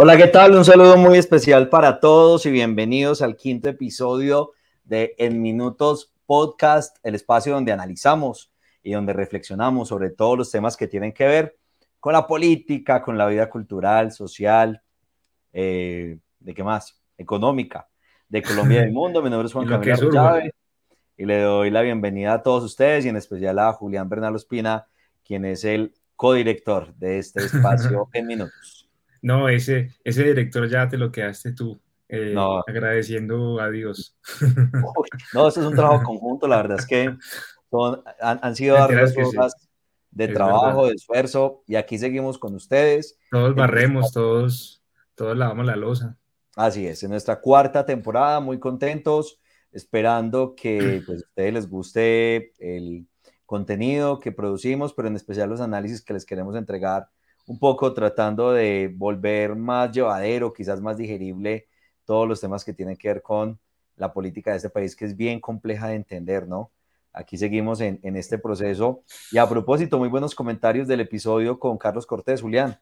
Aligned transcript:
Hola, 0.00 0.16
¿qué 0.16 0.28
tal? 0.28 0.54
Un 0.54 0.64
saludo 0.64 0.96
muy 0.96 1.18
especial 1.18 1.68
para 1.68 1.98
todos 1.98 2.46
y 2.46 2.52
bienvenidos 2.52 3.20
al 3.20 3.34
quinto 3.34 3.68
episodio 3.68 4.52
de 4.84 5.16
En 5.18 5.42
Minutos 5.42 6.14
Podcast, 6.24 6.98
el 7.02 7.16
espacio 7.16 7.52
donde 7.52 7.72
analizamos 7.72 8.52
y 8.84 8.92
donde 8.92 9.12
reflexionamos 9.12 9.88
sobre 9.88 10.10
todos 10.10 10.38
los 10.38 10.52
temas 10.52 10.76
que 10.76 10.86
tienen 10.86 11.12
que 11.12 11.26
ver 11.26 11.58
con 11.98 12.12
la 12.12 12.28
política, 12.28 13.02
con 13.02 13.18
la 13.18 13.26
vida 13.26 13.50
cultural, 13.50 14.12
social, 14.12 14.80
eh, 15.52 16.16
¿de 16.38 16.54
qué 16.54 16.62
más? 16.62 17.02
Económica, 17.16 17.88
de 18.28 18.40
Colombia 18.40 18.78
y 18.78 18.84
del 18.84 18.92
mundo. 18.92 19.20
Mi 19.20 19.30
nombre 19.30 19.48
es 19.48 19.52
Juan 19.52 19.66
Camilo 19.66 20.12
Chávez 20.12 20.52
y 21.16 21.24
le 21.26 21.40
doy 21.40 21.72
la 21.72 21.82
bienvenida 21.82 22.34
a 22.34 22.42
todos 22.44 22.62
ustedes 22.62 23.04
y 23.04 23.08
en 23.08 23.16
especial 23.16 23.58
a 23.58 23.72
Julián 23.72 24.08
Bernal 24.08 24.36
Ospina, 24.36 24.86
quien 25.24 25.44
es 25.44 25.64
el 25.64 25.92
codirector 26.14 26.94
de 26.94 27.18
este 27.18 27.40
espacio 27.40 28.08
en 28.12 28.26
minutos. 28.28 28.87
No, 29.22 29.48
ese, 29.48 29.94
ese 30.04 30.24
director 30.24 30.68
ya 30.68 30.88
te 30.88 30.96
lo 30.96 31.10
quedaste 31.10 31.52
tú, 31.52 31.80
eh, 32.08 32.34
agradeciendo 32.66 33.60
a 33.60 33.70
Dios. 33.70 34.16
no, 35.34 35.48
eso 35.48 35.60
es 35.60 35.66
un 35.66 35.74
trabajo 35.74 36.04
conjunto, 36.04 36.46
la 36.46 36.56
verdad 36.56 36.78
es 36.78 36.86
que 36.86 37.16
han, 38.20 38.56
sido 38.56 38.76
varias 38.76 39.14
cosas 39.14 39.54
de 40.10 40.28
trabajo, 40.28 40.86
de 40.86 40.94
esfuerzo, 40.94 41.62
y 41.66 41.76
aquí 41.76 41.98
seguimos 41.98 42.38
con 42.38 42.54
ustedes. 42.54 43.18
Todos 43.30 43.54
barremos, 43.54 44.12
todos, 44.12 44.82
todos 45.14 45.36
lavamos 45.36 45.66
la 45.66 45.76
losa. 45.76 46.16
Así 46.56 46.86
es, 46.86 47.02
en 47.02 47.10
nuestra 47.10 47.40
cuarta 47.40 47.86
temporada, 47.86 48.40
muy 48.40 48.58
contentos, 48.58 49.40
esperando 49.72 50.54
que 50.56 51.02
pues, 51.06 51.22
a 51.22 51.26
ustedes 51.26 51.52
les 51.52 51.68
guste 51.68 52.52
el 52.58 53.06
contenido 53.46 54.18
que 54.18 54.32
producimos, 54.32 54.92
pero 54.92 55.08
en 55.08 55.16
especial 55.16 55.48
los 55.48 55.60
análisis 55.60 56.02
que 56.02 56.12
les 56.12 56.26
queremos 56.26 56.56
entregar 56.56 57.08
un 57.48 57.58
poco 57.58 57.94
tratando 57.94 58.52
de 58.52 58.92
volver 58.94 59.56
más 59.56 59.90
llevadero, 59.90 60.52
quizás 60.52 60.82
más 60.82 60.98
digerible, 60.98 61.66
todos 62.04 62.28
los 62.28 62.40
temas 62.40 62.62
que 62.62 62.74
tienen 62.74 62.96
que 62.96 63.08
ver 63.08 63.22
con 63.22 63.58
la 63.96 64.12
política 64.12 64.50
de 64.50 64.58
este 64.58 64.70
país, 64.70 64.94
que 64.94 65.06
es 65.06 65.16
bien 65.16 65.40
compleja 65.40 65.88
de 65.88 65.94
entender, 65.94 66.46
¿no? 66.46 66.70
Aquí 67.12 67.38
seguimos 67.38 67.80
en, 67.80 67.98
este 68.16 68.38
proceso. 68.38 69.02
Y 69.32 69.38
a 69.38 69.48
propósito, 69.48 69.98
muy 69.98 70.08
buenos 70.08 70.34
comentarios 70.34 70.86
del 70.86 71.00
episodio 71.00 71.58
con 71.58 71.78
Carlos 71.78 72.06
Cortés, 72.06 72.42
Julián. 72.42 72.78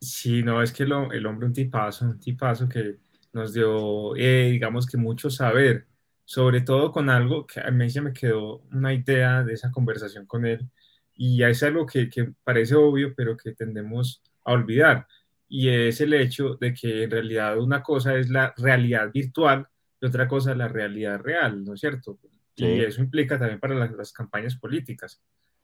Sí, 0.00 0.42
no, 0.42 0.60
es 0.60 0.72
que 0.72 0.82
el 0.82 0.92
hombre 0.92 1.46
un 1.46 1.52
tipazo, 1.52 2.04
un 2.04 2.18
tipazo 2.18 2.68
que 2.68 2.98
nos 3.32 3.54
dio, 3.54 4.16
eh, 4.16 4.50
digamos 4.50 4.86
que 4.86 4.96
mucho 4.96 5.30
saber, 5.30 5.86
sobre 6.24 6.62
todo 6.62 6.90
con 6.90 7.08
algo 7.08 7.46
que 7.46 7.60
a 7.60 7.70
mí 7.70 7.88
se 7.88 8.00
me 8.00 8.12
quedó 8.12 8.62
una 8.72 8.92
idea 8.92 9.44
de 9.44 9.54
esa 9.54 9.70
conversación 9.70 10.26
con 10.26 10.44
él, 10.44 10.68
y 11.14 11.42
es 11.42 11.62
algo 11.62 11.86
que, 11.86 12.08
que, 12.08 12.32
parece 12.44 12.74
obvio, 12.74 13.14
pero 13.14 13.36
que 13.36 13.52
tendemos 13.52 14.22
a 14.44 14.52
olvidar. 14.52 15.06
Y 15.48 15.68
es 15.68 16.00
el 16.00 16.14
hecho 16.14 16.56
de 16.60 16.72
que 16.72 17.04
en 17.04 17.10
realidad 17.10 17.58
una 17.58 17.82
cosa 17.82 18.16
es 18.16 18.30
la 18.30 18.54
realidad 18.56 19.10
virtual 19.12 19.66
y 20.00 20.06
otra 20.06 20.26
cosa 20.26 20.52
es 20.52 20.56
la 20.56 20.68
realidad 20.68 21.20
real, 21.20 21.64
¿no 21.64 21.74
es 21.74 21.80
cierto? 21.80 22.18
Y 22.56 22.80
eso 22.80 23.00
implica 23.00 23.38
también 23.38 23.60
para 23.60 23.74
las, 23.74 24.12
campañas 24.12 24.56
políticas. 24.56 25.22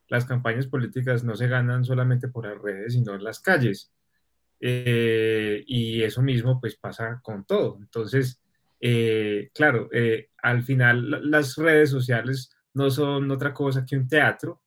Las 0.08 0.24
campañas 0.24 0.66
políticas 0.66 1.22
no 1.24 1.36
se 1.36 1.48
ganan 1.48 1.84
solamente 1.84 2.28
por 2.28 2.46
las 2.46 2.60
redes, 2.60 2.94
sino 2.94 3.14
en 3.14 3.24
las 3.24 3.40
calles. 3.40 3.92
Eh, 4.60 5.62
y 5.66 6.02
eso 6.02 6.22
mismo 6.22 6.60
pues 6.60 6.76
pasa 6.76 7.20
con 7.22 7.44
todo. 7.44 7.78
Entonces, 7.80 8.40
eh, 8.80 9.50
claro, 9.54 9.88
eh, 9.92 10.30
al 10.42 10.62
final 10.62 11.30
las 11.30 11.56
redes 11.56 11.90
sociales 11.90 12.50
no 12.74 12.90
son 12.90 13.30
otra 13.30 13.52
cosa 13.52 13.84
que 13.84 13.96
un 13.96 14.08
teatro 14.08 14.62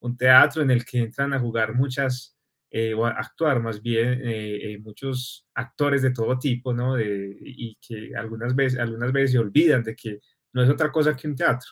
un 0.00 0.16
teatro 0.16 0.62
en 0.62 0.70
el 0.70 0.84
que 0.84 0.98
entran 0.98 1.32
a 1.32 1.40
jugar 1.40 1.74
muchas, 1.74 2.36
eh, 2.70 2.94
o 2.94 3.06
a 3.06 3.10
actuar 3.10 3.62
más 3.62 3.80
bien 3.80 4.20
eh, 4.22 4.72
eh, 4.72 4.78
muchos 4.78 5.46
actores 5.54 6.02
de 6.02 6.10
todo 6.10 6.38
tipo, 6.38 6.72
¿no? 6.72 7.00
y 7.00 7.78
que 7.80 8.12
algunas 8.16 8.54
veces, 8.54 8.78
algunas 8.78 9.12
veces 9.12 9.32
se 9.32 9.38
olvidan 9.38 9.82
de 9.82 9.96
que 9.96 10.20
no 10.52 10.62
es 10.62 10.70
otra 10.70 10.92
cosa 10.92 11.16
que 11.16 11.28
un 11.28 11.36
teatro, 11.36 11.70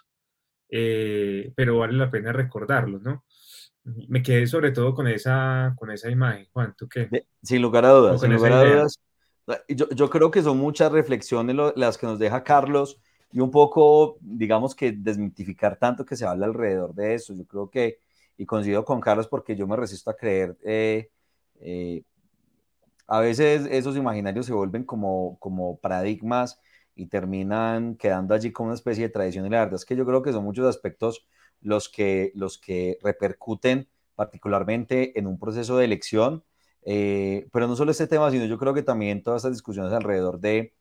pero 0.68 1.78
vale 1.78 1.94
la 1.94 2.10
pena 2.10 2.32
recordarlo, 2.32 2.98
¿no? 2.98 3.24
Me 4.08 4.22
quedé 4.22 4.46
sobre 4.46 4.72
todo 4.72 4.94
con 4.94 5.06
esa, 5.06 5.74
con 5.78 5.90
esa 5.92 6.10
imagen, 6.10 6.46
Juan, 6.52 6.74
¿tú 6.76 6.88
qué? 6.88 7.08
Sin 7.42 7.62
lugar 7.62 7.84
a 7.84 7.90
dudas, 7.90 8.20
sin 8.20 8.32
lugar 8.32 8.52
a 8.52 8.64
dudas. 8.64 9.00
Yo, 9.68 9.88
yo, 9.90 10.10
creo 10.10 10.30
que 10.32 10.42
son 10.42 10.58
muchas 10.58 10.90
reflexiones 10.90 11.54
las 11.76 11.96
que 11.96 12.06
nos 12.06 12.18
deja 12.18 12.42
Carlos 12.42 12.98
y 13.30 13.40
un 13.40 13.50
poco, 13.50 14.18
digamos 14.20 14.74
que 14.74 14.92
desmitificar 14.92 15.76
tanto 15.76 16.04
que 16.04 16.16
se 16.16 16.24
habla 16.24 16.46
alrededor 16.46 16.94
de 16.94 17.14
eso. 17.14 17.34
Yo 17.34 17.46
creo 17.46 17.70
que 17.70 17.98
y 18.36 18.46
coincido 18.46 18.84
con 18.84 19.00
Carlos 19.00 19.28
porque 19.28 19.56
yo 19.56 19.66
me 19.66 19.76
resisto 19.76 20.10
a 20.10 20.16
creer, 20.16 20.56
eh, 20.64 21.10
eh, 21.60 22.02
a 23.06 23.20
veces 23.20 23.66
esos 23.70 23.96
imaginarios 23.96 24.46
se 24.46 24.52
vuelven 24.52 24.84
como, 24.84 25.38
como 25.38 25.78
paradigmas 25.78 26.60
y 26.94 27.06
terminan 27.06 27.96
quedando 27.96 28.34
allí 28.34 28.52
como 28.52 28.68
una 28.68 28.74
especie 28.74 29.04
de 29.04 29.10
tradición 29.10 29.46
y 29.46 29.50
la 29.50 29.60
verdad 29.60 29.74
es 29.76 29.84
que 29.84 29.96
yo 29.96 30.04
creo 30.04 30.22
que 30.22 30.32
son 30.32 30.44
muchos 30.44 30.66
aspectos 30.66 31.26
los 31.60 31.88
que, 31.88 32.32
los 32.34 32.58
que 32.58 32.98
repercuten 33.02 33.88
particularmente 34.14 35.18
en 35.18 35.26
un 35.26 35.38
proceso 35.38 35.76
de 35.76 35.84
elección, 35.84 36.42
eh, 36.82 37.48
pero 37.52 37.68
no 37.68 37.76
solo 37.76 37.90
este 37.90 38.06
tema, 38.06 38.30
sino 38.30 38.46
yo 38.46 38.58
creo 38.58 38.74
que 38.74 38.82
también 38.82 39.22
todas 39.22 39.40
estas 39.40 39.52
discusiones 39.52 39.92
alrededor 39.92 40.40
de, 40.40 40.74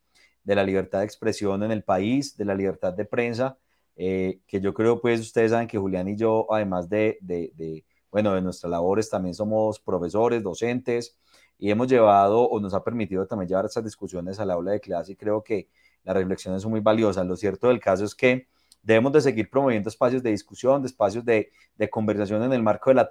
de 0.44 0.56
la 0.56 0.64
libertad 0.64 1.00
de 1.00 1.06
expresión 1.06 1.64
en 1.64 1.72
el 1.72 1.84
país, 1.84 2.38
de 2.38 2.46
la 2.46 2.56
libertad 2.56 2.94
de 2.94 3.06
prensa, 3.06 3.58
eh, 3.96 4.40
que 4.48 4.60
yo 4.60 4.74
creo, 4.74 5.00
pues 5.00 5.22
ustedes 5.22 5.52
saben 5.52 5.68
que 5.68 5.78
Julián 5.78 6.08
y 6.08 6.16
yo, 6.16 6.48
además 6.52 6.90
de, 6.90 7.18
de, 7.22 7.86
bueno, 8.12 8.34
de 8.34 8.42
nuestras 8.42 8.70
labores, 8.72 9.10
también 9.10 9.34
somos 9.34 9.80
profesores, 9.80 10.44
docentes, 10.44 11.18
y 11.58 11.72
hemos 11.72 11.88
llevado 11.88 12.42
o 12.42 12.60
nos 12.60 12.74
ha 12.74 12.84
permitido 12.84 13.26
también 13.26 13.48
llevar 13.48 13.66
estas 13.66 13.84
discusiones 13.84 14.40
al 14.40 14.52
aula 14.52 14.72
de 14.72 14.82
clase 14.82 15.14
y 15.14 15.16
creo 15.16 15.42
que 15.42 15.70
las 16.04 16.16
reflexiones 16.16 16.62
son 16.62 16.72
muy 16.72 16.82
valiosas. 16.82 17.26
Lo 17.26 17.36
cierto 17.38 17.70
del 17.70 17.80
caso 17.80 18.04
es 18.04 18.14
que 18.14 18.48
debemos 18.84 19.14
de 19.14 19.22
seguir 19.22 19.50
promoviendo 19.50 19.90
espacios 19.90 20.22
de 20.22 20.32
discusión, 20.32 20.82
de 20.82 20.88
espacios 20.88 21.26
de, 21.26 21.52
de 21.76 21.90
conversación 21.90 22.44
en 22.44 22.54
el 22.54 22.62
marco 22.62 22.90
de 22.90 22.96
la 22.96 23.10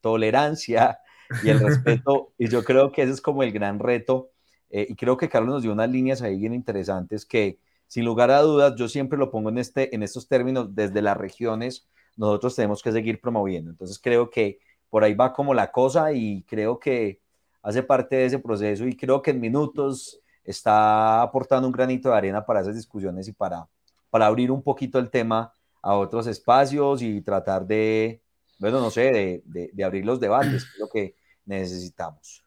tolerancia 0.00 0.98
y 1.42 1.48
el 1.48 1.60
respeto, 1.60 2.32
y 2.38 2.48
yo 2.48 2.62
creo 2.64 2.92
que 2.92 3.02
ese 3.02 3.12
es 3.12 3.20
como 3.20 3.42
el 3.42 3.52
gran 3.52 3.78
reto, 3.78 4.30
eh, 4.70 4.86
y 4.88 4.94
creo 4.96 5.16
que 5.16 5.28
Carlos 5.28 5.54
nos 5.54 5.62
dio 5.62 5.72
unas 5.72 5.90
líneas 5.90 6.22
ahí 6.22 6.38
bien 6.38 6.52
interesantes 6.52 7.24
que 7.24 7.58
sin 7.86 8.04
lugar 8.04 8.30
a 8.30 8.40
dudas, 8.40 8.74
yo 8.76 8.88
siempre 8.88 9.18
lo 9.18 9.30
pongo 9.30 9.48
en, 9.48 9.58
este, 9.58 9.94
en 9.94 10.02
estos 10.02 10.28
términos, 10.28 10.74
desde 10.74 11.02
las 11.02 11.16
regiones, 11.16 11.86
nosotros 12.16 12.56
tenemos 12.56 12.82
que 12.82 12.92
seguir 12.92 13.20
promoviendo. 13.20 13.70
Entonces 13.70 13.98
creo 13.98 14.30
que 14.30 14.58
por 14.90 15.04
ahí 15.04 15.14
va 15.14 15.32
como 15.32 15.54
la 15.54 15.70
cosa 15.70 16.12
y 16.12 16.42
creo 16.44 16.78
que 16.78 17.20
hace 17.62 17.82
parte 17.82 18.16
de 18.16 18.26
ese 18.26 18.38
proceso 18.38 18.86
y 18.86 18.96
creo 18.96 19.22
que 19.22 19.30
en 19.30 19.40
minutos 19.40 20.20
está 20.44 21.22
aportando 21.22 21.66
un 21.66 21.72
granito 21.72 22.08
de 22.08 22.16
arena 22.16 22.44
para 22.44 22.60
esas 22.60 22.74
discusiones 22.74 23.28
y 23.28 23.32
para, 23.32 23.68
para 24.10 24.26
abrir 24.26 24.50
un 24.50 24.62
poquito 24.62 24.98
el 24.98 25.10
tema 25.10 25.52
a 25.82 25.94
otros 25.94 26.26
espacios 26.26 27.02
y 27.02 27.20
tratar 27.20 27.66
de, 27.66 28.20
bueno, 28.58 28.80
no 28.80 28.90
sé, 28.90 29.42
de, 29.44 29.70
de, 29.72 29.84
abrir 29.84 30.04
los 30.04 30.18
debates, 30.18 30.66
lo 30.78 30.88
que 30.88 31.16
necesitamos. 31.44 32.44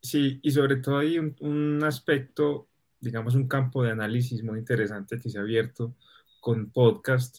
Sí, 0.00 0.38
y 0.42 0.50
sobre 0.50 0.76
todo 0.76 0.98
hay 0.98 1.18
un 1.18 1.82
aspecto 1.84 2.67
digamos, 3.00 3.34
un 3.34 3.48
campo 3.48 3.82
de 3.82 3.90
análisis 3.92 4.42
muy 4.42 4.58
interesante 4.58 5.18
que 5.18 5.28
se 5.30 5.38
ha 5.38 5.42
abierto 5.42 5.94
con 6.40 6.70
podcast, 6.70 7.38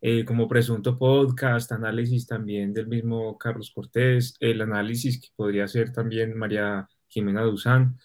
eh, 0.00 0.24
como 0.24 0.48
presunto 0.48 0.96
podcast, 0.98 1.72
análisis 1.72 2.26
también 2.26 2.72
del 2.72 2.86
mismo 2.86 3.36
Carlos 3.38 3.72
Cortés, 3.74 4.36
el 4.40 4.60
análisis 4.62 5.20
que 5.20 5.28
podría 5.34 5.64
hacer 5.64 5.92
también 5.92 6.36
María 6.36 6.88
Jimena 7.08 7.42
Duzán, 7.42 7.98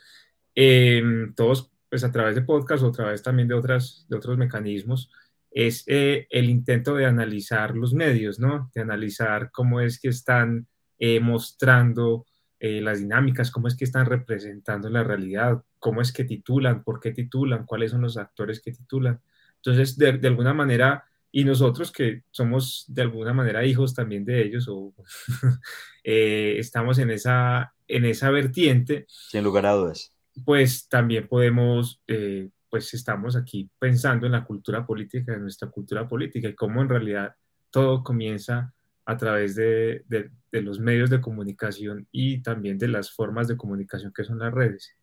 em, 0.56 1.34
todos 1.36 1.72
pues 1.90 2.04
a 2.06 2.12
través 2.12 2.36
de 2.36 2.42
podcast 2.44 2.84
o 2.84 2.88
a 2.88 2.92
través 2.92 3.22
también 3.22 3.50
de, 3.50 3.54
otras, 3.54 4.06
de 4.08 4.16
otros 4.16 4.38
mecanismos, 4.38 5.12
es 5.52 5.84
eh, 5.88 6.28
el 6.30 6.50
intento 6.50 6.96
de 6.96 7.06
analizar 7.06 7.76
los 7.76 7.94
medios, 7.94 8.40
¿no? 8.40 8.72
De 8.74 8.82
analizar 8.82 9.52
cómo 9.52 9.82
es 9.82 10.00
que 10.00 10.08
están 10.08 10.68
eh, 10.98 11.20
mostrando 11.20 12.26
eh, 12.60 12.80
las 12.80 13.00
dinámicas, 13.00 13.52
cómo 13.52 13.68
es 13.68 13.76
que 13.76 13.84
están 13.84 14.06
representando 14.06 14.90
la 14.90 15.04
realidad, 15.04 15.62
cómo 15.82 16.00
es 16.00 16.14
que 16.14 16.24
titulan, 16.24 16.84
por 16.84 17.00
qué 17.00 17.12
titulan, 17.12 17.66
cuáles 17.66 17.92
son 17.92 18.02
los 18.02 18.16
actores 18.16 18.62
que 18.62 18.72
titulan. 18.72 19.20
Entonces, 19.56 19.98
de, 19.98 20.28
alguna 20.28 20.54
manera, 20.54 21.04
y 21.32 21.44
nosotros 21.44 21.92
que 21.92 22.22
somos 22.30 22.86
de 22.88 23.02
alguna 23.02 23.34
manera 23.34 23.66
hijos 23.66 23.94
también 23.94 24.24
de 24.24 24.44
ellos, 24.44 24.68
o 24.70 24.94
eh, 26.04 26.56
estamos 26.60 27.00
en 27.00 27.10
esa, 27.10 27.74
en 27.88 28.06
esa 28.06 28.30
vertiente. 28.30 29.06
Sin 29.08 29.44
lugar 29.44 29.66
a 29.66 29.74
dudas. 29.74 30.16
Pues 30.46 30.88
también 30.88 31.28
podemos, 31.28 32.00
eh, 32.08 32.50
pues 32.70 32.94
estamos 32.94 33.36
aquí 33.36 33.70
pensando 33.80 34.28
en 34.28 34.34
la 34.34 34.46
cultura 34.46 34.86
política, 34.86 35.34
en 35.34 35.42
nuestra 35.42 35.70
cultura 35.70 36.08
política, 36.08 36.48
y 36.48 36.56
cómo 36.56 36.82
en 36.82 36.90
realidad 36.90 37.36
todo 37.72 38.04
comienza 38.04 38.72
a 39.06 39.18
través 39.18 39.56
de, 39.56 40.04
los 40.52 40.80
medios 40.80 41.10
de 41.10 41.22
comunicación 41.22 42.08
y 42.12 42.44
también 42.44 42.78
de 42.78 42.88
las 42.88 43.12
formas 43.12 43.48
de 43.48 43.58
comunicación 43.58 44.14
que 44.14 44.24
son 44.24 44.40
las 44.40 44.54
redes. 44.54 44.96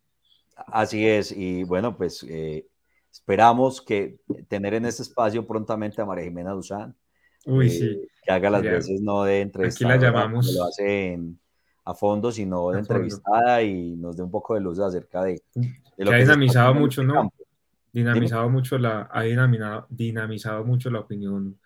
Así 0.67 1.07
es, 1.07 1.31
y 1.31 1.63
bueno, 1.63 1.95
pues 1.95 2.23
eh, 2.27 2.67
esperamos 3.11 3.81
que 3.81 4.19
tener 4.47 4.73
en 4.73 4.85
este 4.85 5.03
espacio 5.03 5.45
prontamente 5.45 6.01
a 6.01 6.05
María 6.05 6.25
Jimena 6.25 6.51
Duzán. 6.51 6.95
Uy, 7.45 7.67
eh, 7.67 7.69
sí. 7.69 8.07
Que 8.23 8.31
haga 8.31 8.49
las 8.49 8.61
veces 8.61 9.01
no 9.01 9.23
de 9.23 9.41
entre 9.41 9.67
Aquí 9.67 9.83
la 9.83 9.97
llamamos. 9.97 10.53
Lo 10.53 10.65
hace 10.65 11.19
a 11.85 11.93
fondo, 11.95 12.31
sino 12.31 12.71
de 12.71 12.79
entrevistada 12.79 13.63
y 13.63 13.95
nos 13.95 14.15
dé 14.15 14.23
un 14.23 14.31
poco 14.31 14.53
de 14.53 14.61
luz 14.61 14.79
acerca 14.79 15.23
de, 15.23 15.41
lo 15.97 16.11
que, 16.11 16.15
ha 16.15 16.19
dinamizado 16.19 16.73
mucho, 16.75 17.01
este 17.01 17.13
¿no? 17.13 17.33
Dinamizado 17.91 18.49
mucho 18.49 18.77
la, 18.77 19.09
ha 19.11 19.23
dinamizado, 19.23 19.87
dinamizado 19.89 20.63
mucho 20.63 20.91
la 20.91 20.99
opinión 20.99 21.57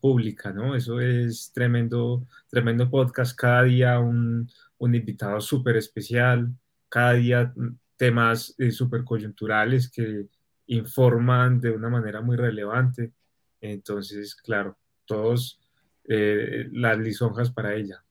pública, 0.00 0.52
¿no? 0.52 0.76
Eso 0.76 1.00
es 1.00 1.50
tremendo, 1.52 2.24
tremendo 2.48 2.88
podcast, 2.88 3.36
cada 3.36 3.64
día 3.64 3.98
un, 3.98 4.48
un 4.78 4.94
invitado 4.94 5.40
súper 5.40 5.76
especial, 5.76 6.52
cada 6.88 7.14
día 7.14 7.52
temas 7.96 8.54
eh, 8.58 8.70
súper 8.70 9.04
coyunturales 9.04 9.90
que 9.90 10.26
informan 10.66 11.60
de 11.60 11.70
una 11.70 11.88
manera 11.88 12.20
muy 12.20 12.36
relevante. 12.36 13.12
Entonces, 13.60 14.34
claro, 14.34 14.76
todos 15.04 15.60
eh, 16.08 16.68
las 16.72 16.98
lisonjas 16.98 17.50
para 17.50 17.74
ella. 17.74 18.04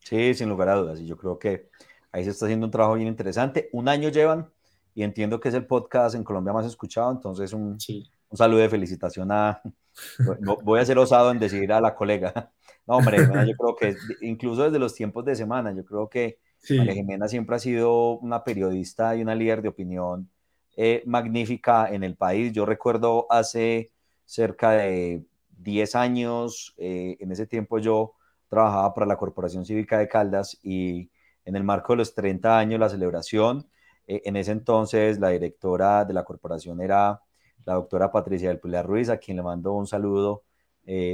Sí, 0.00 0.34
sin 0.34 0.48
lugar 0.48 0.68
a 0.70 0.76
dudas. 0.76 1.00
Y 1.00 1.06
yo 1.06 1.16
creo 1.16 1.38
que 1.38 1.70
ahí 2.12 2.24
se 2.24 2.30
está 2.30 2.46
haciendo 2.46 2.66
un 2.66 2.72
trabajo 2.72 2.94
bien 2.94 3.08
interesante. 3.08 3.68
Un 3.72 3.88
año 3.88 4.08
llevan 4.08 4.50
y 4.94 5.02
entiendo 5.02 5.38
que 5.40 5.48
es 5.48 5.54
el 5.54 5.66
podcast 5.66 6.14
en 6.14 6.24
Colombia 6.24 6.52
más 6.52 6.66
escuchado. 6.66 7.10
Entonces, 7.10 7.52
un, 7.52 7.78
un 8.28 8.36
saludo 8.36 8.60
de 8.60 8.68
felicitación 8.68 9.30
a. 9.32 9.60
Voy 10.64 10.80
a 10.80 10.84
ser 10.84 10.98
osado 10.98 11.30
en 11.30 11.38
decir 11.38 11.72
a 11.72 11.80
la 11.80 11.94
colega. 11.94 12.52
No, 12.86 12.96
hombre, 12.96 13.18
yo 13.18 13.54
creo 13.54 13.76
que 13.76 13.96
incluso 14.22 14.62
desde 14.62 14.78
los 14.78 14.94
tiempos 14.94 15.22
de 15.22 15.36
semana, 15.36 15.74
yo 15.74 15.84
creo 15.84 16.08
que 16.08 16.38
Jimena 16.62 17.28
siempre 17.28 17.56
ha 17.56 17.58
sido 17.58 18.18
una 18.18 18.44
periodista 18.44 19.16
y 19.16 19.22
una 19.22 19.34
líder 19.34 19.62
de 19.62 19.68
opinión 19.68 20.30
eh, 20.76 21.02
magnífica 21.06 21.88
en 21.92 22.04
el 22.04 22.16
país. 22.16 22.52
Yo 22.52 22.64
recuerdo 22.64 23.26
hace 23.30 23.90
cerca 24.24 24.70
de 24.72 25.24
10 25.56 25.94
años, 25.96 26.74
eh, 26.76 27.16
en 27.20 27.32
ese 27.32 27.46
tiempo 27.46 27.78
yo 27.78 28.14
trabajaba 28.48 28.94
para 28.94 29.06
la 29.06 29.16
Corporación 29.16 29.64
Cívica 29.64 29.98
de 29.98 30.08
Caldas 30.08 30.58
y 30.62 31.10
en 31.44 31.56
el 31.56 31.64
marco 31.64 31.94
de 31.94 31.98
los 31.98 32.14
30 32.14 32.58
años, 32.58 32.78
la 32.78 32.88
celebración, 32.88 33.68
eh, 34.06 34.22
en 34.24 34.36
ese 34.36 34.52
entonces 34.52 35.18
la 35.18 35.30
directora 35.30 36.04
de 36.04 36.14
la 36.14 36.24
corporación 36.24 36.80
era 36.80 37.22
la 37.64 37.74
doctora 37.74 38.12
Patricia 38.12 38.48
del 38.48 38.60
Pilar 38.60 38.86
Ruiz, 38.86 39.08
a 39.08 39.18
quien 39.18 39.38
le 39.38 39.42
mando 39.42 39.72
un 39.72 39.86
saludo 39.86 40.44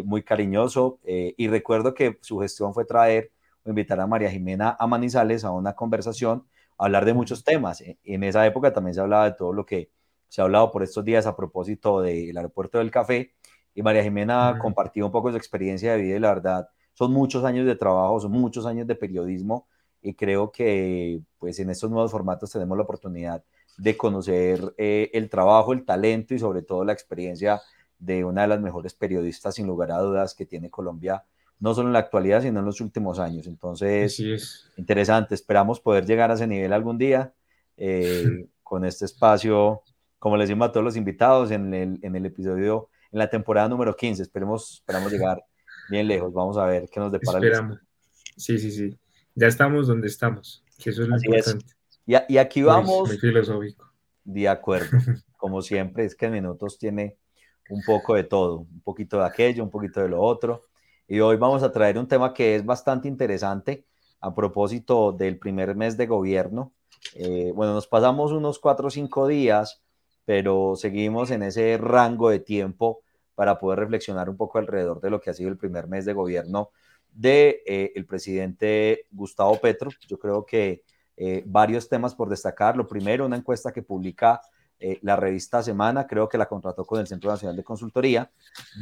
muy 0.04 0.22
cariñoso 0.22 1.00
y 1.04 1.48
recuerdo 1.48 1.94
que 1.94 2.18
su 2.20 2.38
gestión 2.38 2.72
fue 2.72 2.84
traer 2.84 3.32
invitar 3.64 4.00
a 4.00 4.06
María 4.06 4.30
Jimena 4.30 4.76
a 4.78 4.86
Manizales 4.86 5.44
a 5.44 5.50
una 5.50 5.74
conversación 5.74 6.46
hablar 6.78 7.04
de 7.04 7.14
muchos 7.14 7.44
temas. 7.44 7.80
E, 7.80 7.98
en 8.04 8.24
esa 8.24 8.46
época 8.46 8.72
también 8.72 8.94
se 8.94 9.00
hablaba 9.00 9.24
de 9.30 9.36
todo 9.36 9.52
lo 9.52 9.64
que 9.64 9.90
se 10.28 10.40
ha 10.40 10.44
hablado 10.44 10.70
por 10.70 10.82
estos 10.82 11.04
días 11.04 11.26
a 11.26 11.36
propósito 11.36 12.00
del 12.00 12.36
aeropuerto 12.36 12.78
del 12.78 12.90
café. 12.90 13.34
Y 13.74 13.82
María 13.82 14.02
Jimena 14.02 14.58
compartió 14.60 15.06
un 15.06 15.12
poco 15.12 15.30
su 15.30 15.36
experiencia 15.36 15.92
de 15.92 16.02
vida 16.02 16.16
y 16.16 16.20
la 16.20 16.28
verdad, 16.28 16.68
son 16.92 17.12
muchos 17.12 17.44
años 17.44 17.66
de 17.66 17.74
trabajo, 17.76 18.20
son 18.20 18.32
muchos 18.32 18.66
años 18.66 18.86
de 18.86 18.94
periodismo 18.94 19.66
y 20.00 20.14
creo 20.14 20.52
que 20.52 21.20
pues 21.38 21.58
en 21.58 21.70
estos 21.70 21.90
nuevos 21.90 22.12
formatos 22.12 22.52
tenemos 22.52 22.76
la 22.76 22.84
oportunidad 22.84 23.42
de 23.76 23.96
conocer 23.96 24.74
eh, 24.78 25.10
el 25.12 25.28
trabajo, 25.28 25.72
el 25.72 25.84
talento 25.84 26.34
y 26.34 26.38
sobre 26.38 26.62
todo 26.62 26.84
la 26.84 26.92
experiencia 26.92 27.60
de 27.98 28.24
una 28.24 28.42
de 28.42 28.48
las 28.48 28.60
mejores 28.60 28.94
periodistas 28.94 29.56
sin 29.56 29.66
lugar 29.66 29.90
a 29.90 29.98
dudas 29.98 30.34
que 30.34 30.46
tiene 30.46 30.70
Colombia 30.70 31.24
no 31.64 31.72
solo 31.72 31.88
en 31.88 31.94
la 31.94 32.00
actualidad, 32.00 32.42
sino 32.42 32.60
en 32.60 32.66
los 32.66 32.82
últimos 32.82 33.18
años. 33.18 33.46
Entonces, 33.46 34.20
es. 34.20 34.70
interesante, 34.76 35.34
esperamos 35.34 35.80
poder 35.80 36.04
llegar 36.04 36.30
a 36.30 36.34
ese 36.34 36.46
nivel 36.46 36.74
algún 36.74 36.98
día 36.98 37.32
eh, 37.78 38.22
con 38.62 38.84
este 38.84 39.06
espacio, 39.06 39.80
como 40.18 40.36
les 40.36 40.46
decimos 40.46 40.68
a 40.68 40.72
todos 40.72 40.84
los 40.84 40.94
invitados 40.94 41.50
en 41.52 41.72
el, 41.72 41.98
en 42.02 42.16
el 42.16 42.26
episodio, 42.26 42.90
en 43.10 43.18
la 43.18 43.30
temporada 43.30 43.66
número 43.66 43.96
15, 43.96 44.20
esperemos, 44.20 44.74
esperamos 44.74 45.10
llegar 45.10 45.42
bien 45.88 46.06
lejos, 46.06 46.34
vamos 46.34 46.58
a 46.58 46.66
ver 46.66 46.86
qué 46.92 47.00
nos 47.00 47.10
depara. 47.10 47.38
Esperamos. 47.38 47.78
Sí, 48.36 48.58
sí, 48.58 48.70
sí, 48.70 48.98
ya 49.34 49.46
estamos 49.46 49.86
donde 49.86 50.08
estamos, 50.08 50.62
que 50.78 50.90
eso 50.90 51.04
es 51.04 51.08
lo 51.08 51.16
importante. 51.16 51.64
Y, 52.04 52.14
y, 52.28 52.36
aquí 52.36 52.60
vamos. 52.60 53.08
Muy, 53.08 53.16
filosófico. 53.16 53.90
De 54.22 54.46
acuerdo, 54.50 54.90
como 55.38 55.62
siempre, 55.62 56.04
es 56.04 56.14
que 56.14 56.26
en 56.26 56.32
minutos 56.32 56.78
tiene 56.78 57.16
un 57.70 57.82
poco 57.86 58.16
de 58.16 58.24
todo, 58.24 58.58
un 58.58 58.82
poquito 58.82 59.20
de 59.20 59.24
aquello, 59.24 59.64
un 59.64 59.70
poquito 59.70 60.02
de 60.02 60.10
lo 60.10 60.20
otro 60.20 60.66
y 61.06 61.20
hoy 61.20 61.36
vamos 61.36 61.62
a 61.62 61.72
traer 61.72 61.98
un 61.98 62.08
tema 62.08 62.32
que 62.32 62.56
es 62.56 62.64
bastante 62.64 63.08
interesante 63.08 63.84
a 64.20 64.34
propósito 64.34 65.12
del 65.12 65.38
primer 65.38 65.74
mes 65.74 65.96
de 65.96 66.06
gobierno. 66.06 66.72
Eh, 67.14 67.52
bueno, 67.54 67.74
nos 67.74 67.86
pasamos 67.86 68.32
unos 68.32 68.58
cuatro 68.58 68.88
o 68.88 68.90
cinco 68.90 69.26
días, 69.26 69.82
pero 70.24 70.76
seguimos 70.76 71.30
en 71.30 71.42
ese 71.42 71.76
rango 71.76 72.30
de 72.30 72.40
tiempo 72.40 73.02
para 73.34 73.58
poder 73.58 73.80
reflexionar 73.80 74.30
un 74.30 74.36
poco 74.36 74.58
alrededor 74.58 75.00
de 75.00 75.10
lo 75.10 75.20
que 75.20 75.30
ha 75.30 75.34
sido 75.34 75.50
el 75.50 75.58
primer 75.58 75.88
mes 75.88 76.04
de 76.04 76.14
gobierno 76.14 76.70
de 77.10 77.62
eh, 77.66 77.92
el 77.94 78.06
presidente 78.06 79.06
Gustavo 79.10 79.60
Petro. 79.60 79.90
Yo 80.08 80.18
creo 80.18 80.46
que 80.46 80.82
eh, 81.16 81.42
varios 81.46 81.88
temas 81.88 82.14
por 82.14 82.28
destacar. 82.28 82.76
Lo 82.76 82.86
primero, 82.86 83.26
una 83.26 83.36
encuesta 83.36 83.72
que 83.72 83.82
publica 83.82 84.40
eh, 84.78 84.98
la 85.02 85.16
revista 85.16 85.62
Semana, 85.62 86.06
creo 86.06 86.28
que 86.28 86.38
la 86.38 86.46
contrató 86.46 86.84
con 86.84 87.00
el 87.00 87.06
Centro 87.06 87.30
Nacional 87.30 87.56
de 87.56 87.64
Consultoría, 87.64 88.30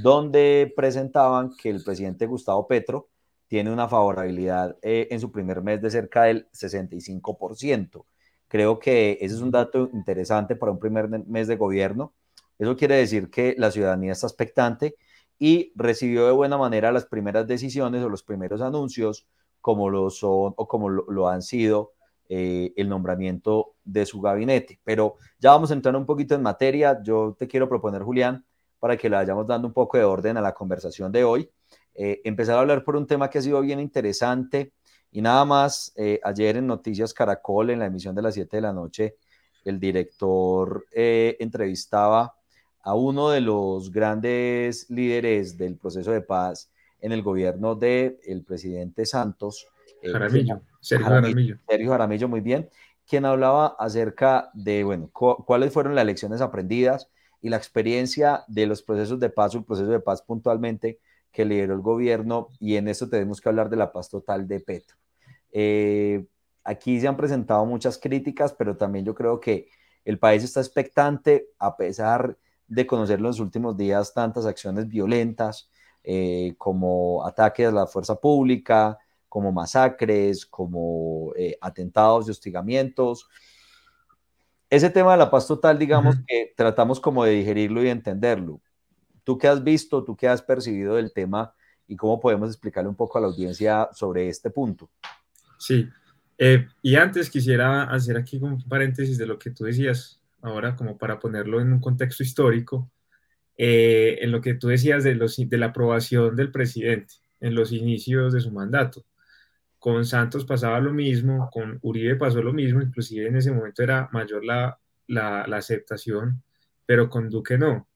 donde 0.03 0.73
presentaban 0.75 1.55
que 1.57 1.71
el 1.71 1.83
presidente 1.85 2.27
Gustavo 2.27 2.67
Petro 2.67 3.09
tiene 3.47 3.71
una 3.71 3.89
favorabilidad 3.89 4.77
eh, 4.83 5.09
en 5.11 5.21
su 5.21 5.31
primer 5.31 5.63
mes 5.63 5.83
de 5.83 5.91
cerca 5.91 6.25
del 6.25 6.49
65%. 6.53 8.07
Creo 8.49 8.79
que 8.79 9.19
ese 9.21 9.35
es 9.35 9.41
un 9.41 9.51
dato 9.51 9.91
interesante 9.93 10.57
para 10.57 10.73
un 10.73 10.79
primer 10.79 11.09
mes 11.09 11.49
de 11.49 11.57
gobierno. 11.57 12.15
Eso 12.59 12.77
quiere 12.77 12.97
decir 12.97 13.31
que 13.31 13.55
la 13.59 13.71
ciudadanía 13.71 14.13
está 14.13 14.27
expectante 14.27 14.97
y 15.39 15.73
recibió 15.75 16.27
de 16.27 16.33
buena 16.33 16.57
manera 16.57 16.93
las 16.93 17.07
primeras 17.07 17.47
decisiones 17.47 18.03
o 18.03 18.09
los 18.09 18.23
primeros 18.23 18.61
anuncios 18.61 19.27
como 19.61 19.91
lo 19.91 20.11
son 20.11 20.55
o 20.57 20.69
como 20.69 20.89
lo 20.89 21.29
han 21.29 21.43
sido 21.43 21.93
eh, 22.35 22.73
el 22.77 22.89
nombramiento 22.89 23.75
de 23.85 24.07
su 24.07 24.19
gabinete. 24.19 24.81
Pero 24.83 25.17
ya 25.39 25.51
vamos 25.51 25.71
a 25.71 25.75
entrar 25.75 25.95
un 25.95 26.07
poquito 26.07 26.35
en 26.35 26.41
materia. 26.41 26.99
Yo 27.03 27.37
te 27.39 27.47
quiero 27.47 27.69
proponer, 27.69 28.01
Julián, 28.01 28.43
para 28.81 28.97
que 28.97 29.11
le 29.11 29.17
vayamos 29.17 29.47
dando 29.47 29.69
un 29.69 29.75
poco 29.75 29.99
de 29.99 30.05
orden 30.05 30.39
a 30.39 30.41
la 30.41 30.55
conversación 30.55 31.13
de 31.13 31.25
hoy. 31.25 31.51
Eh, 31.95 32.23
empezar 32.25 32.57
a 32.57 32.61
hablar 32.61 32.85
por 32.85 32.97
un 32.97 33.07
tema 33.07 33.29
que 33.29 33.37
ha 33.37 33.43
sido 33.43 33.61
bien 33.61 33.81
interesante 33.81 34.73
y 35.11 35.21
nada 35.21 35.45
más, 35.45 35.93
eh, 35.95 36.21
ayer 36.25 36.57
en 36.57 36.69
Noticias 36.69 37.13
Caracol, 37.13 37.69
en 37.69 37.81
la 37.81 37.85
emisión 37.85 38.15
de 38.15 38.23
las 38.23 38.33
7 38.33 38.57
de 38.57 38.63
la 38.63 38.73
noche, 38.73 39.17
el 39.67 39.79
director 39.79 40.87
entrevistaba 40.91 42.35
a 42.81 42.95
uno 42.95 43.29
de 43.29 43.43
los 43.43 43.93
grandes 43.93 44.89
líderes 44.89 45.59
del 45.59 45.77
proceso 45.77 46.13
de 46.13 46.23
paz 46.23 46.71
en 46.99 47.13
el 47.13 47.23
gobierno 47.23 47.75
del 47.75 48.19
el 48.25 48.43
presidente 48.43 49.05
Santos, 49.05 49.67
Jaramillo, 50.03 50.61
Sergio 50.81 51.07
Jaramillo. 51.07 51.59
Sergio 51.69 51.91
Jaramillo, 51.91 52.29
muy 52.29 52.41
bien, 52.41 52.69
quien 53.07 53.25
hablaba 53.25 53.77
acerca 53.79 54.51
de, 54.55 54.85
bueno, 54.85 55.11
cuáles 55.13 55.73
fueron 55.73 55.95
las 55.95 56.07
lecciones 56.07 56.41
aprendidas 56.41 57.09
y 57.41 57.49
la 57.49 57.57
experiencia 57.57 58.45
de 58.49 58.67
los 58.67 58.83
procesos 58.83 59.21
de 59.21 59.31
paz, 59.31 59.55
el 59.55 59.65
proceso 59.65 59.91
de 59.91 60.01
paz 60.01 60.23
puntualmente 60.23 60.99
que 61.31 61.45
lideró 61.45 61.75
el 61.75 61.81
gobierno, 61.81 62.49
y 62.61 62.77
en 62.77 62.89
esto 62.89 63.09
tenemos 63.09 63.41
que 63.41 63.49
hablar 63.49 63.71
de 63.71 63.77
la 63.77 63.91
paz 63.91 64.11
total 64.11 64.47
de 64.47 64.61
Petro. 64.61 64.97
Eh, 65.51 66.27
aquí 66.63 67.01
se 67.01 67.09
han 67.09 67.17
presentado 67.17 67.65
muchas 67.65 67.99
críticas, 67.99 68.53
pero 68.53 68.77
también 68.77 69.05
yo 69.05 69.15
creo 69.15 69.41
que 69.41 69.69
el 70.05 70.19
país 70.19 70.45
está 70.45 70.61
expectante, 70.61 71.49
a 71.59 71.77
pesar 71.77 72.37
de 72.67 72.87
conocer 72.87 73.21
los 73.21 73.41
últimos 73.41 73.77
días 73.77 74.13
tantas 74.15 74.47
acciones 74.47 74.89
violentas, 74.89 75.71
eh, 76.05 76.55
como 76.59 77.25
ataques 77.25 77.69
a 77.69 77.73
la 77.73 77.87
fuerza 77.87 78.17
pública, 78.17 78.99
como 79.33 79.51
masacres, 79.51 80.45
como 80.45 81.33
eh, 81.37 81.57
atentados 81.59 82.29
y 82.29 82.33
hostigamientos. 82.33 83.31
Ese 84.69 84.91
tema 84.91 85.13
de 85.13 85.17
la 85.17 85.31
paz 85.31 85.47
total, 85.47 85.79
digamos 85.79 86.17
que 86.27 86.53
tratamos 86.55 87.01
como 87.01 87.25
de 87.25 87.31
digerirlo 87.33 87.83
y 87.83 87.89
entenderlo. 87.89 88.61
¿Tú 89.25 89.39
qué 89.39 89.49
has 89.49 89.65
visto, 89.65 90.05
tú 90.05 90.17
qué 90.17 90.29
has 90.29 90.43
percibido 90.43 90.97
del 90.97 91.15
tema 91.15 91.55
y 91.89 91.97
cómo 91.97 92.21
podemos 92.21 92.51
explicarle 92.51 92.91
un 92.91 92.95
poco 92.95 93.17
a 93.17 93.23
la 93.23 93.29
audiencia 93.29 93.89
sobre 93.95 94.29
este 94.29 94.51
punto? 94.51 94.91
Sí, 95.57 95.89
eh, 96.37 96.67
y 96.83 96.97
antes 96.97 97.31
quisiera 97.31 97.85
hacer 97.85 98.19
aquí 98.19 98.37
un 98.37 98.63
paréntesis 98.69 99.17
de 99.17 99.25
lo 99.25 99.39
que 99.39 99.51
tú 99.51 99.65
decías 99.65 100.21
ahora, 100.43 100.77
como 100.77 100.99
para 100.99 101.19
ponerlo 101.19 101.59
en 101.59 101.73
un 101.73 101.81
contexto 101.81 102.23
histórico, 102.23 102.91
eh, 103.57 104.19
en 104.21 104.31
lo 104.31 104.43
que 104.43 104.53
tú 104.53 104.69
decías 104.69 105.05
de, 105.05 105.15
los, 105.15 105.39
de 105.39 105.57
la 105.57 105.67
aprobación 105.69 106.37
del 106.37 106.53
presidente 106.53 107.15
en 107.41 107.55
los 107.55 107.73
inicios 107.73 108.35
de 108.35 108.41
su 108.41 108.51
mandato. 108.51 109.07
Con 109.83 110.05
Santos 110.05 110.45
pasaba 110.45 110.79
lo 110.79 110.93
mismo, 110.93 111.51
con 111.51 111.81
Uribe 111.83 112.15
pasó 112.15 112.41
lo 112.41 112.53
mismo, 112.53 112.81
inclusive 112.81 113.27
en 113.27 113.35
ese 113.35 113.51
momento 113.51 113.83
era 113.83 114.09
mayor 114.13 114.45
la, 114.45 114.79
aceptación, 115.57 116.45
pero 116.87 117.11
con 117.11 117.29
Duque 117.29 117.59
no. 117.59 117.89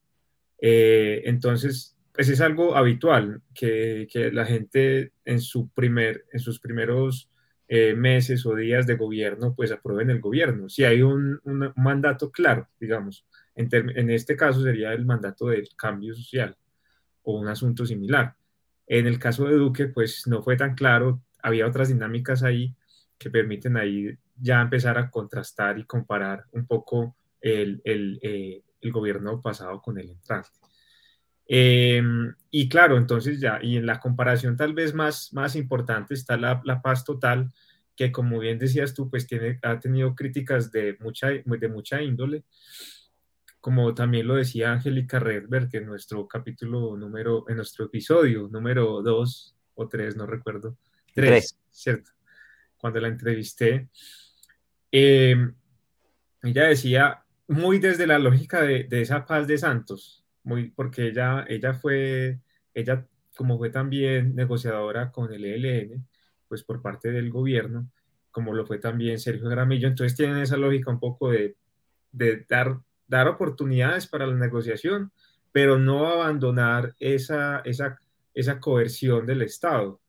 Eh, 0.60 1.22
entonces, 1.26 1.96
pues 2.12 2.28
es 2.28 2.40
algo 2.40 2.74
habitual 2.74 3.40
que, 3.54 4.08
la 4.32 4.44
gente 4.44 5.12
en, 5.24 5.40
su 5.40 5.68
primer, 5.68 6.24
en 6.32 6.40
sus 6.40 6.58
primeros 6.58 7.30
eh, 7.68 7.94
meses 7.94 8.44
o 8.46 8.56
días 8.56 8.88
de 8.88 8.96
gobierno, 8.96 9.54
pues 9.54 9.70
aprueben 9.70 10.10
el 10.10 10.20
gobierno. 10.20 10.68
Si 10.68 10.82
hay 10.82 11.02
un, 11.02 11.38
un 11.44 11.72
mandato 11.76 12.32
claro, 12.32 12.68
digamos, 12.80 13.28
en, 13.54 13.68
en, 13.72 14.10
este 14.10 14.34
caso 14.34 14.60
sería 14.60 14.92
el 14.92 15.06
mandato 15.06 15.46
del 15.46 15.68
cambio 15.76 16.16
social 16.16 16.56
o 17.22 17.38
un 17.38 17.46
asunto 17.46 17.86
similar. 17.86 18.34
En 18.88 19.06
el 19.06 19.20
caso 19.20 19.44
de 19.44 19.54
Duque, 19.54 19.86
pues 19.86 20.26
no 20.26 20.42
fue 20.42 20.56
tan 20.56 20.74
claro, 20.74 21.22
había 21.46 21.66
otras 21.66 21.88
dinámicas 21.88 22.42
ahí 22.42 22.74
que 23.16 23.30
permiten 23.30 23.76
ahí 23.76 24.18
ya 24.36 24.60
empezar 24.60 24.98
a 24.98 25.08
contrastar 25.10 25.78
y 25.78 25.84
comparar 25.84 26.44
un 26.50 26.66
poco 26.66 27.16
el, 27.40 27.80
el, 27.84 28.18
eh, 28.20 28.62
el 28.80 28.92
gobierno 28.92 29.40
pasado 29.40 29.80
con 29.80 29.98
el 29.98 30.10
entrante. 30.10 30.50
Em, 31.46 32.34
y 32.50 32.68
claro, 32.68 32.96
entonces 32.96 33.40
ya, 33.40 33.60
y 33.62 33.76
en 33.76 33.86
la 33.86 34.00
comparación 34.00 34.56
tal 34.56 34.74
vez 34.74 34.92
más, 34.92 35.32
más 35.32 35.54
importante 35.54 36.14
está 36.14 36.36
la, 36.36 36.60
la 36.64 36.82
paz 36.82 37.04
total, 37.04 37.52
que 37.94 38.10
como 38.10 38.40
bien 38.40 38.58
decías 38.58 38.92
tú, 38.92 39.08
pues 39.08 39.26
tiene, 39.28 39.60
ha 39.62 39.78
tenido 39.78 40.16
críticas 40.16 40.72
de 40.72 40.96
mucha, 41.00 41.28
de 41.28 41.68
mucha 41.68 42.02
índole, 42.02 42.42
como 43.60 43.94
también 43.94 44.26
lo 44.26 44.34
decía 44.34 44.72
Angélica 44.72 45.20
Redberg 45.20 45.68
en 45.72 45.86
nuestro 45.86 46.26
capítulo 46.26 46.96
número, 46.96 47.44
en 47.48 47.56
nuestro 47.56 47.86
episodio 47.86 48.48
número 48.50 49.00
2 49.02 49.56
o 49.76 49.88
3, 49.88 50.16
no 50.16 50.26
recuerdo, 50.26 50.76
3, 51.16 51.58
¿cierto? 51.70 52.11
Cuando 52.76 53.00
la 53.00 53.08
entrevisté, 53.08 53.88
em, 54.90 55.54
ella 56.42 56.64
decía, 56.64 57.25
muy 57.49 57.78
desde 57.78 58.06
la 58.06 58.18
lógica 58.18 58.62
de, 58.62 58.85
de 58.85 59.00
esa 59.00 59.25
paz 59.25 59.46
de 59.46 59.58
Santos, 59.58 60.25
muy, 60.44 60.70
porque 60.70 61.08
ella, 61.08 61.44
ella 61.49 61.75
fue, 61.75 62.38
ella 62.75 63.06
como 63.35 63.58
fue 63.58 63.70
también 63.70 64.35
negociadora 64.35 65.11
con 65.11 65.32
el 65.32 65.44
ELN, 65.44 66.06
pues 66.49 66.62
por 66.62 66.82
parte 66.82 67.11
del 67.11 67.30
gobierno, 67.30 67.90
como 68.30 68.52
lo 68.52 68.66
fue 68.66 68.78
también 68.78 69.18
Sergio 69.18 69.49
Gramillo, 69.49 69.88
entonces 69.88 70.16
tienen 70.16 70.38
esa 70.38 70.56
lógica 70.56 70.90
un 70.90 71.00
poco 71.00 71.30
de, 71.30 71.56
de 72.12 72.44
dar, 72.49 72.78
dar 73.06 73.28
oportunidades 73.28 74.06
para 74.06 74.26
la 74.26 74.35
negociación, 74.35 75.11
pero 75.52 75.78
no 75.78 76.06
abandonar 76.08 76.94
esa, 76.99 77.61
esa, 77.61 77.99
esa 78.35 78.61
coerción 78.61 79.25
del 79.25 79.42
Estado. 79.42 80.00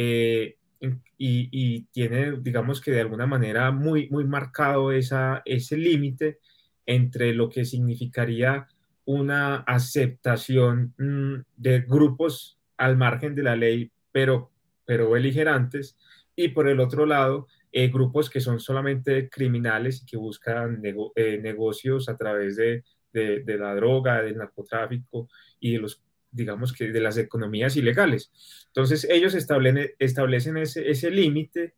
Eh, 0.00 0.56
y, 0.80 1.48
y, 1.50 1.82
tiene, 1.86 2.38
digamos 2.40 2.80
que 2.80 2.92
de 2.92 3.00
alguna 3.00 3.26
manera, 3.26 3.72
muy, 3.72 4.08
muy 4.10 4.24
marcado 4.24 4.92
esa, 4.92 5.42
ese 5.44 5.76
límite 5.76 6.38
entre 6.86 7.34
lo 7.34 7.48
que 7.48 7.64
significaría 7.64 8.68
una 9.06 9.56
aceptación 9.56 10.94
mm, 10.98 11.44
de 11.56 11.80
grupos 11.80 12.60
al 12.76 12.96
margen 12.96 13.34
de 13.34 13.42
la 13.42 13.56
ley, 13.56 13.90
pero, 14.12 14.52
pero 14.84 15.10
beligerantes, 15.10 15.98
y 16.36 16.48
por 16.48 16.68
el 16.68 16.78
otro 16.78 17.04
lado, 17.04 17.48
eh, 17.72 17.88
grupos 17.88 18.30
que 18.30 18.40
son 18.40 18.60
solamente 18.60 19.28
criminales 19.28 20.02
y 20.02 20.06
que 20.06 20.16
buscan 20.16 20.80
eh, 20.84 21.40
negocios 21.42 22.08
a 22.08 22.16
través 22.16 22.54
de, 22.54 22.84
de, 23.12 23.58
la 23.58 23.74
droga, 23.74 24.22
del 24.22 24.36
narcotráfico 24.36 25.28
y 25.58 25.72
de 25.72 25.78
los 25.80 26.00
digamos 26.30 26.72
que 26.72 26.90
de 26.90 27.00
las 27.00 27.16
economías 27.16 27.76
ilegales. 27.76 28.30
Entonces 28.66 29.06
ellos 29.10 29.34
establecen, 29.34 29.90
establecen 29.98 30.56
ese, 30.56 30.90
ese 30.90 31.10
límite 31.10 31.74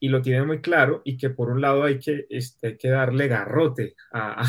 y 0.00 0.08
lo 0.08 0.20
tienen 0.20 0.46
muy 0.46 0.60
claro 0.60 1.02
y 1.04 1.16
que 1.16 1.30
por 1.30 1.50
un 1.50 1.60
lado 1.60 1.84
hay 1.84 1.98
que, 1.98 2.26
este, 2.28 2.68
hay 2.68 2.76
que 2.76 2.88
darle 2.88 3.28
garrote 3.28 3.94
a, 4.12 4.44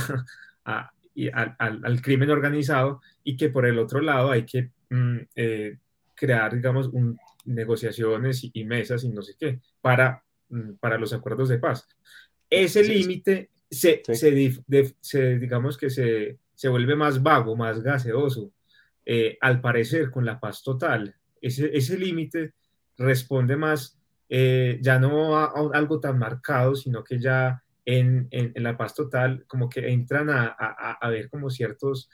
a, 0.66 0.92
al, 1.60 2.02
crimen 2.02 2.32
organizado 2.32 3.02
y 3.24 3.38
que 3.38 3.50
por 3.50 3.66
el 3.66 3.78
otro 3.78 4.02
lado 4.02 4.32
hay 4.32 4.46
que 4.46 4.72
mm, 4.90 5.18
eh, 5.36 5.78
crear, 6.16 6.56
digamos, 6.56 6.90
negociaciones 7.46 8.50
y, 8.52 8.64
mesas 8.64 9.04
y 9.04 9.10
no 9.10 9.22
sé 9.22 9.36
qué 9.38 9.60
para, 9.82 10.24
mm, 10.50 10.74
para 10.80 10.98
los 10.98 11.14
acuerdos 11.14 11.50
de 11.50 11.60
paz. 11.60 11.88
Ese 12.50 12.84
límite 12.84 13.50
se, 13.70 14.02
se, 14.06 15.36
digamos 15.40 15.78
que 15.78 15.90
se, 15.90 16.38
se, 16.54 16.70
vuelve 16.70 16.96
más 16.96 17.22
vago, 17.22 17.56
más 17.56 17.82
gaseoso, 17.82 18.52
eh, 19.06 19.38
al 19.42 19.62
parecer 19.62 20.10
con 20.10 20.26
la 20.26 20.40
paz 20.40 20.64
total. 20.64 21.16
Ese, 21.42 21.98
límite 21.98 22.54
responde 22.98 23.58
más 23.58 24.00
eh, 24.30 24.80
ya 24.82 24.98
no 24.98 25.38
a, 25.38 25.52
algo 25.74 26.00
tan 26.00 26.18
marcado, 26.18 26.76
sino 26.76 27.04
que 27.04 27.20
ya 27.20 27.62
en, 27.86 28.28
en, 28.32 28.64
la 28.64 28.78
paz 28.78 28.96
total, 28.96 29.44
como 29.46 29.68
que 29.70 29.92
entran 29.92 30.30
a, 30.30 31.10
ver 31.10 31.30
como 31.30 31.50
ciertos, 31.50 32.10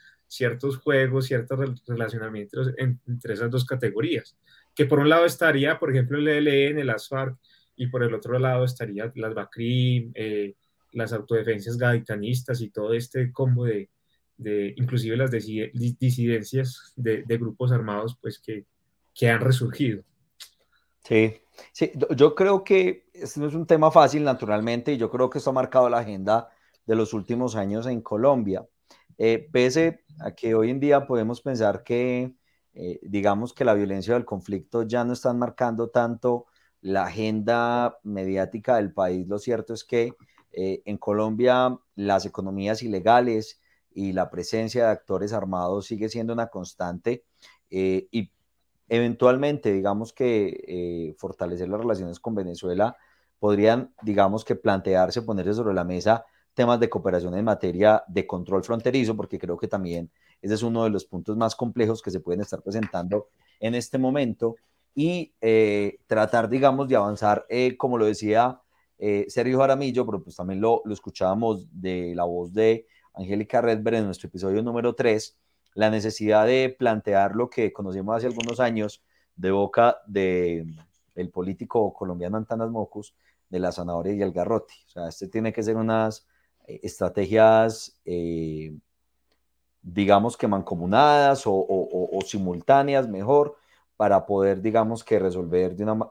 juegos, 0.83 1.27
ciertos 1.27 1.85
relacionamientos 1.87 2.73
entre 2.77 3.33
esas 3.33 3.51
dos 3.51 3.65
categorías. 3.65 4.35
Que 4.75 4.85
por 4.85 4.99
un 4.99 5.09
lado 5.09 5.25
estaría, 5.25 5.77
por 5.77 5.91
ejemplo, 5.91 6.17
el 6.17 6.27
ELN, 6.27 6.79
el 6.79 6.89
ASFARC, 6.89 7.37
y 7.75 7.87
por 7.87 8.03
el 8.03 8.13
otro 8.13 8.37
lado 8.39 8.65
estaría 8.65 9.11
las 9.15 9.33
BACRIM, 9.33 10.11
eh, 10.15 10.55
las 10.91 11.13
autodefensas 11.13 11.77
gaditanistas 11.77 12.61
y 12.61 12.71
todo 12.71 12.93
este 12.93 13.31
combo 13.31 13.65
de, 13.65 13.89
de 14.39 14.73
inclusive 14.77 15.15
las 15.15 15.31
disidencias 15.31 16.93
de, 16.95 17.23
grupos 17.37 17.71
armados, 17.71 18.17
pues 18.19 18.39
que, 18.39 18.65
que 19.13 19.29
han 19.29 19.41
resurgido. 19.41 20.03
Sí, 21.03 21.35
Sí, 21.71 21.91
yo 22.15 22.35
creo 22.35 22.63
que 22.63 23.05
este 23.13 23.39
no 23.39 23.47
es 23.47 23.53
un 23.53 23.65
tema 23.65 23.91
fácil, 23.91 24.23
naturalmente, 24.23 24.93
y 24.93 24.97
yo 24.97 25.09
creo 25.09 25.29
que 25.29 25.37
esto 25.39 25.49
ha 25.51 25.53
marcado 25.53 25.89
la 25.89 25.99
agenda 25.99 26.49
de 26.85 26.95
los 26.95 27.13
últimos 27.13 27.55
años 27.55 27.85
en 27.87 28.01
Colombia. 28.01 28.67
Eh, 29.17 29.49
pese 29.51 30.03
a 30.19 30.31
que 30.31 30.55
hoy 30.55 30.69
en 30.69 30.79
día 30.79 31.05
podemos 31.05 31.41
pensar 31.41 31.83
que, 31.83 32.33
eh, 32.73 32.99
digamos 33.03 33.53
que 33.53 33.65
la 33.65 33.73
violencia 33.73 34.13
del 34.13 34.25
conflicto 34.25 34.83
ya 34.83 35.03
no 35.03 35.13
están 35.13 35.37
marcando 35.39 35.89
tanto 35.89 36.45
la 36.81 37.05
agenda 37.05 37.99
mediática 38.03 38.77
del 38.77 38.93
país, 38.93 39.27
lo 39.27 39.37
cierto 39.37 39.73
es 39.73 39.83
que 39.83 40.13
eh, 40.51 40.81
en 40.85 40.97
Colombia 40.97 41.77
las 41.95 42.25
economías 42.25 42.81
ilegales 42.83 43.61
y 43.99 44.13
la 44.13 44.29
presencia 44.29 44.85
de 44.85 44.91
actores 44.91 45.33
armados 45.33 45.87
sigue 45.87 46.09
siendo 46.09 46.33
una 46.33 46.47
constante 46.47 47.23
y 47.69 48.31
Eventualmente, 48.89 49.71
digamos 49.71 50.13
que 50.13 50.63
eh, 50.67 51.15
fortalecer 51.19 51.69
las 51.69 51.79
relaciones 51.79 52.19
con 52.19 52.33
Venezuela 52.33 52.97
podrían, 53.37 53.93
digamos 54.01 54.43
que 54.43 54.55
plantearse, 54.55 55.21
ponerse 55.21 55.53
sobre 55.53 55.75
la 55.75 55.83
mesa 55.83 56.25
temas 56.55 56.79
de 56.79 56.89
cooperación 56.89 57.35
en 57.35 57.45
materia 57.45 58.03
de 58.07 58.25
control 58.25 58.63
fronterizo, 58.63 59.15
porque 59.15 59.37
creo 59.37 59.57
que 59.57 59.67
también 59.67 60.09
ese 60.41 60.55
es 60.55 60.63
uno 60.63 60.83
de 60.83 60.89
los 60.89 61.05
puntos 61.05 61.37
más 61.37 61.55
complejos 61.55 62.01
que 62.01 62.09
se 62.09 62.19
pueden 62.19 62.41
estar 62.41 62.63
presentando 62.63 63.27
en 63.59 63.75
este 63.75 63.99
momento 63.99 64.55
y 64.95 65.33
eh, 65.39 65.99
tratar, 66.07 66.49
digamos, 66.49 66.89
de 66.89 66.95
avanzar, 66.95 67.45
eh, 67.47 67.77
como 67.77 67.97
lo 67.97 68.05
decía 68.05 68.59
Sergio 69.29 69.59
Jaramillo, 69.59 70.05
pero 70.05 70.21
pues 70.21 70.35
también 70.35 70.59
lo, 70.59 70.81
lo 70.83 70.93
escuchábamos 70.93 71.67
de 71.71 72.13
la 72.15 72.25
voz 72.25 72.51
de 72.51 72.85
Angélica 73.13 73.61
Redberg 73.61 73.97
en 73.97 74.05
nuestro 74.05 74.27
episodio 74.27 74.61
número 74.61 74.95
3, 74.95 75.37
la 75.75 75.89
necesidad 75.89 76.45
de 76.45 76.75
plantear 76.77 77.35
lo 77.35 77.49
que 77.49 77.71
conocimos 77.71 78.17
hace 78.17 78.27
algunos 78.27 78.59
años 78.59 79.03
de 79.35 79.51
boca 79.51 79.97
de 80.07 80.65
el 81.15 81.29
político 81.29 81.93
colombiano 81.93 82.37
Antanas 82.37 82.69
Mocus 82.69 83.13
de 83.49 83.59
la 83.59 83.71
zanahoria 83.71 84.13
y 84.13 84.21
el 84.21 84.31
garrote. 84.31 84.73
O 84.87 84.89
sea, 84.89 85.07
este 85.07 85.27
tiene 85.27 85.51
que 85.51 85.63
ser 85.63 85.75
unas 85.75 86.27
eh, 86.67 86.79
estrategias, 86.83 87.99
eh, 88.05 88.73
digamos 89.81 90.37
que 90.37 90.47
mancomunadas 90.47 91.43
o, 91.45 92.19
simultáneas 92.25 93.07
mejor 93.07 93.55
para 93.97 94.25
poder, 94.25 94.61
digamos 94.61 95.03
que 95.03 95.19
resolver 95.19 95.75
de 95.75 95.83
una, 95.83 96.09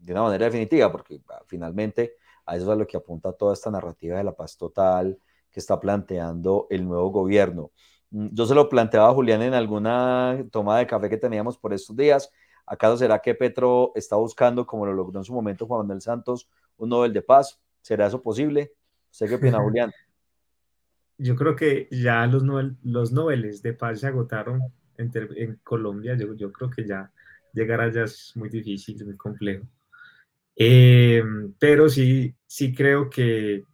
de 0.00 0.12
una 0.12 0.22
manera 0.22 0.46
definitiva, 0.46 0.90
porque 0.90 1.20
ah, 1.28 1.42
finalmente 1.46 2.14
a 2.46 2.56
eso 2.56 2.64
es 2.64 2.70
a 2.70 2.74
lo 2.74 2.86
que 2.86 2.96
apunta 2.96 3.32
toda 3.32 3.52
esta 3.52 3.70
narrativa 3.70 4.16
de 4.16 4.24
la 4.24 4.32
paz 4.32 4.56
total 4.56 5.18
que 5.58 5.60
está 5.60 5.80
planteando 5.80 6.68
el 6.70 6.86
nuevo 6.86 7.10
gobierno. 7.10 7.72
Mm, 8.10 8.28
yo 8.30 8.46
se 8.46 8.54
lo 8.54 8.68
planteaba 8.68 9.08
a 9.08 9.12
Julián 9.12 9.42
en 9.42 9.54
alguna 9.54 10.38
toma 10.52 10.78
de 10.78 10.86
café 10.86 11.10
que 11.10 11.16
teníamos 11.16 11.58
por 11.58 11.74
estos 11.74 11.96
días. 11.96 12.30
¿Acaso 12.64 12.96
será 12.96 13.18
que 13.18 13.34
Petro 13.34 13.90
está 13.96 14.14
buscando, 14.14 14.64
como 14.64 14.86
lo 14.86 14.92
logró 14.92 15.18
en 15.18 15.24
su 15.24 15.32
momento 15.34 15.66
Juan 15.66 15.80
Manuel 15.80 16.00
Santos, 16.00 16.48
un 16.76 16.90
Nobel 16.90 17.12
de 17.12 17.22
Paz? 17.22 17.60
¿Será 17.82 18.06
eso 18.06 18.22
posible? 18.22 18.72
¿Usted 19.10 19.28
qué 19.28 19.34
opina, 19.34 19.58
Julián? 19.62 19.90
Yo 21.16 21.34
creo 21.34 21.56
que 21.56 21.88
ya 21.90 22.24
los, 22.26 22.44
Nobel, 22.44 22.76
los 22.84 23.10
Nobeles 23.10 23.60
de 23.60 23.72
Paz 23.72 23.98
se 23.98 24.06
agotaron 24.06 24.60
en, 24.96 25.58
Colombia. 25.64 26.16
Yo, 26.16 26.34
yo, 26.34 26.52
creo 26.52 26.70
que 26.70 26.86
ya 26.86 27.10
llegar 27.52 27.80
allá 27.80 28.04
es 28.04 28.32
muy 28.36 28.48
difícil, 28.48 29.04
muy 29.04 29.16
complejo. 29.16 29.66
Eh, 30.54 31.24
pero 31.58 31.88
sí, 31.88 32.32
sí 32.46 32.72
creo 32.72 33.10
que, 33.10 33.64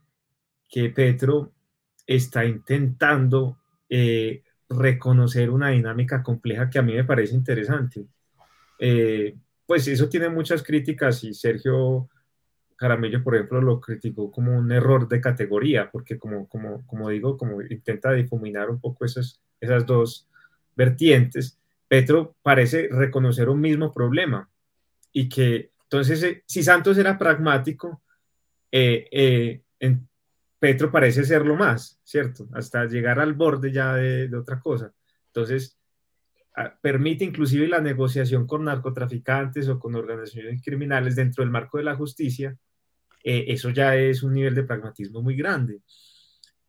que 0.66 0.88
Petro 0.88 1.52
está 2.06 2.44
intentando 2.44 3.58
eh, 3.88 4.42
reconocer 4.68 5.50
una 5.50 5.68
dinámica 5.70 6.22
compleja 6.22 6.68
que 6.68 6.78
a 6.78 6.82
mí 6.82 6.94
me 6.94 7.04
parece 7.04 7.34
interesante. 7.34 8.06
Eh, 8.78 9.34
pues 9.66 9.88
eso 9.88 10.08
tiene 10.08 10.28
muchas 10.28 10.62
críticas 10.62 11.24
y 11.24 11.32
Sergio 11.32 12.08
Caramello, 12.76 13.22
por 13.22 13.34
ejemplo, 13.34 13.60
lo 13.62 13.80
criticó 13.80 14.30
como 14.30 14.56
un 14.56 14.70
error 14.72 15.08
de 15.08 15.20
categoría, 15.20 15.90
porque 15.90 16.18
como, 16.18 16.48
como, 16.48 16.86
como 16.86 17.08
digo, 17.08 17.36
como 17.36 17.62
intenta 17.62 18.12
difuminar 18.12 18.68
un 18.68 18.80
poco 18.80 19.04
esas, 19.04 19.40
esas 19.60 19.86
dos 19.86 20.28
vertientes, 20.76 21.58
Petro 21.88 22.34
parece 22.42 22.88
reconocer 22.90 23.48
un 23.48 23.60
mismo 23.60 23.92
problema 23.92 24.48
y 25.12 25.28
que 25.28 25.70
entonces, 25.84 26.22
eh, 26.24 26.42
si 26.46 26.62
Santos 26.64 26.98
era 26.98 27.16
pragmático, 27.16 28.02
en, 28.72 30.08
Petro 30.64 30.90
parece 30.90 31.24
serlo 31.24 31.56
más, 31.56 32.00
¿cierto? 32.04 32.48
Hasta 32.54 32.86
llegar 32.86 33.20
al 33.20 33.34
borde 33.34 33.70
ya 33.70 33.96
de, 33.96 34.34
otra 34.34 34.60
cosa. 34.60 34.94
Entonces, 35.26 35.78
permite 36.80 37.22
inclusive 37.22 37.68
la 37.68 37.82
negociación 37.82 38.46
con 38.46 38.64
narcotraficantes 38.64 39.68
o 39.68 39.78
con 39.78 39.94
organizaciones 39.94 40.62
criminales 40.64 41.16
dentro 41.16 41.44
del 41.44 41.50
marco 41.50 41.76
de 41.76 41.84
la 41.84 41.96
justicia, 41.96 42.56
eh, 43.22 43.44
eso 43.48 43.68
ya 43.68 43.94
es 43.94 44.22
un 44.22 44.32
nivel 44.32 44.54
de 44.54 44.62
pragmatismo 44.62 45.20
muy 45.20 45.36
grande, 45.36 45.82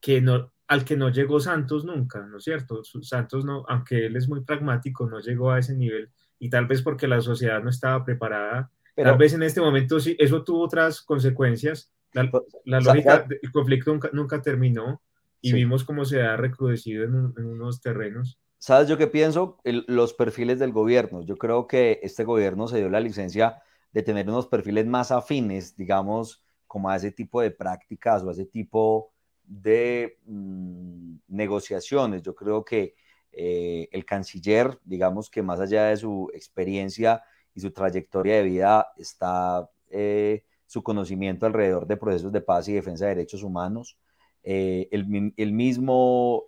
que 0.01 0.19
no, 0.19 0.51
al 0.67 0.83
que 0.83 0.97
no 0.97 1.07
llegó 1.07 1.39
Santos 1.39 1.85
nunca, 1.85 2.19
¿no 2.27 2.39
es 2.39 2.43
cierto? 2.43 2.83
Santos, 2.83 3.45
no, 3.45 3.63
aunque 3.69 4.07
él 4.07 4.17
es 4.17 4.27
muy 4.27 4.41
pragmático, 4.41 5.09
no 5.09 5.21
llegó 5.21 5.51
a 5.51 5.59
ese 5.59 5.73
nivel 5.73 6.09
y 6.37 6.49
tal 6.49 6.65
vez 6.67 6.81
porque 6.81 7.07
la 7.07 7.21
sociedad 7.21 7.63
no 7.63 7.69
estaba 7.69 8.03
preparada. 8.03 8.69
Pero, 8.93 9.11
tal 9.11 9.17
vez 9.17 9.33
en 9.33 9.43
este 9.43 9.61
momento 9.61 10.01
sí, 10.01 10.17
eso 10.19 10.43
tuvo 10.43 10.65
otras 10.65 11.01
consecuencias. 11.01 11.94
La, 12.15 12.31
pues, 12.31 12.43
lógica 12.63 13.27
del 13.27 13.51
conflicto 13.51 13.97
nunca, 14.13 14.41
terminó 14.41 15.01
y 15.41 15.53
vimos 15.53 15.83
cómo 15.83 16.05
se 16.05 16.21
ha 16.21 16.37
recrudecido 16.37 17.03
en, 17.03 17.45
unos 17.45 17.81
terrenos. 17.81 18.39
¿Sabes 18.57 18.87
yo 18.87 18.97
qué 18.97 19.07
pienso? 19.07 19.59
los 19.63 20.13
perfiles 20.13 20.59
del 20.59 20.71
gobierno. 20.71 21.21
Yo 21.23 21.35
creo 21.35 21.67
que 21.67 21.99
este 22.01 22.23
gobierno 22.23 22.67
se 22.67 22.77
dio 22.77 22.89
la 22.89 22.99
licencia 22.99 23.61
de 23.91 24.01
tener 24.01 24.27
unos 24.27 24.47
perfiles 24.47 24.87
más 24.87 25.11
afines, 25.11 25.75
digamos, 25.75 26.43
como 26.65 26.89
a 26.89 26.95
ese 26.95 27.11
tipo 27.11 27.41
de 27.41 27.51
prácticas 27.51 28.23
o 28.23 28.29
a 28.29 28.31
ese 28.31 28.45
tipo 28.45 29.13
de 29.43 30.17
mm, 30.25 31.17
negociaciones. 31.27 32.21
Yo 32.21 32.33
creo 32.33 32.63
que 32.65 32.95
eh, 33.31 33.89
el 33.91 34.05
canciller, 34.05 34.79
digamos 34.83 35.29
que 35.29 35.43
más 35.43 35.59
allá 35.59 35.85
de 35.87 35.97
su 35.97 36.31
experiencia 36.33 37.23
y 37.53 37.59
su 37.59 37.71
trayectoria 37.71 38.37
de 38.37 38.43
vida, 38.43 38.87
está 38.97 39.69
eh, 39.89 40.45
su 40.65 40.83
conocimiento 40.83 41.45
alrededor 41.45 41.87
de 41.87 41.97
procesos 41.97 42.31
de 42.31 42.41
paz 42.41 42.67
y 42.67 42.73
defensa 42.73 43.05
de 43.05 43.15
derechos 43.15 43.43
humanos. 43.43 43.97
Eh, 44.43 44.87
el, 44.91 45.33
el, 45.37 45.53
mismo 45.53 46.45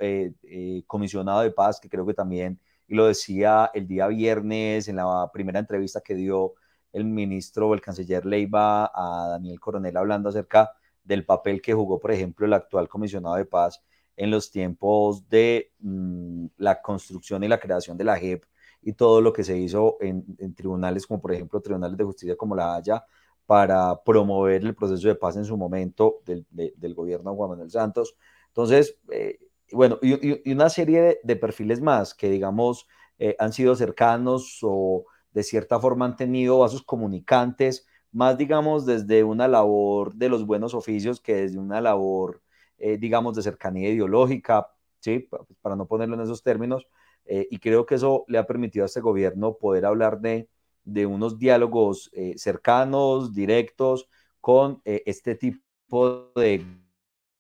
comisionado 0.86 1.42
de 1.42 1.52
paz, 1.52 1.80
que 1.80 1.90
creo 1.90 2.06
que 2.06 2.14
también, 2.14 2.60
y 2.88 2.96
lo 2.96 3.08
decía 3.08 3.72
el 3.74 3.88
día 3.88 4.08
viernes 4.08 4.88
en 4.88 4.98
la 4.98 5.30
primera 5.34 5.60
entrevista 5.60 6.02
que 6.02 6.16
dio 6.16 6.54
el 6.94 7.06
ministro 7.06 7.70
o 7.70 7.74
el 7.74 7.82
canciller 7.82 8.26
Leiva 8.26 8.92
a 8.94 9.30
Daniel 9.30 9.60
Coronel 9.60 9.98
hablando 9.98 10.30
acerca 10.30 10.72
del 11.04 11.26
papel 11.26 11.62
que 11.62 11.74
jugó, 11.74 12.00
por 12.00 12.12
ejemplo, 12.12 12.46
el 12.46 12.54
actual 12.54 12.88
comisionado 12.90 13.36
de 13.36 13.46
paz 13.46 13.82
en 14.16 14.32
los 14.32 14.52
tiempos 14.52 15.28
de 15.30 15.72
mm, 15.80 16.48
la 16.58 16.82
construcción 16.82 17.44
y 17.44 17.48
la 17.48 17.60
creación 17.60 17.98
de 17.98 18.04
la 18.04 18.18
JEP 18.18 18.44
y 18.82 18.94
todo 18.94 19.22
lo 19.22 19.32
que 19.32 19.44
se 19.44 19.58
hizo 19.58 19.98
en, 20.02 20.26
tribunales 20.56 21.06
como 21.06 21.22
por 21.22 21.34
ejemplo 21.34 21.62
tribunales 21.62 21.98
de 21.98 22.04
justicia 22.04 22.36
como 22.36 22.56
la 22.56 22.76
Haya 22.76 23.06
para 23.48 24.04
promover 24.04 24.64
el 24.64 24.76
proceso 24.76 25.08
de 25.08 25.16
paz 25.16 25.38
en 25.38 25.46
su 25.46 25.58
momento 25.58 26.22
del, 26.26 26.46
gobierno 26.94 27.32
de 27.32 27.38
Juan 27.38 27.50
Manuel 27.52 27.72
Santos. 27.72 28.16
Entonces, 28.50 29.00
eh, 29.12 29.40
bueno, 29.72 29.98
y, 30.02 30.52
una 30.52 30.70
serie 30.70 31.20
de, 31.24 31.36
perfiles 31.36 31.82
más 31.82 32.14
que 32.14 32.30
digamos 32.30 32.88
eh, 33.20 33.36
han 33.40 33.54
sido 33.54 33.76
cercanos 33.76 34.60
o 34.62 35.06
de 35.32 35.44
cierta 35.44 35.80
forma 35.80 36.06
han 36.06 36.16
tenido 36.16 36.60
vasos 36.60 36.84
comunicantes, 36.84 37.88
más 38.12 38.38
digamos 38.38 38.86
desde 38.86 39.24
una 39.24 39.48
labor 39.48 40.16
de 40.16 40.30
los 40.30 40.46
buenos 40.46 40.74
oficios 40.74 41.22
que 41.22 41.36
desde 41.36 41.60
una 41.60 41.82
labor, 41.82 42.42
eh, 42.78 42.98
digamos, 42.98 43.36
de 43.36 43.44
cercanía 43.44 43.90
ideológica, 43.90 44.68
¿sí? 45.00 45.30
para 45.62 45.76
no 45.76 45.88
ponerlo 45.88 46.16
en 46.16 46.22
esos 46.22 46.44
términos. 46.44 46.88
Eh, 47.26 47.48
y 47.52 47.60
creo 47.60 47.86
que 47.86 47.96
eso 47.96 48.24
le 48.28 48.38
ha 48.38 48.48
permitido 48.48 48.84
a 48.84 48.88
este 48.88 49.02
gobierno 49.02 49.58
poder 49.58 49.86
hablar 49.86 50.22
de, 50.22 50.50
de 50.88 51.06
unos 51.06 51.38
diálogos 51.38 52.10
eh, 52.14 52.34
cercanos, 52.38 53.34
directos, 53.34 54.08
con 54.40 54.82
este 54.86 55.36
tipo 55.36 56.32
de 56.36 56.66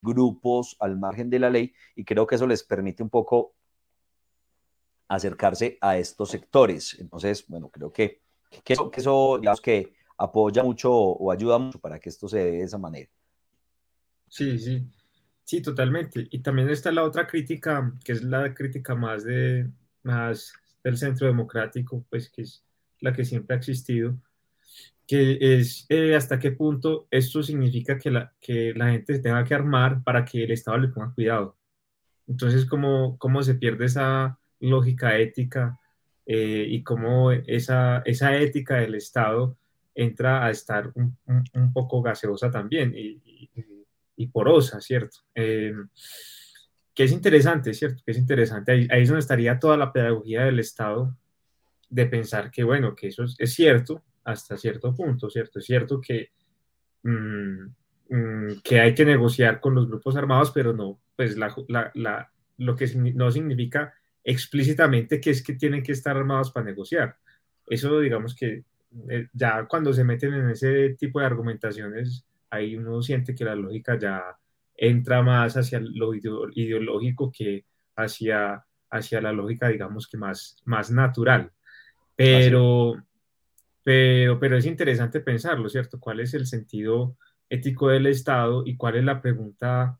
grupos 0.02 0.76
al 0.80 0.98
margen 0.98 1.30
de 1.30 1.40
la 1.40 1.50
ley 1.50 1.74
y 1.96 2.04
creo 2.04 2.28
que 2.28 2.36
eso 2.36 2.48
les 2.48 2.64
permite 2.64 3.02
un 3.02 3.10
poco 3.10 3.54
acercarse 5.08 5.78
a 5.82 5.98
estos 5.98 6.30
sectores. 6.30 6.98
Entonces, 7.00 7.46
bueno, 7.48 7.70
creo 7.70 7.92
que, 7.92 8.22
que, 8.64 8.74
eso, 8.74 8.92
que 8.92 9.00
eso, 9.00 9.38
digamos 9.40 9.62
que 9.62 9.94
apoya 10.18 10.64
mucho 10.64 10.92
o 10.94 11.32
ayuda 11.32 11.58
mucho 11.58 11.80
para 11.80 12.00
que 12.00 12.10
esto 12.10 12.28
se 12.28 12.40
dé 12.40 12.52
de 12.52 12.64
esa 12.64 12.78
manera. 12.78 13.10
Sí, 14.28 14.58
sí, 14.58 14.86
sí, 15.44 15.62
totalmente. 15.62 16.28
Y 16.30 16.40
también 16.40 16.70
está 16.70 16.92
la 16.92 17.04
otra 17.04 17.26
crítica, 17.28 17.94
que 18.04 18.12
es 18.12 18.24
la 18.24 18.54
crítica 18.54 18.96
más, 18.96 19.24
de, 19.24 19.70
más 20.04 20.54
del 20.84 20.98
centro 20.98 21.28
democrático, 21.28 22.04
pues 22.10 22.30
que 22.30 22.42
es 22.42 22.64
la 23.02 23.14
que 23.14 23.26
siempre 23.26 23.56
ha 23.56 23.60
existido, 23.60 24.18
que 25.08 25.38
es 25.40 25.86
eh, 25.90 26.16
hasta 26.16 26.38
qué 26.38 26.52
punto 26.52 27.08
esto 27.10 27.42
significa 27.42 27.98
que 27.98 28.12
la, 28.12 28.34
que 28.42 28.74
la 28.76 28.92
gente 28.92 29.16
se 29.16 29.22
tenga 29.22 29.44
que 29.46 29.56
armar 29.56 30.04
para 30.04 30.26
que 30.26 30.44
el 30.44 30.52
Estado 30.52 30.78
le 30.78 30.90
ponga 30.90 31.14
cuidado. 31.14 31.56
Entonces, 32.28 32.66
¿cómo, 32.66 33.18
cómo 33.18 33.42
se 33.42 33.56
pierde 33.56 33.86
esa 33.86 34.38
lógica 34.60 35.18
ética 35.18 35.80
eh, 36.26 36.66
y 36.68 36.84
cómo 36.84 37.32
esa, 37.32 38.00
esa 38.00 38.36
ética 38.38 38.76
del 38.76 38.96
Estado 38.96 39.58
entra 39.96 40.46
a 40.46 40.52
estar 40.52 40.92
un, 40.94 41.18
un, 41.54 41.74
poco 41.74 42.02
gaseosa 42.02 42.52
también 42.52 42.94
y, 42.96 43.50
y, 44.16 44.28
porosa, 44.28 44.82
¿cierto? 44.82 45.20
Eh, 45.34 45.74
que 46.94 47.04
es 47.04 47.12
interesante, 47.12 47.74
¿cierto? 47.74 48.04
Que 48.06 48.12
es 48.12 48.18
interesante. 48.18 48.72
Ahí, 48.74 48.88
ahí, 48.92 49.04
es 49.04 49.10
donde 49.10 49.22
estaría 49.22 49.58
toda 49.58 49.78
la 49.78 49.94
pedagogía 49.94 50.44
del 50.44 50.60
Estado 50.60 51.16
de 51.90 52.06
pensar 52.06 52.52
que, 52.52 52.64
bueno, 52.64 52.96
que 52.96 53.08
eso 53.08 53.24
es, 53.24 53.54
cierto 53.54 54.04
hasta 54.24 54.58
cierto 54.58 54.94
punto, 54.94 55.30
¿cierto? 55.30 55.60
Es 55.60 55.66
cierto 55.66 56.02
que, 56.02 56.32
mm, 57.04 57.66
mm, 58.10 58.62
que 58.64 58.80
hay 58.80 58.94
que 58.94 59.06
negociar 59.06 59.60
con 59.60 59.76
los 59.76 59.88
grupos 59.88 60.16
armados, 60.16 60.52
pero 60.52 60.74
no, 60.74 61.00
pues 61.16 61.38
la, 61.38 61.54
la, 61.96 62.32
lo 62.58 62.76
que 62.76 62.88
no 63.16 63.32
significa 63.32 63.94
explícitamente 64.24 65.22
que 65.22 65.30
es 65.30 65.42
que 65.44 65.54
tienen 65.54 65.84
que 65.84 65.94
estar 65.94 66.18
armados 66.18 66.52
para 66.52 66.66
negociar. 66.66 67.18
Eso 67.68 68.00
digamos 68.00 68.36
que 68.36 68.66
eh, 69.10 69.28
ya 69.34 69.66
cuando 69.68 69.94
se 69.94 70.04
meten 70.04 70.34
en 70.34 70.50
ese 70.50 70.96
tipo 71.00 71.20
de 71.20 71.26
argumentaciones, 71.26 72.26
ahí 72.50 72.76
uno 72.76 73.02
siente 73.02 73.36
que 73.36 73.46
la 73.46 73.56
lógica 73.56 73.98
ya 73.98 74.38
entra 74.76 75.22
más 75.22 75.58
hacia 75.58 75.80
lo 75.80 76.14
ideológico 76.14 77.32
que 77.32 77.66
hacia, 77.96 78.66
hacia 78.90 79.22
la 79.22 79.32
lógica, 79.32 79.70
digamos 79.70 80.08
que 80.08 80.18
más, 80.18 80.62
más 80.66 80.92
natural. 80.92 81.52
Pero, 82.18 83.02
pero, 83.84 84.40
pero 84.40 84.58
es 84.58 84.66
interesante 84.66 85.22
pensarlo, 85.22 85.70
¿cierto? 85.70 86.00
¿Cuál 86.00 86.20
es 86.20 86.34
el 86.34 86.46
sentido 86.46 87.16
ético 87.50 87.88
del 87.88 88.08
Estado 88.08 88.64
y 88.66 88.76
cuál 88.76 88.98
es 88.98 89.06
la 89.06 89.22
pregunta 89.22 89.98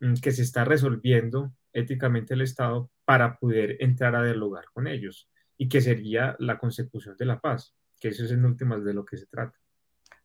mm, 0.00 0.14
que 0.14 0.32
se 0.32 0.42
está 0.42 0.64
resolviendo 0.64 1.52
éticamente 1.72 2.34
el 2.34 2.40
Estado 2.40 2.90
para 3.04 3.38
poder 3.38 3.76
entrar 3.78 4.16
a 4.16 4.24
dialogar 4.24 4.64
con 4.72 4.88
ellos 4.88 5.28
y 5.56 5.68
que 5.68 5.80
sería 5.80 6.34
la 6.40 6.58
consecución 6.58 7.16
de 7.16 7.26
la 7.26 7.40
paz 7.40 7.76
que 7.98 8.08
eso 8.08 8.24
es 8.24 8.30
en 8.30 8.44
últimas 8.44 8.84
de 8.84 8.94
lo 8.94 9.04
que 9.04 9.16
se 9.16 9.26
trata. 9.26 9.56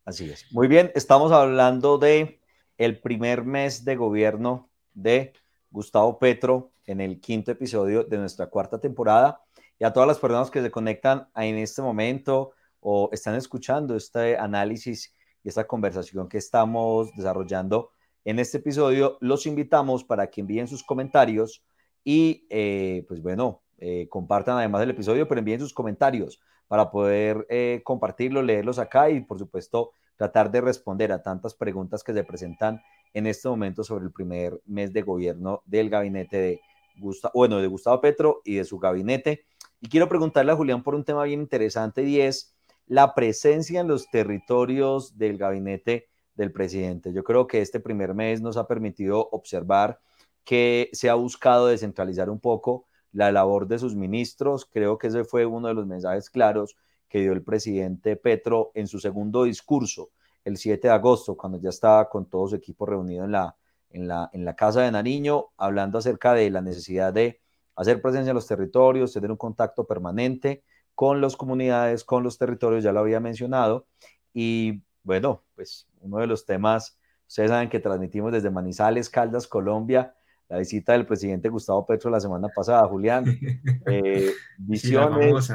Así 0.04 0.30
es. 0.30 0.46
Muy 0.52 0.68
bien, 0.68 0.92
estamos 0.94 1.32
hablando 1.32 1.98
de 1.98 2.40
el 2.76 3.00
primer 3.00 3.44
mes 3.44 3.84
de 3.84 3.96
gobierno 3.96 4.70
de 4.92 5.32
Gustavo 5.70 6.18
Petro 6.18 6.72
en 6.84 7.00
el 7.00 7.20
quinto 7.20 7.50
episodio 7.50 8.04
de 8.04 8.18
nuestra 8.18 8.48
cuarta 8.48 8.80
temporada. 8.80 9.40
Y 9.78 9.84
a 9.84 9.92
todas 9.92 10.06
las 10.06 10.18
personas 10.18 10.50
que 10.50 10.62
se 10.62 10.70
conectan 10.70 11.28
en 11.36 11.56
este 11.58 11.82
momento 11.82 12.52
o 12.80 13.08
están 13.12 13.34
escuchando 13.34 13.96
este 13.96 14.36
análisis 14.36 15.14
y 15.42 15.48
esta 15.48 15.66
conversación 15.66 16.28
que 16.28 16.38
estamos 16.38 17.14
desarrollando 17.14 17.90
en 18.24 18.38
este 18.38 18.58
episodio, 18.58 19.18
los 19.20 19.46
invitamos 19.46 20.02
para 20.04 20.28
que 20.28 20.40
envíen 20.40 20.66
sus 20.66 20.82
comentarios 20.82 21.62
y, 22.02 22.46
eh, 22.48 23.04
pues 23.06 23.20
bueno, 23.20 23.62
eh, 23.78 24.08
compartan 24.08 24.56
además 24.56 24.82
el 24.82 24.90
episodio, 24.90 25.28
pero 25.28 25.40
envíen 25.40 25.60
sus 25.60 25.74
comentarios 25.74 26.40
para 26.66 26.90
poder 26.90 27.46
eh, 27.50 27.82
compartirlo, 27.84 28.42
leerlos 28.42 28.78
acá 28.78 29.10
y 29.10 29.20
por 29.20 29.38
supuesto 29.38 29.92
tratar 30.16 30.50
de 30.50 30.60
responder 30.60 31.12
a 31.12 31.22
tantas 31.22 31.54
preguntas 31.54 32.02
que 32.02 32.14
se 32.14 32.24
presentan 32.24 32.80
en 33.12 33.26
este 33.26 33.48
momento 33.48 33.84
sobre 33.84 34.06
el 34.06 34.12
primer 34.12 34.60
mes 34.64 34.92
de 34.92 35.02
gobierno 35.02 35.62
del 35.66 35.90
gabinete 35.90 36.36
de 36.38 36.60
Gustavo, 36.96 37.32
bueno, 37.34 37.58
de 37.58 37.66
Gustavo 37.66 38.00
Petro 38.00 38.40
y 38.44 38.54
de 38.54 38.64
su 38.64 38.78
gabinete. 38.78 39.44
Y 39.84 39.88
quiero 39.90 40.08
preguntarle 40.08 40.50
a 40.50 40.56
Julián 40.56 40.82
por 40.82 40.94
un 40.94 41.04
tema 41.04 41.24
bien 41.24 41.42
interesante 41.42 42.04
y 42.04 42.18
es 42.18 42.56
la 42.86 43.14
presencia 43.14 43.80
en 43.80 43.86
los 43.86 44.08
territorios 44.10 45.18
del 45.18 45.36
gabinete 45.36 46.08
del 46.34 46.52
presidente. 46.52 47.12
Yo 47.12 47.22
creo 47.22 47.46
que 47.46 47.60
este 47.60 47.80
primer 47.80 48.14
mes 48.14 48.40
nos 48.40 48.56
ha 48.56 48.66
permitido 48.66 49.28
observar 49.30 50.00
que 50.42 50.88
se 50.94 51.10
ha 51.10 51.14
buscado 51.14 51.66
descentralizar 51.66 52.30
un 52.30 52.40
poco 52.40 52.86
la 53.12 53.30
labor 53.30 53.68
de 53.68 53.78
sus 53.78 53.94
ministros. 53.94 54.64
Creo 54.64 54.96
que 54.96 55.08
ese 55.08 55.22
fue 55.22 55.44
uno 55.44 55.68
de 55.68 55.74
los 55.74 55.86
mensajes 55.86 56.30
claros 56.30 56.76
que 57.06 57.20
dio 57.20 57.34
el 57.34 57.42
presidente 57.42 58.16
Petro 58.16 58.70
en 58.72 58.86
su 58.86 58.98
segundo 59.00 59.44
discurso 59.44 60.12
el 60.46 60.56
7 60.56 60.88
de 60.88 60.94
agosto, 60.94 61.36
cuando 61.36 61.58
ya 61.58 61.68
estaba 61.68 62.08
con 62.08 62.24
todo 62.24 62.48
su 62.48 62.56
equipo 62.56 62.86
reunido 62.86 63.26
en 63.26 63.32
la, 63.32 63.54
en 63.90 64.08
la, 64.08 64.30
en 64.32 64.46
la 64.46 64.56
Casa 64.56 64.80
de 64.80 64.90
Nariño, 64.90 65.48
hablando 65.58 65.98
acerca 65.98 66.32
de 66.32 66.48
la 66.48 66.62
necesidad 66.62 67.12
de 67.12 67.43
hacer 67.76 68.00
presencia 68.00 68.30
en 68.30 68.36
los 68.36 68.46
territorios, 68.46 69.12
tener 69.12 69.30
un 69.30 69.36
contacto 69.36 69.84
permanente 69.84 70.62
con 70.94 71.20
las 71.20 71.36
comunidades, 71.36 72.04
con 72.04 72.22
los 72.22 72.38
territorios, 72.38 72.84
ya 72.84 72.92
lo 72.92 73.00
había 73.00 73.20
mencionado. 73.20 73.86
Y 74.32 74.82
bueno, 75.02 75.42
pues 75.54 75.88
uno 76.00 76.18
de 76.18 76.26
los 76.26 76.46
temas, 76.46 76.98
ustedes 77.26 77.50
saben 77.50 77.68
que 77.68 77.80
transmitimos 77.80 78.32
desde 78.32 78.50
Manizales, 78.50 79.10
Caldas, 79.10 79.46
Colombia, 79.46 80.14
la 80.48 80.58
visita 80.58 80.92
del 80.92 81.06
presidente 81.06 81.48
Gustavo 81.48 81.84
Petro 81.86 82.10
la 82.10 82.20
semana 82.20 82.48
pasada, 82.48 82.86
Julián. 82.86 83.24
Eh, 83.86 84.32
visiones 84.56 85.52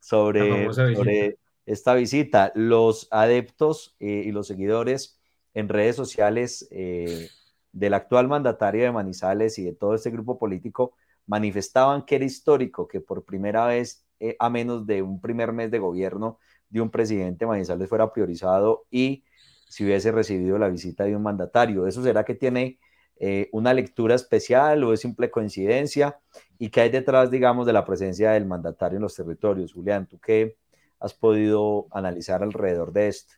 sobre, 0.00 0.72
sobre 0.72 1.38
esta 1.64 1.94
visita. 1.94 2.52
Los 2.54 3.08
adeptos 3.10 3.96
eh, 4.00 4.24
y 4.26 4.32
los 4.32 4.46
seguidores 4.46 5.20
en 5.54 5.68
redes 5.68 5.96
sociales 5.96 6.68
eh, 6.70 7.28
del 7.72 7.94
actual 7.94 8.28
mandatario 8.28 8.82
de 8.82 8.92
Manizales 8.92 9.58
y 9.58 9.64
de 9.64 9.72
todo 9.72 9.94
este 9.94 10.10
grupo 10.10 10.38
político 10.38 10.94
manifestaban 11.26 12.04
que 12.04 12.16
era 12.16 12.24
histórico 12.24 12.88
que 12.88 13.00
por 13.00 13.24
primera 13.24 13.66
vez, 13.66 14.06
eh, 14.20 14.36
a 14.38 14.50
menos 14.50 14.86
de 14.86 15.02
un 15.02 15.20
primer 15.20 15.52
mes 15.52 15.70
de 15.70 15.78
gobierno 15.78 16.38
de 16.68 16.80
un 16.80 16.90
presidente, 16.90 17.46
Manizales 17.46 17.88
fuera 17.88 18.12
priorizado 18.12 18.86
y 18.90 19.24
si 19.68 19.84
hubiese 19.84 20.12
recibido 20.12 20.58
la 20.58 20.68
visita 20.68 21.04
de 21.04 21.16
un 21.16 21.22
mandatario. 21.22 21.86
¿Eso 21.86 22.02
será 22.02 22.24
que 22.24 22.34
tiene 22.34 22.78
eh, 23.18 23.48
una 23.52 23.72
lectura 23.72 24.14
especial 24.14 24.84
o 24.84 24.92
es 24.92 25.00
simple 25.00 25.30
coincidencia? 25.30 26.18
¿Y 26.58 26.70
qué 26.70 26.82
hay 26.82 26.90
detrás, 26.90 27.30
digamos, 27.30 27.66
de 27.66 27.72
la 27.72 27.84
presencia 27.84 28.32
del 28.32 28.46
mandatario 28.46 28.96
en 28.96 29.02
los 29.02 29.14
territorios? 29.14 29.72
Julián, 29.72 30.06
¿tú 30.06 30.18
qué 30.18 30.56
has 30.98 31.14
podido 31.14 31.86
analizar 31.90 32.42
alrededor 32.42 32.92
de 32.92 33.08
esto? 33.08 33.34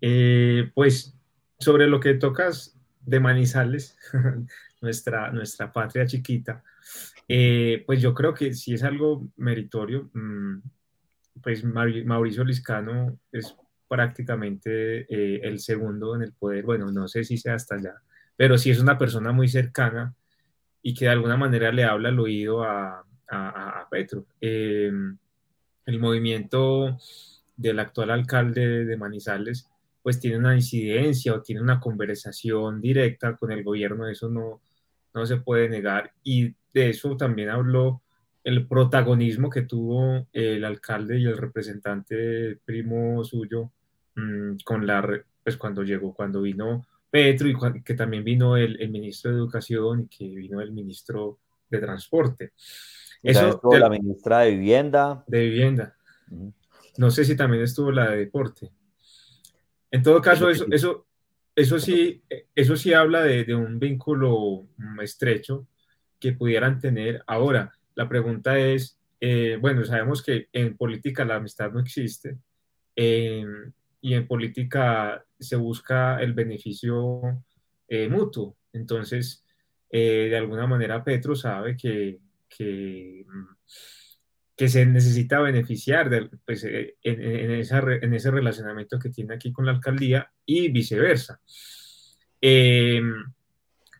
Eh, 0.00 0.70
pues 0.74 1.14
sobre 1.58 1.86
lo 1.86 2.00
que 2.00 2.14
tocas 2.14 2.79
de 3.00 3.20
Manizales, 3.20 3.96
nuestra, 4.80 5.30
nuestra 5.30 5.72
patria 5.72 6.06
chiquita, 6.06 6.62
eh, 7.28 7.82
pues 7.86 8.00
yo 8.02 8.14
creo 8.14 8.34
que 8.34 8.54
si 8.54 8.74
es 8.74 8.82
algo 8.82 9.28
meritorio. 9.36 10.10
Mm, 10.14 10.60
pues 11.42 11.64
Mauricio 11.64 12.44
Liscano 12.44 13.18
es 13.32 13.56
prácticamente 13.88 15.00
eh, 15.08 15.40
el 15.42 15.58
segundo 15.58 16.14
en 16.14 16.22
el 16.22 16.32
poder, 16.32 16.64
bueno, 16.64 16.90
no 16.92 17.08
sé 17.08 17.24
si 17.24 17.38
sea 17.38 17.54
hasta 17.54 17.76
allá, 17.76 17.94
pero 18.36 18.58
sí 18.58 18.70
es 18.70 18.80
una 18.80 18.98
persona 18.98 19.32
muy 19.32 19.48
cercana 19.48 20.14
y 20.82 20.94
que 20.94 21.06
de 21.06 21.12
alguna 21.12 21.36
manera 21.36 21.72
le 21.72 21.84
habla 21.84 22.10
al 22.10 22.20
oído 22.20 22.62
a, 22.62 23.04
a, 23.28 23.86
Petro. 23.90 24.26
Em, 24.40 25.16
el 25.86 25.98
movimiento 25.98 26.98
del 27.56 27.78
actual 27.80 28.10
alcalde 28.10 28.84
de 28.84 28.96
Manizales 28.96 29.69
pues 30.02 30.20
tiene 30.20 30.38
una 30.38 30.54
incidencia 30.54 31.34
o 31.34 31.42
tiene 31.42 31.60
una 31.60 31.80
conversación 31.80 32.80
directa 32.80 33.36
con 33.36 33.52
el 33.52 33.62
gobierno, 33.62 34.08
eso 34.08 34.28
no, 34.28 34.60
no 35.14 35.26
se 35.26 35.38
puede 35.38 35.68
negar. 35.68 36.12
Y 36.22 36.54
de 36.72 36.90
eso 36.90 37.16
también 37.16 37.50
habló 37.50 38.02
el 38.42 38.66
protagonismo 38.66 39.50
que 39.50 39.62
tuvo 39.62 40.26
el 40.32 40.64
alcalde 40.64 41.18
y 41.18 41.26
el 41.26 41.36
representante 41.36 42.58
primo 42.64 43.22
suyo 43.24 43.70
mm, 44.14 44.56
con 44.64 44.86
la, 44.86 45.06
pues 45.44 45.56
cuando 45.56 45.82
llegó, 45.82 46.14
cuando 46.14 46.42
vino 46.42 46.86
Petro 47.10 47.48
y 47.48 47.82
que 47.82 47.94
también 47.94 48.24
vino 48.24 48.56
el, 48.56 48.88
ministro 48.88 49.32
de 49.32 49.36
Educación 49.38 50.02
y 50.02 50.06
que 50.06 50.34
vino 50.34 50.60
el 50.60 50.72
ministro 50.72 51.38
de 51.68 51.78
Transporte. 51.78 52.52
Eso, 53.22 53.60
la 53.72 53.90
ministra 53.90 54.40
de 54.40 54.52
Vivienda. 54.52 55.24
De 55.26 55.40
Vivienda. 55.40 55.96
No 56.96 57.10
sé 57.10 57.24
si 57.24 57.36
también 57.36 57.64
estuvo 57.64 57.90
la 57.90 58.10
de 58.10 58.18
Deporte. 58.18 58.70
En 59.90 60.02
todo 60.02 60.20
caso, 60.20 60.50
eso, 60.50 60.66
eso, 60.70 61.06
eso, 61.56 61.78
sí, 61.78 62.22
eso 62.54 62.76
sí 62.76 62.92
habla 62.92 63.22
de, 63.22 63.44
de 63.44 63.54
un 63.54 63.78
vínculo 63.78 64.68
estrecho 65.02 65.66
que 66.18 66.32
pudieran 66.32 66.78
tener. 66.78 67.24
Ahora, 67.26 67.72
la 67.94 68.08
pregunta 68.08 68.58
es, 68.58 68.98
eh, 69.20 69.58
bueno, 69.60 69.84
sabemos 69.84 70.22
que 70.22 70.48
en 70.52 70.76
política 70.76 71.24
la 71.24 71.36
amistad 71.36 71.70
no 71.72 71.80
existe 71.80 72.38
em, 72.96 73.72
y 74.00 74.14
en 74.14 74.26
política 74.26 75.24
se 75.38 75.56
busca 75.56 76.20
el 76.20 76.32
beneficio 76.32 77.42
eh, 77.88 78.08
mutuo. 78.08 78.56
Entonces, 78.72 79.44
eh, 79.90 80.28
de 80.30 80.36
alguna 80.36 80.66
manera 80.66 81.04
Petro 81.04 81.34
sabe 81.34 81.76
que, 81.76 82.18
que, 82.48 83.26
se 84.68 84.84
necesita 84.86 85.40
beneficiar 85.40 86.10
de, 86.10 86.28
pues, 86.44 86.64
en, 86.64 86.94
en, 87.02 88.14
ese 88.14 88.30
relacionamiento 88.30 88.98
que 88.98 89.10
tiene 89.10 89.34
aquí 89.34 89.52
con 89.52 89.66
la 89.66 89.72
alcaldía 89.72 90.30
y 90.44 90.70
viceversa. 90.70 91.40
Em, 92.40 93.12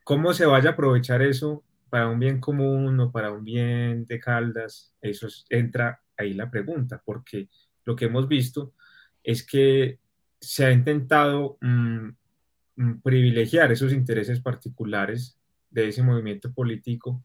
¿Cómo 0.05 0.33
se 0.35 0.47
vaya 0.47 0.71
a 0.71 0.73
aprovechar 0.73 1.23
eso? 1.23 1.65
para 1.91 2.09
un 2.09 2.21
bien 2.21 2.41
común 2.41 2.99
o 3.01 3.11
para 3.11 3.33
un 3.33 3.45
bien 3.45 4.07
de 4.07 4.21
Caldas, 4.21 4.95
eso 5.03 5.27
entra 5.51 6.01
ahí 6.17 6.35
la 6.35 6.51
pregunta, 6.51 7.03
porque 7.05 7.49
lo 7.85 7.97
que 7.97 8.05
hemos 8.07 8.29
visto 8.29 8.73
es 9.25 9.45
que 9.45 9.99
se 10.41 10.65
ha 10.65 10.73
intentado 10.73 11.59
mm, 11.61 12.09
mm, 12.77 13.01
privilegiar 13.03 13.73
esos 13.73 13.93
intereses 13.93 14.41
particulares 14.41 15.37
de 15.69 15.89
ese 15.89 16.03
movimiento 16.03 16.53
político 16.53 17.25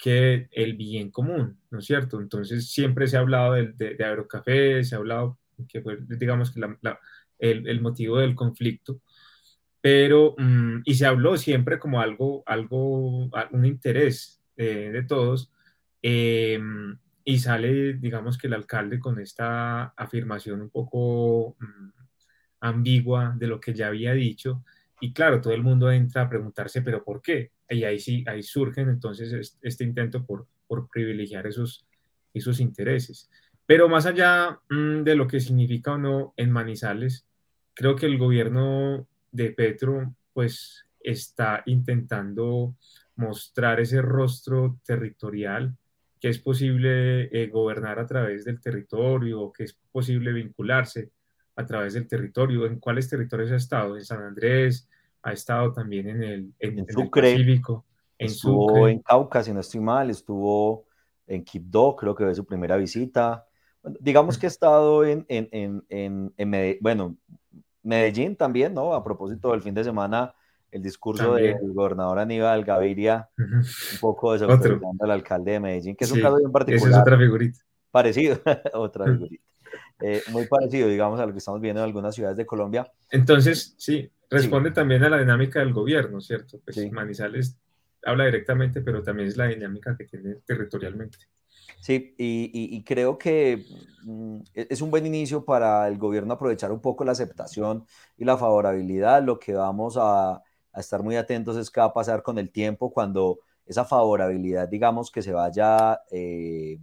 que 0.00 0.48
el 0.52 0.76
bien 0.76 1.10
común, 1.10 1.58
¿no 1.70 1.78
es 1.78 1.84
cierto? 1.84 2.20
Entonces 2.20 2.70
siempre 2.70 3.06
se 3.06 3.16
ha 3.16 3.20
hablado 3.20 3.52
de, 3.52 3.72
de, 3.72 4.04
Aerocafé, 4.04 4.82
se 4.82 4.94
ha 4.94 4.98
hablado 4.98 5.38
que 5.68 5.82
digamos 6.18 6.50
que 6.50 6.60
el, 7.38 7.68
el, 7.68 7.80
motivo 7.82 8.18
del 8.18 8.34
conflicto, 8.34 9.02
pero, 9.80 10.34
mm, 10.38 10.82
y 10.84 10.94
se 10.94 11.06
habló 11.06 11.36
siempre 11.36 11.78
como 11.78 12.00
algo, 12.00 12.42
algo, 12.46 13.30
un 13.50 13.66
interés 13.66 14.42
eh, 14.56 14.90
de 14.92 15.02
todos, 15.04 15.52
em, 16.02 16.98
y 17.24 17.38
sale, 17.38 17.94
digamos 17.94 18.38
que 18.38 18.46
el 18.46 18.54
alcalde 18.54 18.98
con 18.98 19.20
esta 19.20 19.84
afirmación 19.96 20.62
un 20.62 20.70
poco 20.70 21.56
mm, 21.60 21.90
ambigua 22.60 23.34
de 23.36 23.46
lo 23.46 23.60
que 23.60 23.74
ya 23.74 23.88
había 23.88 24.12
dicho, 24.14 24.64
y 25.00 25.12
claro, 25.12 25.40
todo 25.40 25.54
el 25.54 25.62
mundo 25.62 25.90
entra 25.90 26.22
a 26.22 26.28
preguntarse, 26.28 26.82
pero 26.82 27.04
¿por 27.04 27.22
qué? 27.22 27.52
Y 27.70 27.84
ahí 27.84 27.98
sí, 27.98 28.24
ahí 28.26 28.42
surgen 28.42 28.88
entonces 28.88 29.56
este 29.62 29.84
intento 29.84 30.24
por, 30.26 30.46
por 30.66 30.88
privilegiar 30.88 31.46
esos, 31.46 31.86
esos 32.34 32.60
intereses. 32.60 33.30
Pero 33.64 33.88
más 33.88 34.06
allá 34.06 34.60
mm, 34.68 35.04
de 35.04 35.14
lo 35.14 35.28
que 35.28 35.40
significa 35.40 35.92
o 35.92 35.98
no 35.98 36.34
en 36.36 36.50
Manizales, 36.50 37.26
creo 37.74 37.94
que 37.94 38.06
el 38.06 38.18
gobierno 38.18 39.06
de 39.30 39.50
Petro, 39.52 40.14
pues 40.32 40.84
está 40.98 41.62
intentando 41.66 42.74
mostrar 43.16 43.80
ese 43.80 44.02
rostro 44.02 44.80
territorial, 44.84 45.76
que 46.20 46.28
es 46.28 46.38
posible 46.38 47.24
eh, 47.32 47.48
gobernar 47.48 47.98
a 47.98 48.06
través 48.06 48.44
del 48.44 48.60
territorio, 48.60 49.52
que 49.52 49.64
es 49.64 49.78
posible 49.92 50.32
vincularse 50.32 51.10
a 51.56 51.64
través 51.64 51.94
del 51.94 52.06
territorio. 52.06 52.66
¿En 52.66 52.78
cuáles 52.78 53.08
territorios 53.08 53.52
ha 53.52 53.56
estado? 53.56 53.96
En 53.96 54.04
San 54.04 54.22
Andrés, 54.22 54.88
ha 55.22 55.32
estado 55.32 55.72
también 55.72 56.08
en 56.08 56.22
el, 56.22 56.54
en, 56.58 56.86
Sucre, 56.88 57.60
estuvo 58.18 58.88
en 58.88 59.00
Cauca, 59.00 59.42
si 59.42 59.52
no 59.52 59.60
estoy 59.60 59.80
mal, 59.80 60.10
estuvo 60.10 60.86
en 61.26 61.44
Quibdó, 61.44 61.96
creo 61.96 62.14
que 62.14 62.24
fue 62.24 62.34
su 62.34 62.44
primera 62.44 62.76
visita. 62.76 63.46
digamos 64.00 64.38
que 64.38 64.46
ha 64.46 64.48
estado 64.48 65.04
en, 65.04 65.24
en, 65.28 65.84
en, 65.88 66.34
en, 66.36 66.78
bueno, 66.80 67.16
Medellín 67.82 68.36
también, 68.36 68.74
¿no? 68.74 68.94
A 68.94 69.04
propósito 69.04 69.52
del 69.52 69.62
fin 69.62 69.74
de 69.74 69.84
semana, 69.84 70.34
el 70.70 70.82
discurso 70.82 71.34
del 71.34 71.56
gobernador 71.72 72.18
Aníbal 72.18 72.64
Gaviria, 72.64 73.28
un 73.38 73.64
poco 74.00 74.32
desautorizando 74.32 75.04
al 75.04 75.10
alcalde 75.10 75.52
de 75.52 75.60
Medellín, 75.60 75.96
que 75.96 76.04
es 76.04 76.12
un 76.12 76.20
caso 76.20 76.36
bien 76.36 76.52
particular. 76.52 76.92
es 76.92 76.98
otra 76.98 77.18
figurita. 77.18 77.58
Parecido, 77.90 78.40
otra 78.74 79.06
figurita. 79.06 79.44
Eh, 80.02 80.22
muy 80.30 80.46
parecido, 80.46 80.88
digamos, 80.88 81.20
a 81.20 81.26
lo 81.26 81.32
que 81.32 81.38
estamos 81.38 81.60
viendo 81.60 81.80
en 81.80 81.86
algunas 81.86 82.14
ciudades 82.14 82.36
de 82.36 82.46
Colombia. 82.46 82.90
Entonces, 83.10 83.74
sí, 83.76 84.10
responde 84.30 84.70
también 84.70 85.04
a 85.04 85.10
la 85.10 85.18
dinámica 85.18 85.58
del 85.58 85.72
gobierno, 85.72 86.20
¿cierto? 86.20 86.60
Pues 86.64 86.90
Manizales 86.92 87.58
habla 88.04 88.24
directamente, 88.24 88.80
pero 88.80 89.02
también 89.02 89.28
es 89.28 89.36
la 89.36 89.48
dinámica 89.48 89.96
que 89.96 90.04
tiene 90.04 90.36
territorialmente. 90.46 91.18
Sí, 91.80 92.14
y, 92.18 92.82
creo 92.84 93.18
que 93.18 93.64
mm, 94.02 94.38
e, 94.54 94.66
es 94.70 94.82
un 94.82 94.90
buen 94.90 95.06
inicio 95.06 95.44
para 95.44 95.88
el 95.88 95.98
gobierno 95.98 96.34
aprovechar 96.34 96.72
un 96.72 96.80
poco 96.80 97.04
la 97.04 97.12
aceptación 97.12 97.86
y 98.18 98.24
la 98.24 98.36
favorabilidad. 98.36 99.22
Lo 99.22 99.38
que 99.38 99.54
vamos 99.54 99.96
a, 99.98 100.42
estar 100.76 101.02
muy 101.02 101.16
atentos 101.16 101.56
es 101.56 101.70
qué 101.70 101.80
va 101.80 101.86
a 101.86 101.92
pasar 101.92 102.22
con 102.22 102.38
el 102.38 102.50
tiempo 102.50 102.92
cuando 102.92 103.40
esa 103.66 103.84
favorabilidad, 103.84 104.68
digamos, 104.68 105.10
que 105.10 105.22
se 105.22 105.32
vaya 105.32 106.00
eh, 106.10 106.78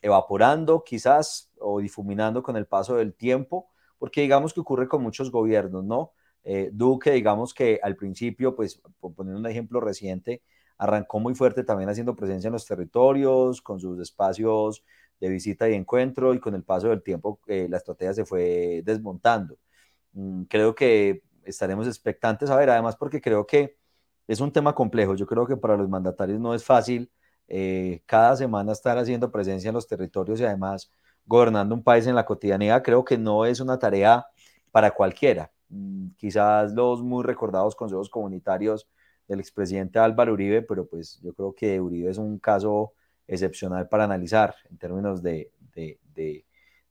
evaporando 0.00 0.82
quizás 0.84 1.50
o 1.58 1.80
difuminando 1.80 2.42
con 2.42 2.56
el 2.56 2.66
paso 2.66 2.96
del 2.96 3.14
tiempo, 3.14 3.68
porque 4.04 4.20
digamos 4.20 4.52
que 4.52 4.60
ocurre 4.60 4.86
con 4.86 5.02
muchos 5.02 5.30
gobiernos, 5.30 5.82
¿no? 5.82 6.12
Eh, 6.42 6.68
Duque, 6.74 7.10
digamos 7.12 7.54
que 7.54 7.80
al 7.82 7.96
principio, 7.96 8.54
pues, 8.54 8.78
por 9.00 9.14
poner 9.14 9.34
un 9.34 9.46
ejemplo 9.46 9.80
reciente, 9.80 10.42
arrancó 10.76 11.20
muy 11.20 11.34
fuerte 11.34 11.64
también 11.64 11.88
haciendo 11.88 12.14
presencia 12.14 12.48
en 12.48 12.52
los 12.52 12.66
territorios, 12.66 13.62
con 13.62 13.80
sus 13.80 13.98
espacios 13.98 14.84
de 15.18 15.30
visita 15.30 15.70
y 15.70 15.72
encuentro, 15.72 16.34
y 16.34 16.38
con 16.38 16.54
el 16.54 16.62
paso 16.64 16.88
del 16.88 17.02
tiempo 17.02 17.40
eh, 17.46 17.66
la 17.70 17.78
estrategia 17.78 18.12
se 18.12 18.26
fue 18.26 18.82
desmontando. 18.84 19.56
Mm, 20.12 20.42
creo 20.50 20.74
que 20.74 21.22
estaremos 21.44 21.86
expectantes 21.86 22.50
a 22.50 22.56
ver, 22.56 22.68
además 22.68 22.96
porque 22.96 23.22
creo 23.22 23.46
que 23.46 23.78
es 24.28 24.38
un 24.38 24.52
tema 24.52 24.74
complejo. 24.74 25.14
Yo 25.14 25.26
creo 25.26 25.46
que 25.46 25.56
para 25.56 25.78
los 25.78 25.88
mandatarios 25.88 26.40
no 26.40 26.54
es 26.54 26.62
fácil 26.62 27.10
eh, 27.48 28.02
cada 28.04 28.36
semana 28.36 28.72
estar 28.72 28.98
haciendo 28.98 29.30
presencia 29.30 29.68
en 29.68 29.74
los 29.76 29.88
territorios 29.88 30.40
y 30.40 30.44
además 30.44 30.90
gobernando 31.26 31.74
un 31.74 31.82
país 31.82 32.06
en 32.06 32.14
la 32.14 32.26
cotidianidad. 32.26 32.82
Creo 32.82 33.04
que 33.04 33.18
no 33.18 33.44
es 33.46 33.60
una 33.60 33.78
tarea 33.78 34.26
para 34.70 34.90
cualquiera. 34.92 35.50
Mm, 35.68 36.10
quizás 36.16 36.72
los 36.72 37.02
muy 37.02 37.24
recordados 37.24 37.74
consejos 37.76 38.08
comunitarios 38.10 38.88
del 39.28 39.40
expresidente 39.40 39.98
Álvaro 39.98 40.32
Uribe, 40.34 40.62
pero 40.62 40.86
pues 40.86 41.20
yo 41.22 41.32
creo 41.34 41.54
que 41.54 41.80
Uribe 41.80 42.10
es 42.10 42.18
un 42.18 42.38
caso 42.38 42.92
excepcional 43.26 43.88
para 43.88 44.04
analizar 44.04 44.54
en 44.70 44.78
términos 44.78 45.22
de, 45.22 45.50
de, 45.74 46.44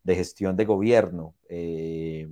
gestión 0.05 0.55
de 0.55 0.65
gobierno. 0.65 1.35
Eh, 1.49 2.27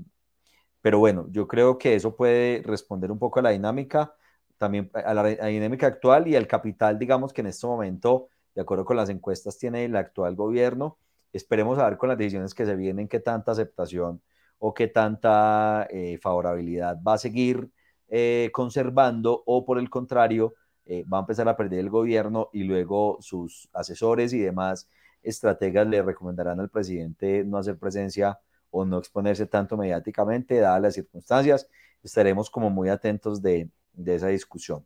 pero 0.82 1.00
bueno, 1.00 1.28
yo 1.32 1.48
creo 1.48 1.78
que 1.78 1.96
eso 1.96 2.16
puede 2.16 2.62
responder 2.64 3.12
un 3.12 3.20
poco 3.20 3.40
a 3.40 3.44
la 3.44 3.52
dinámica, 3.52 4.16
también 4.58 4.90
a 4.94 5.14
la, 5.14 5.24
dinámica 5.48 5.88
actual 5.88 6.28
y 6.28 6.36
al 6.36 6.48
capital, 6.48 6.98
digamos 7.00 7.34
que 7.34 7.42
en 7.42 7.48
este 7.48 7.68
momento, 7.68 8.30
de 8.56 8.62
acuerdo 8.62 8.86
con 8.86 8.98
las 8.98 9.10
encuestas, 9.10 9.58
tiene 9.58 9.86
el 9.86 9.96
actual 9.96 10.36
gobierno. 10.36 10.98
Esperemos 11.34 11.80
a 11.80 11.90
ver 11.90 11.98
con 11.98 12.10
las 12.10 12.18
decisiones 12.18 12.54
que 12.54 12.66
se 12.66 12.76
vienen 12.76 13.08
qué 13.08 13.20
tanta 13.20 13.52
aceptación 13.54 14.22
o 14.60 14.74
qué 14.74 14.88
tanta 14.88 15.88
eh, 15.90 16.20
favorabilidad 16.22 17.02
va 17.02 17.14
a 17.14 17.18
seguir 17.18 17.72
eh, 18.10 18.50
conservando 18.52 19.42
o 19.46 19.66
por 19.66 19.80
el 19.80 19.90
contrario 19.90 20.54
eh, 20.86 21.06
va 21.06 21.18
a 21.18 21.22
empezar 21.22 21.48
a 21.48 21.56
perder 21.56 21.80
el 21.80 21.90
gobierno 21.90 22.50
y 22.52 22.64
luego 22.64 23.18
sus 23.22 23.70
asesores 23.72 24.34
y 24.34 24.40
demás 24.40 24.90
estrategas 25.24 25.88
le 25.88 26.02
recomendarán 26.02 26.60
al 26.60 26.70
presidente 26.70 27.44
no 27.46 27.58
hacer 27.58 27.78
presencia 27.78 28.40
o 28.72 28.84
no 28.84 28.98
exponerse 28.98 29.46
tanto 29.46 29.78
mediáticamente, 29.78 30.58
dadas 30.58 30.82
las 30.82 30.94
circunstancias. 30.96 31.68
Estaremos 32.04 32.50
como 32.50 32.70
muy 32.70 32.90
atentos 32.90 33.42
de, 33.42 33.70
esa 34.06 34.28
discusión. 34.28 34.86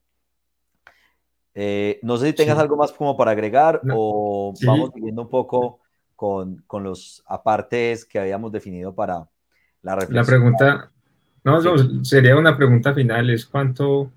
Eh, 1.54 2.00
no 2.04 2.18
sé 2.18 2.28
si 2.28 2.34
tengas 2.34 2.60
algo 2.60 2.76
más 2.76 2.92
como 2.92 3.16
para 3.16 3.32
agregar 3.32 3.82
o 3.94 4.54
vamos 4.66 4.92
siguiendo 4.94 5.22
un 5.22 5.30
poco 5.30 5.80
con, 6.16 6.64
los 6.72 7.24
apartes 7.28 8.06
que 8.06 8.20
habíamos 8.20 8.52
definido 8.52 8.96
para 8.96 9.30
la 9.82 9.96
reflexión. 9.96 10.16
La 10.16 10.26
pregunta, 10.26 10.92
no, 11.44 12.04
sería 12.04 12.36
una 12.36 12.58
pregunta 12.58 12.94
final, 12.94 13.30
es 13.30 13.46
cuánto 13.46 14.12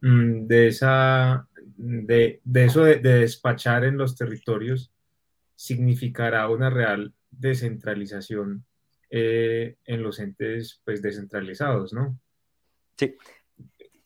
mm, 0.00 0.46
de 0.46 0.68
esa, 0.68 1.46
de, 1.76 2.40
eso 2.54 2.84
de 2.84 2.98
despachar 3.00 3.84
en 3.84 3.96
los 3.96 4.16
territorios 4.16 4.92
significará 5.54 6.48
una 6.48 6.70
real 6.70 7.12
descentralización 7.30 8.64
eh, 9.10 9.76
en 9.84 10.02
los 10.02 10.18
entes 10.20 10.80
pues 10.84 11.02
descentralizados, 11.02 11.92
¿no? 11.92 12.18
Sí. 12.96 13.14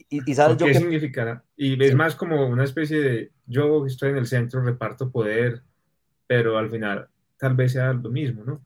¿Y, 0.09 0.35
sabes 0.35 0.57
yo 0.59 0.67
qué 0.67 0.75
significará? 0.75 1.45
Y 1.57 1.83
es 1.83 1.95
más 1.95 2.15
como 2.17 2.47
una 2.47 2.65
especie 2.65 3.01
de, 3.01 3.33
yo 3.47 3.87
estoy 3.87 4.11
en 4.11 4.17
el 4.17 4.27
centro, 4.27 4.63
reparto 4.63 5.11
poder, 5.11 5.63
pero 6.27 6.59
al 6.59 6.71
final 6.71 7.09
tal 7.39 7.55
vez 7.55 7.73
sea 7.73 7.93
lo 7.93 8.11
mismo, 8.11 8.45
¿no? 8.45 8.65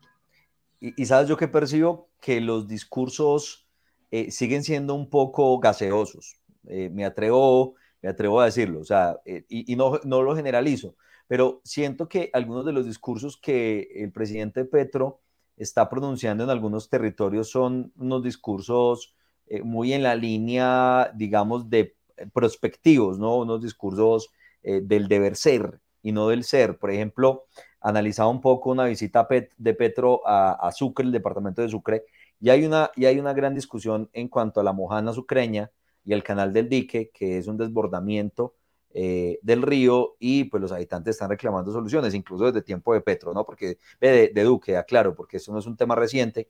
Y, 0.80 1.04
sabes 1.04 1.28
yo 1.28 1.36
que 1.36 1.48
percibo 1.48 2.08
que 2.20 2.40
los 2.40 2.66
discursos 2.66 3.66
eh, 4.10 4.30
siguen 4.30 4.64
siendo 4.64 4.94
un 4.94 5.10
poco 5.10 5.58
gaseosos. 5.58 6.40
Eh, 6.68 6.88
me 6.88 7.04
atrevo, 7.04 7.74
me 8.00 8.08
atrevo 8.08 8.40
a 8.40 8.46
decirlo, 8.46 8.80
o 8.80 8.84
sea, 8.84 9.18
y, 9.26 9.70
y 9.70 9.76
no, 9.76 10.00
no 10.04 10.22
lo 10.22 10.34
generalizo, 10.34 10.94
pero 11.28 11.60
siento 11.64 12.08
que 12.08 12.30
algunos 12.32 12.64
de 12.64 12.72
los 12.72 12.86
discursos 12.86 13.36
que 13.36 13.88
el 13.94 14.10
presidente 14.10 14.64
Petro 14.64 15.20
está 15.56 15.88
pronunciando 15.90 16.44
en 16.44 16.50
algunos 16.50 16.88
territorios 16.88 17.50
son 17.50 17.92
unos 17.96 18.22
discursos 18.22 19.14
eh, 19.46 19.62
muy 19.62 19.92
en 19.92 20.02
la 20.02 20.14
línea, 20.14 21.12
digamos, 21.14 21.68
de 21.68 21.96
prospectivos, 22.32 23.18
¿no? 23.18 23.38
Unos 23.38 23.60
discursos 23.62 24.30
eh, 24.62 24.80
del 24.82 25.08
deber 25.08 25.36
ser 25.36 25.80
y 26.02 26.12
no 26.12 26.28
del 26.28 26.44
ser. 26.44 26.78
Por 26.78 26.90
ejemplo, 26.90 27.44
analizaba 27.80 28.28
un 28.28 28.40
poco 28.40 28.70
una 28.70 28.84
visita 28.84 29.26
de 29.56 29.74
Petro 29.74 30.20
a, 30.26 30.70
Sucre, 30.72 31.06
el 31.06 31.12
departamento 31.12 31.62
de 31.62 31.68
Sucre, 31.68 32.04
y 32.40 32.50
hay, 32.50 32.64
una, 32.64 32.90
y 32.96 33.04
hay 33.06 33.18
una 33.18 33.32
gran 33.34 33.54
discusión 33.54 34.08
en 34.12 34.28
cuanto 34.28 34.60
a 34.60 34.64
la 34.64 34.72
mojana 34.72 35.12
sucreña 35.12 35.70
y 36.04 36.12
el 36.12 36.22
canal 36.22 36.52
del 36.52 36.68
dique, 36.68 37.10
que 37.10 37.38
es 37.38 37.46
un 37.46 37.56
desbordamiento 37.58 38.54
eh, 38.92 39.38
del 39.42 39.62
río 39.62 40.16
y 40.18 40.44
pues 40.44 40.60
los 40.60 40.72
habitantes 40.72 41.14
están 41.16 41.30
reclamando 41.30 41.70
soluciones, 41.72 42.14
incluso 42.14 42.46
desde 42.46 42.62
tiempo 42.62 42.94
de 42.94 43.00
Petro, 43.00 43.32
¿no? 43.32 43.44
Porque 43.44 43.78
de, 44.00 44.32
Duque, 44.42 44.76
aclaro, 44.76 45.14
porque 45.14 45.36
eso 45.36 45.52
no 45.52 45.58
es 45.58 45.66
un 45.66 45.76
tema 45.76 45.94
reciente, 45.94 46.48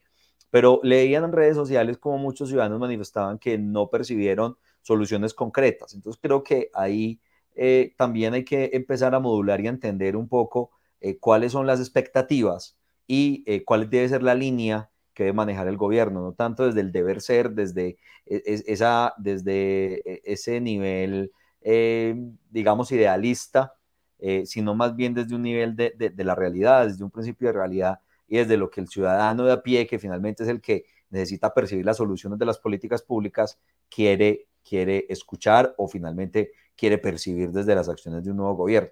pero 0.51 0.81
leían 0.83 1.25
en 1.25 1.33
redes 1.33 1.57
sociales 1.57 1.99
como 1.99 2.19
muchos 2.19 2.49
ciudadanos 2.49 2.81
manifestaban 2.81 3.38
que 3.38 3.59
no 3.59 3.90
percibieron 3.90 4.57
soluciones 4.83 5.35
concretas. 5.35 5.95
Entonces 5.95 6.21
creo 6.23 6.43
que 6.43 6.71
ahí 6.75 7.21
eh, 7.55 7.95
también 7.99 8.35
hay 8.35 8.45
que 8.45 8.71
empezar 8.73 9.14
a 9.14 9.21
modular 9.21 9.61
y 9.61 9.69
entender 9.69 10.16
un 10.16 10.29
poco 10.29 10.71
eh, 11.01 11.19
cuáles 11.19 11.53
son 11.53 11.67
las 11.67 11.81
expectativas 11.81 12.77
y 13.07 13.45
cuál 13.65 13.91
debe 13.91 14.09
ser 14.09 14.23
la 14.23 14.37
línea 14.37 14.91
que 15.15 15.25
debe 15.25 15.35
manejar 15.35 15.67
el 15.67 15.77
gobierno, 15.77 16.23
no 16.23 16.33
tanto 16.33 16.65
desde 16.67 16.81
el 16.81 16.93
deber 16.93 17.21
ser, 17.21 17.51
desde, 17.51 17.99
e, 18.27 18.63
esa, 18.67 19.15
desde 19.19 20.01
e, 20.09 20.23
ese 20.25 20.61
nivel 20.61 21.33
eh, 21.63 22.15
digamos, 22.51 22.91
idealista, 22.93 23.75
eh, 24.19 24.45
sino 24.47 24.75
más 24.75 24.97
bien 24.97 25.15
desde 25.15 25.35
un 25.35 25.43
nivel 25.43 25.77
de, 25.77 25.93
de, 25.97 26.25
la 26.25 26.35
realidad, 26.35 26.87
desde 26.87 27.05
un 27.05 27.11
principio 27.11 27.49
de 27.49 27.53
realidad 27.53 28.01
y 28.27 28.39
desde 28.39 28.57
lo 28.57 28.71
que 28.71 28.81
el 28.81 28.89
ciudadano 28.89 29.45
de 29.45 29.53
a 29.53 29.63
pie, 29.63 29.87
que 29.87 29.99
finalmente 29.99 30.43
es 30.43 30.49
el 30.49 30.61
que 30.61 30.85
necesita 31.11 31.53
percibir 31.53 31.85
las 31.85 31.99
soluciones 31.99 32.39
de 32.39 32.47
las 32.47 32.59
políticas 32.59 33.03
públicas, 33.03 33.59
quiere, 33.89 34.47
quiere 34.67 35.07
escuchar 35.09 35.75
o 35.77 35.89
finalmente 35.89 36.53
quiere 36.77 36.99
percibir 36.99 37.51
desde 37.51 37.75
las 37.75 37.89
acciones 37.89 38.25
de 38.25 38.31
un 38.31 38.39
nuevo 38.39 38.55
gobierno. 38.55 38.91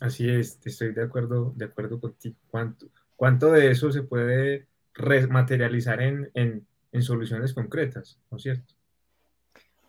Así 0.00 0.28
es, 0.28 0.58
estoy 0.64 0.92
de 0.92 1.02
acuerdo, 1.02 1.52
de 1.56 1.64
acuerdo 1.66 2.00
contigo. 2.00 2.36
¿Cuánto, 2.50 2.86
cuánto 3.16 3.52
de 3.52 3.70
eso 3.70 3.90
se 3.90 4.02
puede 4.02 4.66
materializar 5.28 6.00
en, 6.00 6.30
en, 6.34 6.66
en 6.92 7.02
soluciones 7.02 7.52
concretas, 7.54 8.20
¿no 8.30 8.36
es 8.36 8.42
cierto? 8.42 8.74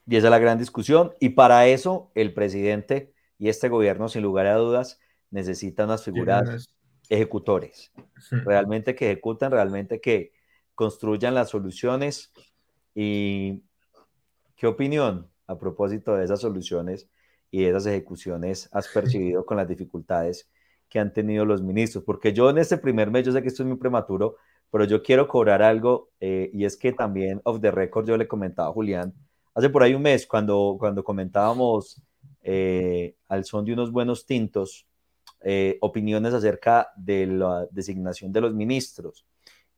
Y 0.07 0.15
esa 0.15 0.27
es 0.27 0.31
la 0.31 0.39
gran 0.39 0.57
discusión. 0.57 1.13
Y 1.19 1.29
para 1.29 1.67
eso 1.67 2.11
el 2.15 2.33
presidente 2.33 3.13
y 3.37 3.49
este 3.49 3.69
gobierno, 3.69 4.09
sin 4.09 4.23
lugar 4.23 4.47
a 4.47 4.55
dudas, 4.55 4.99
necesitan 5.29 5.85
unas 5.85 6.03
figuras 6.03 6.73
ejecutores, 7.09 7.91
realmente 8.31 8.95
que 8.95 9.11
ejecuten, 9.11 9.51
realmente 9.51 10.01
que 10.01 10.33
construyan 10.73 11.35
las 11.35 11.49
soluciones. 11.49 12.31
¿Y 12.95 13.63
qué 14.55 14.67
opinión 14.67 15.29
a 15.47 15.57
propósito 15.57 16.15
de 16.15 16.25
esas 16.25 16.41
soluciones 16.41 17.07
y 17.51 17.65
esas 17.65 17.85
ejecuciones 17.85 18.69
has 18.71 18.87
percibido 18.93 19.45
con 19.45 19.57
las 19.57 19.67
dificultades 19.67 20.49
que 20.89 20.99
han 20.99 21.13
tenido 21.13 21.45
los 21.45 21.61
ministros? 21.61 22.03
Porque 22.03 22.33
yo 22.33 22.49
en 22.49 22.57
este 22.57 22.77
primer 22.77 23.11
mes, 23.11 23.25
yo 23.25 23.31
sé 23.31 23.41
que 23.41 23.47
esto 23.47 23.63
es 23.63 23.69
muy 23.69 23.77
prematuro, 23.77 24.37
pero 24.71 24.85
yo 24.85 25.01
quiero 25.01 25.27
cobrar 25.27 25.61
algo 25.61 26.09
eh, 26.19 26.49
y 26.53 26.65
es 26.65 26.77
que 26.77 26.91
también, 26.93 27.41
off 27.43 27.59
the 27.61 27.71
record, 27.71 28.07
yo 28.07 28.17
le 28.17 28.27
comentaba 28.27 28.69
a 28.69 28.73
Julián, 28.73 29.13
hace 29.55 29.69
por 29.69 29.83
ahí 29.83 29.93
un 29.93 30.03
mes, 30.03 30.27
cuando, 30.27 30.77
cuando 30.79 31.03
comentábamos 31.03 32.01
eh, 32.41 33.15
al 33.27 33.45
son 33.45 33.65
de 33.65 33.73
unos 33.73 33.91
buenos 33.91 34.25
tintos, 34.25 34.85
eh, 35.41 35.77
opiniones 35.81 36.33
acerca 36.33 36.89
de 36.95 37.25
la 37.27 37.65
designación 37.71 38.31
de 38.31 38.41
los 38.41 38.53
ministros. 38.53 39.25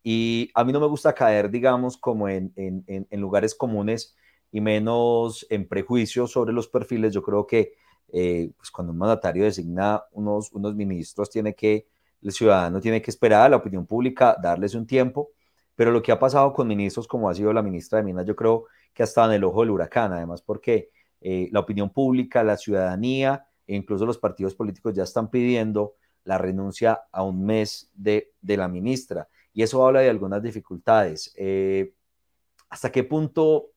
Y 0.03 0.49
a 0.55 0.63
mí 0.63 0.73
no 0.73 0.79
me 0.79 0.87
gusta 0.87 1.13
caer, 1.13 1.51
digamos, 1.51 1.97
como 1.97 2.27
en, 2.27 2.51
en, 2.55 2.83
en 2.87 3.21
lugares 3.21 3.53
comunes 3.53 4.15
y 4.51 4.61
menos 4.61 5.45
en 5.49 5.67
prejuicios 5.67 6.31
sobre 6.31 6.53
los 6.53 6.67
perfiles. 6.67 7.13
Yo 7.13 7.21
creo 7.23 7.47
que 7.47 7.73
eh, 8.11 8.51
pues 8.57 8.69
cuando 8.71 8.91
un 8.91 8.99
mandatario 8.99 9.45
designa 9.45 10.03
unos, 10.11 10.51
unos 10.51 10.75
ministros, 10.75 11.29
tiene 11.29 11.55
que, 11.55 11.87
el 12.21 12.31
ciudadano 12.31 12.79
tiene 12.81 13.01
que 13.01 13.09
esperar 13.09 13.43
a 13.43 13.49
la 13.49 13.57
opinión 13.57 13.85
pública, 13.85 14.35
darles 14.41 14.75
un 14.75 14.85
tiempo. 14.85 15.31
Pero 15.75 15.91
lo 15.91 16.01
que 16.01 16.11
ha 16.11 16.19
pasado 16.19 16.53
con 16.53 16.67
ministros 16.67 17.07
como 17.07 17.29
ha 17.29 17.33
sido 17.33 17.53
la 17.53 17.63
ministra 17.63 17.99
de 17.99 18.03
Minas, 18.03 18.25
yo 18.25 18.35
creo 18.35 18.65
que 18.93 19.03
ha 19.03 19.05
estado 19.05 19.29
en 19.31 19.37
el 19.37 19.43
ojo 19.43 19.61
del 19.61 19.71
huracán, 19.71 20.13
además 20.13 20.41
porque 20.41 20.91
eh, 21.21 21.49
la 21.51 21.61
opinión 21.61 21.89
pública, 21.89 22.43
la 22.43 22.57
ciudadanía 22.57 23.45
e 23.65 23.75
incluso 23.75 24.05
los 24.05 24.17
partidos 24.17 24.53
políticos 24.53 24.93
ya 24.93 25.03
están 25.03 25.29
pidiendo 25.29 25.95
la 26.23 26.37
renuncia 26.37 27.01
a 27.11 27.23
un 27.23 27.45
mes 27.45 27.89
de, 27.95 28.33
la 28.41 28.67
ministra. 28.67 29.27
Y 29.53 29.63
eso 29.63 29.85
habla 29.85 30.01
de 30.01 30.09
algunas 30.09 30.43
dificultades. 30.43 31.33
Eh, 31.35 31.93
¿Hasta 32.69 32.91
qué 32.91 33.03
punto 33.03 33.70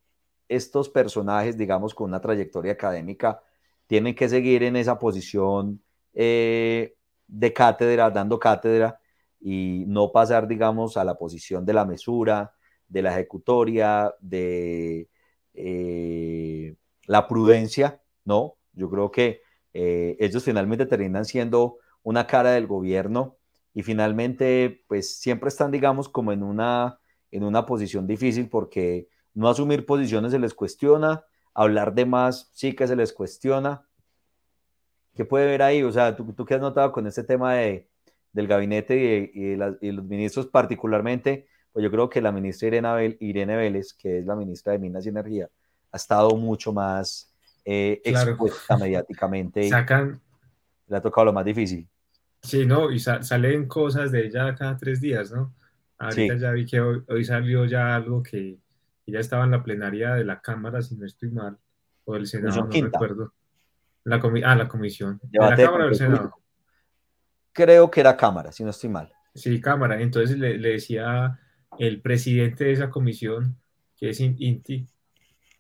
estos 0.49 0.89
personajes, 0.89 1.57
digamos, 1.57 1.95
con 1.95 2.11
una 2.11 2.21
trayectoria 2.21 2.73
académica, 2.73 3.43
tienen 3.87 4.15
que 4.15 4.29
seguir 4.29 4.63
en 4.63 4.77
esa 4.77 4.99
posición 4.99 5.83
eh, 6.15 6.97
de 7.27 7.53
cátedra, 7.53 8.11
dando 8.11 8.39
cátedra, 8.39 9.01
y 9.41 9.85
no 9.89 10.11
pasar, 10.11 10.49
digamos, 10.49 10.97
a 10.97 11.05
la 11.05 11.17
posición 11.19 11.67
de 11.67 11.75
la 11.75 11.85
mesura, 11.85 12.55
de 12.89 13.03
la 13.03 13.13
ejecutoria, 13.13 14.15
de 14.21 15.11
eh, 15.53 16.75
la 17.07 17.29
prudencia, 17.29 18.01
¿no? 18.25 18.57
Yo 18.73 18.89
creo 18.89 19.11
que 19.11 19.43
eh, 19.75 20.17
ellos 20.19 20.45
finalmente 20.45 20.87
terminan 20.87 21.27
siendo 21.27 21.79
una 22.03 22.27
cara 22.27 22.53
del 22.53 22.67
gobierno 22.67 23.37
y 23.75 23.83
finalmente, 23.83 24.83
pues 24.87 25.19
siempre 25.19 25.49
están, 25.49 25.71
digamos, 25.71 26.09
como 26.09 26.33
en 26.33 26.43
una, 26.43 26.99
en 27.31 27.45
una 27.45 27.67
posición 27.67 28.07
difícil 28.07 28.49
porque 28.49 29.09
no 29.35 29.49
asumir 29.49 29.85
posiciones 29.85 30.33
se 30.33 30.39
les 30.39 30.55
cuestiona, 30.55 31.25
hablar 31.53 31.95
de 31.95 32.07
más 32.07 32.51
sí 32.53 32.75
que 32.75 32.87
se 32.87 32.97
les 32.97 33.13
cuestiona. 33.13 33.87
¿Qué 35.15 35.25
puede 35.25 35.47
ver 35.47 35.63
ahí? 35.63 35.83
O 35.83 35.93
sea, 35.93 36.17
¿tú, 36.17 36.33
tú 36.33 36.45
qué 36.45 36.55
has 36.55 36.61
notado 36.61 36.91
con 36.93 37.07
este 37.07 37.23
tema 37.23 37.55
de, 37.55 37.89
del 38.33 38.49
gabinete 38.49 39.31
y, 39.35 39.53
y 39.81 39.93
los 39.93 40.05
ministros 40.05 40.47
particularmente? 40.47 41.47
pues 41.75 41.83
yo 41.83 41.91
creo 41.91 42.09
que 42.09 42.23
la 42.23 42.31
ministra 42.31 42.69
Irene, 42.69 43.17
Irene 43.19 43.57
Vélez, 43.57 43.95
que 43.95 44.21
es 44.21 44.27
la 44.27 44.37
ministra 44.37 44.73
de 44.73 44.79
Minas 44.79 45.05
y 45.05 45.09
Energía, 45.09 45.51
ha 45.91 45.97
estado 45.97 46.31
mucho 46.37 46.73
más 46.73 47.35
eh, 47.65 48.01
expuesta 48.05 48.77
mediáticamente. 48.79 49.69
Sacan... 49.69 50.21
Le 50.87 50.97
ha 50.97 51.01
tocado 51.01 51.25
lo 51.25 51.33
más 51.33 51.45
difícil. 51.45 51.89
Sí, 52.43 52.65
¿no? 52.65 52.93
Y 52.93 53.01
salen 53.01 53.67
cosas 53.67 54.13
de 54.13 54.25
ella 54.25 54.55
cada 54.55 54.77
tres 54.77 55.01
días, 55.01 55.33
¿no? 55.33 55.53
Ahorita 55.99 56.37
ya 56.37 56.53
vi 56.53 56.65
que 56.65 56.81
hoy, 56.81 57.25
salió 57.25 57.65
ya 57.65 57.97
algo 57.97 58.23
que, 58.23 58.57
ya 59.13 59.21
estaba 59.21 59.45
en 59.45 59.51
la 59.51 59.63
plenaria 59.63 60.15
de 60.15 60.25
la 60.25 60.41
Cámara, 60.41 60.83
si 60.83 60.97
no 60.97 61.07
estoy 61.07 61.31
mal, 61.31 61.59
o 62.05 62.15
del 62.15 62.27
Senado, 62.27 62.67
no 62.67 62.71
recuerdo. 62.71 63.33
La 64.05 64.17
ah, 64.17 64.55
la 64.55 64.69
comisión. 64.69 65.21
¿De 65.23 65.39
la 65.39 65.57
Cámara 65.57 65.87
del 65.87 65.95
Senado? 65.95 66.35
Creo 67.53 67.91
que 67.91 68.01
era 68.01 68.17
Cámara, 68.17 68.53
si 68.53 68.65
no 68.65 68.71
estoy 68.71 68.91
mal. 68.91 69.13
Sí, 69.35 69.61
Cámara. 69.61 70.01
Entonces 70.01 70.39
le, 70.39 70.59
decía 70.59 71.39
el 71.79 72.01
presidente 72.03 72.65
de 72.65 72.73
esa 72.73 72.91
comisión, 72.91 73.57
que 73.97 74.11
es 74.11 74.21
Inti 74.21 74.87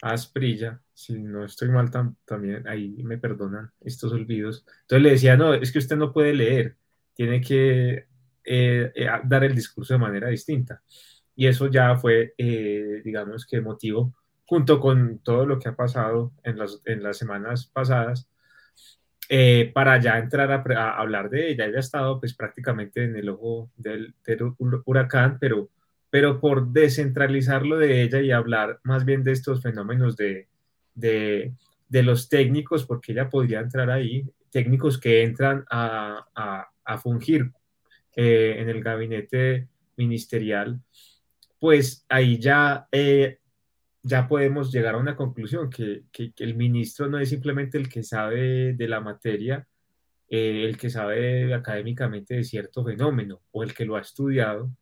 Asprilla, 0.02 0.80
si 0.92 1.14
no 1.18 1.44
estoy 1.44 1.70
mal 1.70 1.90
también, 2.24 2.68
ahí 2.68 3.02
me 3.02 3.18
perdonan 3.18 3.72
estos 3.80 4.12
olvidos. 4.12 4.66
Entonces 4.82 5.02
le 5.02 5.10
decía, 5.10 5.36
no, 5.36 5.54
es 5.54 5.72
que 5.72 5.78
usted 5.78 5.96
no 5.96 6.12
puede 6.12 6.34
leer, 6.34 6.76
tiene 7.14 7.40
que 7.40 8.06
eh, 8.44 8.92
eh, 8.94 9.08
dar 9.24 9.44
el 9.44 9.54
discurso 9.54 9.94
de 9.94 9.98
manera 9.98 10.28
distinta. 10.28 10.82
Y 11.36 11.46
eso 11.46 11.68
ya 11.68 11.96
fue, 11.96 12.34
eh, 12.38 13.02
digamos 13.04 13.46
que 13.46 13.60
motivo, 13.60 14.14
junto 14.46 14.80
con 14.80 15.18
todo 15.18 15.46
lo 15.46 15.58
que 15.58 15.68
ha 15.68 15.76
pasado 15.76 16.32
en 16.42 16.58
las, 16.58 16.80
en 16.84 17.02
las 17.02 17.18
semanas 17.18 17.66
pasadas, 17.66 18.28
para 19.72 19.98
ya 20.00 20.18
entrar 20.18 20.52
a, 20.52 20.98
hablar 20.98 21.30
de 21.30 21.50
ella. 21.50 21.66
Ella 21.66 21.78
ha 21.78 21.80
estado 21.80 22.20
pues 22.20 22.34
prácticamente 22.34 23.04
en 23.04 23.16
el 23.16 23.30
ojo 23.30 23.70
del, 23.76 24.14
huracán, 24.84 25.38
pero, 25.40 25.70
pero 26.10 26.40
por 26.40 26.68
descentralizarlo 26.68 27.78
de 27.78 28.02
ella 28.02 28.20
y 28.20 28.30
hablar 28.30 28.80
más 28.84 29.04
bien 29.04 29.24
de 29.24 29.32
estos 29.32 29.62
fenómenos 29.62 30.16
de, 30.16 30.48
de, 30.94 31.54
de 31.88 32.02
los 32.02 32.28
técnicos, 32.28 32.84
porque 32.84 33.12
ella 33.12 33.30
podría 33.30 33.60
entrar 33.60 33.90
ahí, 33.90 34.24
técnicos 34.50 34.98
que 34.98 35.22
entran 35.22 35.64
a, 35.70 36.26
a, 36.34 36.68
a 36.84 36.98
fungir 36.98 37.50
eh, 38.14 38.56
en 38.58 38.68
el 38.68 38.82
gabinete 38.82 39.68
ministerial, 39.96 40.80
pues 41.64 42.04
ahí 42.10 42.38
ya, 42.38 42.86
eh, 42.92 43.38
ya 44.02 44.28
podemos 44.28 44.70
llegar 44.70 44.96
a 44.96 44.98
una 44.98 45.16
conclusión, 45.16 45.70
que, 45.70 46.04
el 46.36 46.54
ministro 46.56 47.08
no 47.08 47.18
es 47.18 47.30
simplemente 47.30 47.78
el 47.78 47.88
que 47.88 48.02
sabe 48.02 48.74
de 48.74 48.86
la 48.86 49.00
materia, 49.00 49.66
eh, 50.28 50.66
el 50.66 50.76
que 50.76 50.90
sabe 50.90 51.54
académicamente 51.54 52.34
de 52.34 52.44
cierto 52.44 52.84
fenómeno 52.84 53.40
o 53.50 53.62
el 53.62 53.72
que 53.72 53.86
lo 53.86 53.96
ha 53.96 54.02
estudiado, 54.02 54.76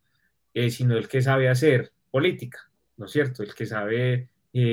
sino 0.69 0.97
el 0.97 1.07
que 1.07 1.21
sabe 1.21 1.47
hacer 1.47 1.93
política, 2.11 2.59
¿no 2.97 3.05
es 3.05 3.13
cierto? 3.13 3.43
El 3.43 3.53
que 3.55 3.65
sabe 3.65 4.27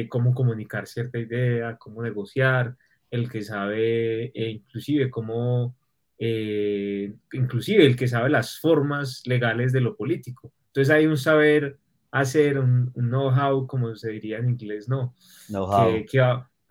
cómo 0.09 0.35
comunicar 0.35 0.89
cierta 0.89 1.17
idea, 1.17 1.77
cómo 1.77 2.03
negociar, 2.03 2.77
el 3.09 3.31
que 3.31 3.43
sabe 3.43 4.33
inclusive 4.35 5.11
cómo 5.11 5.77
eh, 6.19 7.15
inclusive 7.35 7.87
el 7.87 7.95
que 7.95 8.09
sabe 8.09 8.31
las 8.31 8.59
formas 8.59 9.23
legales 9.27 9.73
de 9.73 9.81
lo 9.81 9.95
político. 9.95 10.53
Entonces 10.67 10.93
hay 10.93 11.07
un 11.07 11.17
saber 11.17 11.79
hacer, 12.11 12.59
un, 12.59 12.93
know-how, 12.95 13.67
como 13.67 13.95
se 13.95 14.11
diría 14.11 14.39
en 14.39 14.51
inglés, 14.51 14.89
¿no? 14.89 15.15
Know-how. 15.49 16.05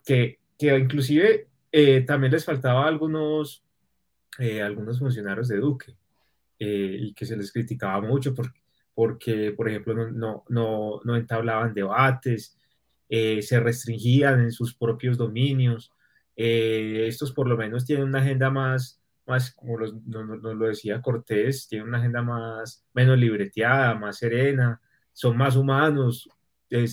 Que, 0.04 0.38
que, 0.58 0.78
inclusive 0.78 1.48
eh, 1.72 2.02
también 2.02 2.32
les 2.32 2.44
faltaba 2.44 2.84
a 2.84 2.88
algunos, 2.88 3.64
eh, 4.38 4.62
algunos 4.62 4.98
funcionarios 4.98 5.48
de 5.48 5.56
Duque 5.56 5.96
y 6.62 7.14
que 7.14 7.24
se 7.24 7.38
les 7.38 7.50
criticaba 7.52 8.02
mucho 8.02 8.34
porque, 8.34 8.60
porque 8.94 9.52
por 9.52 9.66
ejemplo, 9.66 9.94
no, 9.94 10.10
no, 10.10 10.44
no, 10.50 11.00
no 11.04 11.16
entablaban 11.16 11.72
debates, 11.72 12.58
se 13.08 13.60
restringían 13.60 14.40
en 14.40 14.52
sus 14.52 14.74
propios 14.74 15.16
dominios. 15.16 15.90
estos 16.36 17.32
por 17.32 17.48
lo 17.48 17.56
menos 17.56 17.86
tienen 17.86 18.08
una 18.08 18.20
agenda 18.20 18.50
más, 18.50 19.00
más, 19.26 19.52
como 19.52 19.78
nos, 19.78 19.94
lo 20.04 20.66
decía 20.66 21.00
Cortés, 21.00 21.66
tiene 21.66 21.84
una 21.84 21.98
agenda 21.98 22.20
más, 22.20 22.84
menos 22.92 23.18
libreteada, 23.18 23.94
más 23.94 24.18
serena, 24.18 24.80
son 25.12 25.36
más 25.36 25.56
humanos, 25.56 26.28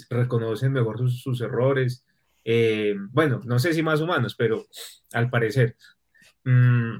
reconocen 0.10 0.74
mejor 0.74 1.10
sus, 1.10 1.42
errores. 1.42 2.06
Eh, 2.44 2.96
bueno, 3.12 3.42
no 3.46 3.60
sé 3.60 3.74
si 3.74 3.84
más 3.84 4.02
humanos, 4.02 4.36
pero 4.36 4.66
al 5.14 5.30
parecer, 5.30 5.76
mm, 6.44 6.96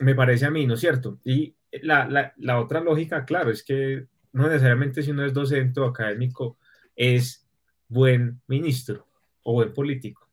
me 0.00 0.14
parece 0.14 0.46
a 0.46 0.50
mí, 0.50 0.66
¿no 0.66 0.74
es 0.74 0.80
cierto? 0.80 1.18
Y 1.24 1.54
la, 1.82 2.32
la, 2.36 2.60
otra 2.60 2.80
lógica, 2.80 3.24
claro, 3.24 3.50
es 3.50 3.62
que 3.62 4.06
no 4.32 4.48
necesariamente 4.48 5.02
si 5.02 5.10
uno 5.10 5.24
es 5.24 5.34
docente 5.34 5.80
o 5.80 5.86
académico 5.86 6.58
es 6.96 7.46
buen 7.88 8.40
ministro 8.46 9.06
o 9.42 9.54
buen 9.54 9.72
político. 9.72 10.28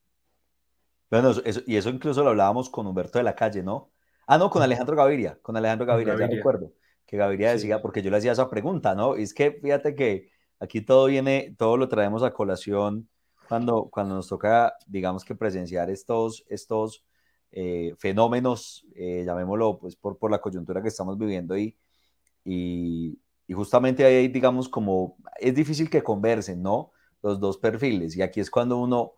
Bueno, 1.10 1.32
y 1.66 1.76
eso 1.76 1.90
incluso 1.90 2.24
lo 2.24 2.32
hablábamos 2.32 2.70
con 2.70 2.88
Humberto 2.88 3.20
de 3.20 3.24
la 3.24 3.36
Calle, 3.36 3.64
¿no? 3.64 3.92
Ah, 4.28 4.38
no, 4.38 4.50
con 4.50 4.62
Alejandro 4.64 4.96
Gaviria, 4.96 5.38
con 5.42 5.56
Alejandro 5.56 5.86
Gaviria, 5.86 6.18
ya 6.18 6.28
recuerdo. 6.28 6.74
Que 7.06 7.18
Gaviria 7.18 7.52
decía, 7.52 7.82
porque 7.82 8.02
yo 8.02 8.10
le 8.12 8.18
hacía 8.18 8.32
esa 8.32 8.50
pregunta, 8.50 8.96
¿no? 8.96 9.18
Y 9.18 9.24
es 9.24 9.34
que 9.34 9.52
fíjate 9.52 9.96
que 9.96 10.30
aquí 10.60 10.82
todo 10.82 11.06
viene, 11.06 11.56
todo 11.58 11.78
lo 11.78 11.88
traemos 11.90 12.24
a 12.24 12.34
colación 12.34 13.10
cuando, 13.48 13.90
cuando 13.92 14.16
nos 14.16 14.28
toca, 14.28 14.74
digamos 14.88 15.24
que 15.24 15.36
presenciar 15.36 15.90
estos, 15.90 16.44
estos 16.50 17.06
eh, 17.52 17.94
fenómenos, 17.98 18.86
eh, 18.96 19.24
llamémoslo 19.26 19.78
pues 19.80 19.96
por, 19.96 20.18
por 20.18 20.32
la 20.32 20.40
coyuntura 20.42 20.82
que 20.82 20.88
estamos 20.90 21.18
viviendo 21.18 21.58
y, 21.58 21.78
y, 22.44 23.20
y 23.48 23.54
justamente 23.54 24.04
ahí, 24.06 24.28
digamos, 24.28 24.70
como 24.70 25.18
es 25.40 25.56
difícil 25.56 25.90
que 25.90 26.04
conversen, 26.04 26.62
¿no? 26.64 26.92
Los 27.22 27.40
dos 27.40 27.58
perfiles. 27.58 28.16
Y 28.16 28.22
aquí 28.22 28.40
es 28.40 28.50
cuando 28.52 28.78
uno 28.78 29.14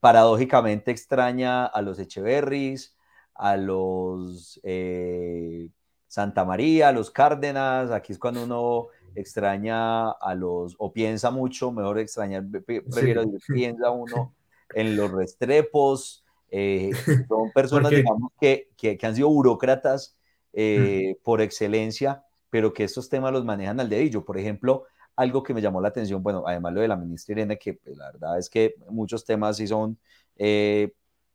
paradójicamente 0.00 0.90
extraña 0.90 1.66
a 1.66 1.82
los 1.82 1.98
Echeverris, 1.98 2.96
a 3.34 3.56
los 3.56 4.60
eh, 4.62 5.68
Santa 6.10 6.44
María, 6.44 6.90
los 6.90 7.08
Cárdenas, 7.12 7.92
aquí 7.92 8.12
es 8.12 8.18
cuando 8.18 8.42
uno 8.42 8.88
extraña 9.14 10.10
a 10.10 10.34
los, 10.34 10.74
o 10.76 10.92
piensa 10.92 11.30
mucho, 11.30 11.70
mejor 11.70 12.00
extrañar, 12.00 12.44
prefiero 12.66 13.22
piensa 13.46 13.90
uno 13.92 14.34
en 14.74 14.96
los 14.96 15.12
Restrepos, 15.12 16.24
eh, 16.50 16.90
son 17.28 17.52
personas, 17.54 17.92
digamos, 17.92 18.32
que, 18.40 18.70
que, 18.76 18.98
han 19.00 19.14
sido 19.14 19.28
burócratas 19.28 20.16
eh, 20.52 21.16
por 21.22 21.40
excelencia, 21.40 22.24
pero 22.50 22.74
que 22.74 22.82
estos 22.82 23.08
temas 23.08 23.32
los 23.32 23.44
manejan 23.44 23.78
al 23.78 23.88
dedillo. 23.88 24.24
Por 24.24 24.36
ejemplo, 24.36 24.86
algo 25.14 25.44
que 25.44 25.54
me 25.54 25.62
llamó 25.62 25.80
la 25.80 25.90
atención, 25.90 26.24
bueno, 26.24 26.42
además 26.44 26.72
lo 26.72 26.80
de 26.80 26.88
la 26.88 26.96
ministra 26.96 27.34
Irene, 27.34 27.56
que 27.56 27.74
pues, 27.74 27.96
la 27.96 28.10
verdad 28.10 28.36
es 28.36 28.50
que 28.50 28.74
muchos 28.88 29.24
temas 29.24 29.58
sí 29.58 29.68
son, 29.68 29.96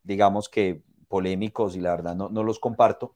digamos 0.03 0.49
que 0.49 0.81
polémicos 1.07 1.77
y 1.77 1.79
la 1.79 1.91
verdad 1.91 2.13
no, 2.13 2.27
no 2.27 2.43
los 2.43 2.59
comparto, 2.59 3.15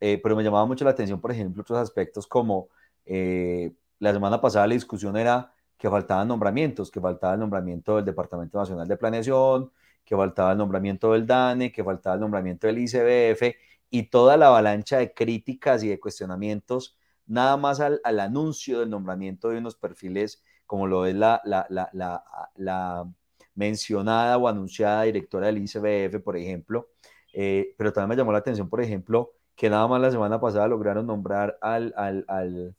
eh, 0.00 0.20
pero 0.22 0.36
me 0.36 0.42
llamaba 0.42 0.66
mucho 0.66 0.84
la 0.84 0.90
atención, 0.92 1.20
por 1.20 1.32
ejemplo, 1.32 1.62
otros 1.62 1.78
aspectos 1.78 2.26
como 2.26 2.68
eh, 3.04 3.72
la 3.98 4.12
semana 4.12 4.40
pasada 4.40 4.66
la 4.66 4.74
discusión 4.74 5.16
era 5.16 5.52
que 5.76 5.88
faltaban 5.90 6.28
nombramientos, 6.28 6.90
que 6.90 7.00
faltaba 7.00 7.34
el 7.34 7.40
nombramiento 7.40 7.96
del 7.96 8.04
Departamento 8.04 8.58
Nacional 8.58 8.88
de 8.88 8.96
Planeación, 8.96 9.70
que 10.04 10.16
faltaba 10.16 10.52
el 10.52 10.58
nombramiento 10.58 11.12
del 11.12 11.26
DANE, 11.26 11.72
que 11.72 11.84
faltaba 11.84 12.14
el 12.14 12.20
nombramiento 12.20 12.66
del 12.66 12.78
ICBF 12.78 13.56
y 13.90 14.04
toda 14.04 14.36
la 14.36 14.48
avalancha 14.48 14.98
de 14.98 15.12
críticas 15.12 15.82
y 15.82 15.88
de 15.88 16.00
cuestionamientos, 16.00 16.96
nada 17.26 17.56
más 17.56 17.80
al, 17.80 18.00
al 18.04 18.20
anuncio 18.20 18.80
del 18.80 18.90
nombramiento 18.90 19.50
de 19.50 19.58
unos 19.58 19.76
perfiles 19.76 20.42
como 20.66 20.86
lo 20.86 21.06
es 21.06 21.14
la, 21.14 21.40
la, 21.44 21.66
la, 21.70 22.22
la 22.56 23.10
mencionada 23.54 24.36
o 24.38 24.46
anunciada 24.48 25.02
directora 25.02 25.46
del 25.46 25.58
ICBF, 25.58 26.22
por 26.22 26.36
ejemplo, 26.36 26.90
eh, 27.32 27.74
pero 27.76 27.92
también 27.92 28.10
me 28.10 28.16
llamó 28.16 28.32
la 28.32 28.38
atención, 28.38 28.68
por 28.68 28.80
ejemplo, 28.80 29.32
que 29.58 29.68
nada 29.68 29.88
más 29.88 30.00
la 30.00 30.12
semana 30.12 30.40
pasada 30.40 30.68
lograron 30.68 31.04
nombrar 31.08 31.58
al, 31.60 31.92
al, 31.96 32.24
al, 32.28 32.76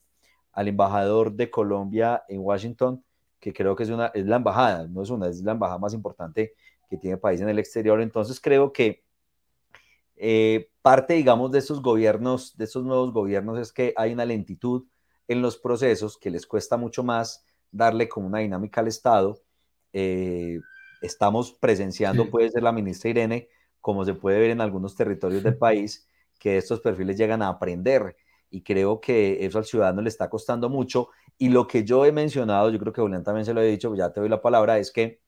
al 0.53 0.67
embajador 0.69 1.33
de 1.33 1.51
Colombia 1.51 2.23
en 2.29 2.39
Washington, 2.39 3.03
que 3.37 3.51
creo 3.51 3.75
que 3.75 3.83
es, 3.83 3.89
una, 3.89 4.07
es 4.13 4.25
la 4.25 4.37
embajada, 4.37 4.87
no 4.87 5.03
es 5.03 5.09
una, 5.09 5.27
es 5.27 5.41
la 5.43 5.51
embajada 5.51 5.77
más 5.77 5.93
importante 5.93 6.53
que 6.89 6.95
tiene 6.95 7.15
el 7.15 7.19
país 7.19 7.41
en 7.41 7.49
el 7.49 7.59
exterior. 7.59 7.99
Entonces 7.99 8.39
creo 8.39 8.71
que 8.71 9.03
eh, 10.15 10.69
parte, 10.81 11.15
digamos, 11.15 11.51
de 11.51 11.59
estos 11.59 11.81
gobiernos, 11.81 12.55
de 12.55 12.63
estos 12.63 12.85
nuevos 12.85 13.11
gobiernos, 13.11 13.59
es 13.59 13.73
que 13.73 13.93
hay 13.97 14.13
una 14.13 14.23
lentitud 14.23 14.85
en 15.27 15.41
los 15.41 15.57
procesos 15.57 16.17
que 16.17 16.29
les 16.29 16.47
cuesta 16.47 16.77
mucho 16.77 17.03
más 17.03 17.45
darle 17.71 18.07
como 18.07 18.27
una 18.27 18.39
dinámica 18.39 18.79
al 18.79 18.87
Estado. 18.87 19.37
Eh, 19.91 20.61
estamos 21.01 21.51
presenciando, 21.51 22.29
puede 22.29 22.49
ser 22.51 22.63
la 22.63 22.71
ministra 22.71 23.09
Irene, 23.09 23.49
como 23.81 24.05
se 24.05 24.13
puede 24.13 24.39
ver 24.39 24.51
en 24.51 24.61
algunos 24.61 24.95
territorios 24.95 25.43
del 25.43 25.57
país, 25.57 26.05
que 26.39 26.57
estos 26.57 26.79
perfiles 26.81 27.17
llegan 27.17 27.41
a 27.43 27.49
aprender. 27.49 28.15
Y 28.49 28.63
creo 28.63 28.99
que 28.99 29.45
eso 29.45 29.59
al 29.59 29.65
ciudadano 29.65 30.01
le 30.01 30.09
está 30.09 30.27
costando 30.29 30.69
mucho. 30.69 31.09
Y 31.37 31.49
lo 31.49 31.67
que 31.67 31.83
yo 31.83 32.05
he 32.05 32.11
mencionado, 32.11 32.71
yo 32.71 32.79
creo 32.79 32.91
que 32.91 33.01
Julián 33.01 33.23
también 33.23 33.45
se 33.45 33.53
lo 33.53 33.61
he 33.61 33.67
dicho, 33.67 33.93
ya 33.95 34.11
te 34.11 34.19
doy 34.19 34.29
la 34.29 34.41
palabra, 34.41 34.79
es 34.79 34.91
que 34.91 35.19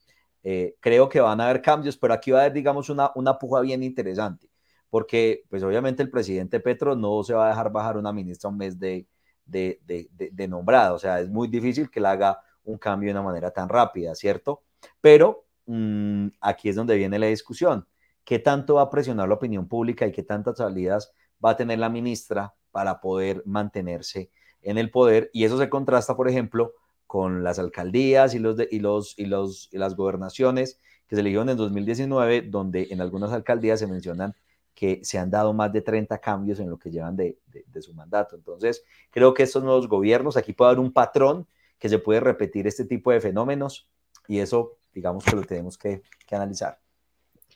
eh, 0.43 0.75
creo 0.79 1.07
que 1.07 1.19
van 1.21 1.39
a 1.39 1.45
haber 1.45 1.61
cambios, 1.61 1.97
pero 1.97 2.13
aquí 2.13 2.31
va 2.31 2.39
a 2.39 2.41
haber, 2.41 2.53
digamos, 2.53 2.89
una, 2.89 3.11
una 3.15 3.37
puja 3.37 3.61
bien 3.61 3.83
interesante, 3.83 4.49
porque 4.89 5.43
pues 5.49 5.61
obviamente 5.63 6.01
el 6.01 6.09
presidente 6.09 6.59
Petro 6.59 6.95
no 6.95 7.23
se 7.23 7.33
va 7.33 7.45
a 7.45 7.49
dejar 7.49 7.71
bajar 7.71 7.97
una 7.97 8.11
ministra 8.11 8.49
un 8.49 8.57
mes 8.57 8.79
de, 8.79 9.07
de, 9.45 9.79
de, 9.85 10.09
de 10.31 10.47
nombrada, 10.47 10.93
o 10.93 10.99
sea, 10.99 11.19
es 11.19 11.29
muy 11.29 11.47
difícil 11.47 11.89
que 11.91 11.99
le 11.99 12.07
haga 12.07 12.39
un 12.63 12.77
cambio 12.77 13.07
de 13.09 13.19
una 13.19 13.21
manera 13.21 13.51
tan 13.51 13.69
rápida, 13.69 14.15
¿cierto? 14.15 14.63
Pero 14.99 15.45
mmm, 15.67 16.27
aquí 16.41 16.69
es 16.69 16.75
donde 16.75 16.95
viene 16.95 17.19
la 17.19 17.27
discusión 17.27 17.85
qué 18.31 18.39
tanto 18.39 18.75
va 18.75 18.83
a 18.83 18.89
presionar 18.89 19.27
la 19.27 19.35
opinión 19.35 19.67
pública 19.67 20.07
y 20.07 20.13
qué 20.13 20.23
tantas 20.23 20.59
salidas 20.59 21.11
va 21.43 21.49
a 21.49 21.57
tener 21.57 21.79
la 21.79 21.89
ministra 21.89 22.55
para 22.71 23.01
poder 23.01 23.43
mantenerse 23.45 24.31
en 24.61 24.77
el 24.77 24.89
poder 24.89 25.29
y 25.33 25.43
eso 25.43 25.57
se 25.57 25.69
contrasta, 25.69 26.15
por 26.15 26.29
ejemplo, 26.29 26.73
con 27.07 27.43
las 27.43 27.59
alcaldías 27.59 28.33
y, 28.33 28.39
los 28.39 28.57
y, 28.71 28.79
los, 28.79 29.19
y, 29.19 29.25
los, 29.25 29.67
y 29.73 29.77
las 29.77 29.97
gobernaciones 29.97 30.79
que 31.07 31.17
se 31.17 31.19
eligieron 31.19 31.49
en 31.49 31.57
2019, 31.57 32.43
donde 32.43 32.87
en 32.91 33.01
algunas 33.01 33.33
alcaldías 33.33 33.81
se 33.81 33.87
mencionan 33.87 34.33
que 34.75 35.01
se 35.03 35.19
han 35.19 35.29
dado 35.29 35.51
más 35.51 35.73
de 35.73 35.81
30 35.81 36.17
cambios 36.19 36.61
en 36.61 36.69
lo 36.69 36.79
que 36.79 36.89
llevan 36.89 37.17
de, 37.17 37.37
de, 37.47 37.81
su 37.81 37.93
mandato. 37.93 38.37
Entonces, 38.37 38.85
creo 39.09 39.33
que 39.33 39.43
estos 39.43 39.61
nuevos 39.61 39.89
gobiernos, 39.89 40.37
aquí 40.37 40.53
puede 40.53 40.69
haber 40.69 40.79
un 40.79 40.93
patrón 40.93 41.47
que 41.77 41.89
se 41.89 41.99
puede 41.99 42.21
repetir 42.21 42.65
este 42.65 42.85
tipo 42.85 43.11
de 43.11 43.19
fenómenos 43.19 43.89
y 44.25 44.39
eso, 44.39 44.77
digamos 44.93 45.25
que 45.25 45.35
lo 45.35 45.41
tenemos 45.41 45.77
que 45.77 46.01
analizar. 46.31 46.79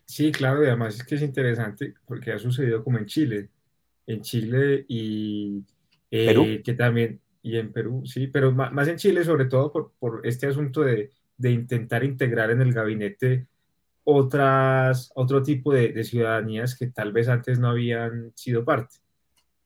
Sí, 0.05 0.31
claro, 0.31 0.63
y 0.63 0.67
además 0.67 0.95
es 0.95 1.03
que 1.03 1.15
es 1.15 1.21
interesante 1.21 1.95
porque 2.05 2.31
ha 2.31 2.39
sucedido 2.39 2.83
como 2.83 2.99
en 2.99 3.05
Chile, 3.05 3.49
en 4.05 4.21
Chile 4.21 4.85
y 4.87 5.63
eh, 6.11 6.61
que 6.63 6.73
también, 6.73 7.19
y 7.41 7.57
en 7.57 7.71
Perú, 7.71 8.03
sí, 8.05 8.27
pero 8.27 8.51
más, 8.51 8.87
en 8.87 8.97
Chile 8.97 9.23
sobre 9.23 9.45
todo 9.45 9.71
por, 9.71 9.93
por 9.99 10.21
este 10.25 10.47
asunto 10.47 10.81
de, 10.81 11.11
de, 11.37 11.51
intentar 11.51 12.03
integrar 12.03 12.51
en 12.51 12.61
el 12.61 12.71
gabinete 12.71 13.47
otras, 14.03 15.11
otro 15.15 15.41
tipo 15.41 15.73
de, 15.73 15.91
de, 15.91 16.03
ciudadanías 16.03 16.77
que 16.77 16.87
tal 16.87 17.11
vez 17.11 17.27
antes 17.27 17.59
no 17.59 17.69
habían 17.69 18.31
sido 18.35 18.63
parte, 18.63 18.97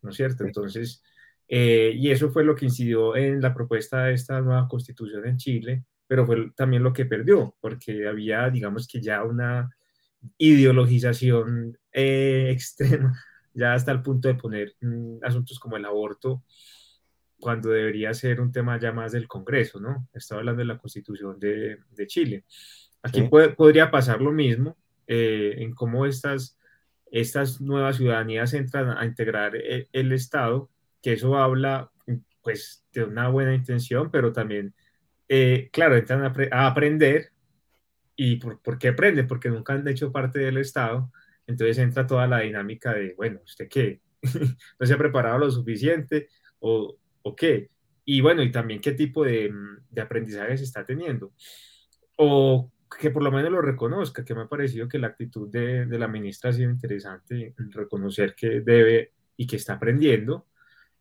¿no 0.01 0.11
es 0.11 0.15
cierto? 0.15 0.45
Entonces, 0.45 1.03
eh, 1.51 1.93
y 1.95 2.11
eso 2.11 2.29
fue 2.29 2.43
lo 2.43 2.55
que 2.55 2.65
incidió 2.65 3.15
en 3.15 3.41
la 3.41 3.53
propuesta 3.53 4.05
de 4.05 4.13
esta 4.13 4.39
nueva 4.39 4.67
constitución 4.67 5.25
en 5.27 5.37
Chile, 5.37 5.83
pero 6.07 6.25
fue 6.25 6.51
también 6.55 6.83
lo 6.83 6.93
que 6.93 7.05
perdió, 7.05 7.55
porque 7.59 8.07
había, 8.07 8.49
digamos 8.49 8.87
que 8.87 9.01
ya 9.01 9.23
una 9.23 9.69
ideologización 10.37 11.77
eh, 11.91 12.49
extrema, 12.51 13.13
ya 13.53 13.73
hasta 13.73 13.91
el 13.91 14.01
punto 14.01 14.27
de 14.27 14.35
poner 14.35 14.75
mm, 14.81 15.23
asuntos 15.23 15.59
como 15.59 15.77
el 15.77 15.85
aborto, 15.85 16.43
cuando 17.39 17.69
debería 17.69 18.13
ser 18.13 18.41
un 18.41 18.51
tema 18.51 18.77
ya 18.79 18.91
más 18.91 19.13
del 19.13 19.27
Congreso, 19.27 19.79
¿no? 19.79 20.07
Estaba 20.13 20.39
hablando 20.39 20.59
de 20.59 20.65
la 20.65 20.77
constitución 20.77 21.39
de, 21.39 21.77
de 21.91 22.07
Chile. 22.07 22.43
Aquí 23.01 23.29
podría 23.55 23.89
pasar 23.89 24.21
lo 24.21 24.33
mismo 24.33 24.77
eh, 25.07 25.55
en 25.59 25.73
cómo 25.73 26.05
estas, 26.05 26.59
estas 27.09 27.61
nuevas 27.61 27.95
ciudadanías 27.95 28.53
entran 28.53 28.89
a 28.97 29.05
integrar 29.05 29.55
el, 29.55 29.61
eh, 29.63 29.87
el, 29.93 30.11
Estado, 30.11 30.69
que 31.01 31.13
eso 31.13 31.37
habla 31.37 31.89
pues 32.41 32.83
de 32.91 33.05
una 33.05 33.29
buena 33.29 33.55
intención, 33.55 34.11
pero 34.11 34.33
también, 34.33 34.73
claro, 35.71 35.95
entran 35.95 36.23
a, 36.23 36.33
a 36.51 36.67
aprender 36.67 37.31
¿Y 38.21 38.35
por, 38.35 38.61
por, 38.61 38.77
qué 38.77 38.89
aprenden? 38.89 39.27
Porque 39.27 39.47
nunca 39.47 39.71
han 39.71 39.87
hecho 39.87 40.11
parte 40.11 40.39
del 40.39 40.57
Estado. 40.57 41.09
Entonces 41.47 41.77
entra 41.77 42.05
toda 42.05 42.27
la 42.27 42.41
dinámica 42.41 42.93
de, 42.93 43.13
bueno, 43.15 43.39
¿usted 43.45 43.69
qué? 43.69 44.01
¿No 44.77 44.85
se 44.85 44.93
ha 44.93 44.97
preparado 44.97 45.37
lo 45.39 45.49
suficiente? 45.49 46.27
¿O, 46.59 46.97
o 47.21 47.35
qué? 47.35 47.69
Y 48.03 48.19
bueno, 48.19 48.43
y 48.43 48.51
también 48.51 48.81
qué 48.81 48.91
tipo 48.91 49.23
de, 49.23 49.53
de 49.89 50.01
aprendizaje 50.01 50.57
se 50.57 50.65
está 50.65 50.83
teniendo. 50.83 51.31
O 52.17 52.69
que 52.99 53.09
por 53.09 53.23
lo 53.23 53.31
menos 53.31 53.53
lo 53.53 53.61
reconozca, 53.61 54.25
que 54.25 54.35
me 54.35 54.41
ha 54.41 54.49
parecido 54.49 54.89
que 54.89 54.99
la 54.99 55.07
actitud 55.07 55.49
de, 55.49 55.85
de 55.85 55.97
la 55.97 56.09
ministra 56.09 56.49
ha 56.49 56.53
sido 56.53 56.69
interesante, 56.69 57.55
reconocer 57.69 58.35
que 58.35 58.59
debe 58.59 59.13
y 59.37 59.47
que 59.47 59.55
está 59.55 59.75
aprendiendo. 59.75 60.45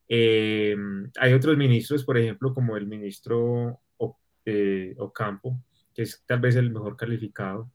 Eh, 0.09 0.77
hay 1.19 1.33
otros 1.33 1.57
ministros, 1.57 2.05
por 2.05 2.17
ejemplo, 2.17 2.55
como 2.55 2.77
el 2.77 2.87
ministro 2.87 3.81
eh, 4.51 4.95
Ocampo, 4.99 5.61
que 5.99 6.05
es 6.05 6.23
tal 6.25 6.39
vez 6.39 6.55
el 6.55 6.71
mejor 6.71 6.97
calificado. 6.97 7.73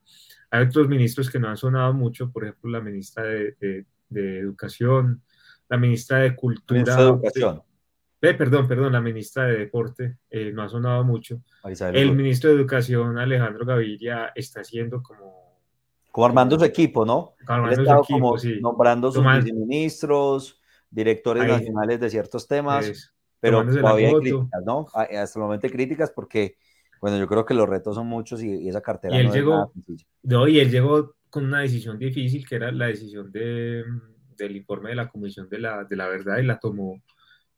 Hay 0.50 0.64
otros 0.64 0.88
ministros 0.88 1.28
que 1.28 1.38
no 1.38 1.46
han 1.46 1.58
sonado 1.58 1.92
mucho, 1.92 2.32
por 2.32 2.44
ejemplo, 2.44 2.70
la 2.70 2.80
ministra 2.80 3.22
de, 3.22 3.84
de, 4.08 4.38
Educación, 4.38 5.22
la 5.68 5.76
ministra 5.76 6.20
de 6.20 6.34
Cultura. 6.34 6.78
Ministra 6.78 7.04
de 7.04 7.10
Educación. 7.10 7.62
Eh, 8.22 8.32
perdón, 8.32 8.66
perdón, 8.66 8.92
la 8.94 9.02
ministra 9.02 9.44
de 9.44 9.58
Deporte 9.58 10.16
eh, 10.30 10.50
no 10.54 10.62
ha 10.62 10.70
sonado 10.70 11.04
mucho. 11.04 11.42
El 11.92 12.16
ministro 12.16 12.48
de 12.48 12.56
Educación, 12.56 13.18
Alejandro 13.18 13.66
Gaviria, 13.66 14.32
está 14.34 14.62
haciendo 14.62 15.02
como... 15.02 15.60
Como 16.10 16.26
armando 16.26 16.58
su 16.58 16.64
equipo, 16.64 17.04
¿no? 17.04 17.34
Armando 17.46 17.76
su 17.76 17.82
equipo, 17.82 18.20
como 18.20 18.38
sí. 18.38 18.58
Nombrando 18.58 19.12
sus 19.12 19.22
ministros, 19.52 20.62
directores 20.88 21.46
nacionales 21.46 22.00
de 22.00 22.08
ciertos 22.08 22.48
temas, 22.48 23.14
pero 23.38 23.66
todavía 23.66 24.08
hay 24.08 24.14
críticas, 24.14 24.64
¿no? 24.64 24.86
Hasta 24.94 25.38
el 25.38 25.42
momento 25.42 25.66
hay 25.66 25.72
críticas 25.74 26.10
porque 26.10 26.56
bueno, 27.04 27.18
yo 27.18 27.28
creo 27.28 27.44
que 27.44 27.52
los 27.52 27.68
retos 27.68 27.96
son 27.96 28.06
muchos 28.06 28.42
y, 28.42 28.66
esa 28.66 28.80
cartera 28.80 29.14
y 29.14 29.20
él 29.20 29.26
no 29.26 29.34
llegó, 29.34 29.72
no, 30.22 30.48
y 30.48 30.58
él 30.58 30.70
llegó 30.70 31.16
con 31.28 31.44
una 31.44 31.60
decisión 31.60 31.98
difícil, 31.98 32.48
que 32.48 32.54
era 32.54 32.72
la 32.72 32.86
decisión 32.86 33.30
de, 33.30 33.84
del 34.38 34.56
informe 34.56 34.88
de 34.88 34.96
la 34.96 35.10
Comisión 35.10 35.46
de 35.50 35.58
la, 35.58 35.84
de 35.84 35.96
la 35.96 36.08
Verdad, 36.08 36.38
y 36.38 36.44
la 36.44 36.58
tomó. 36.58 37.02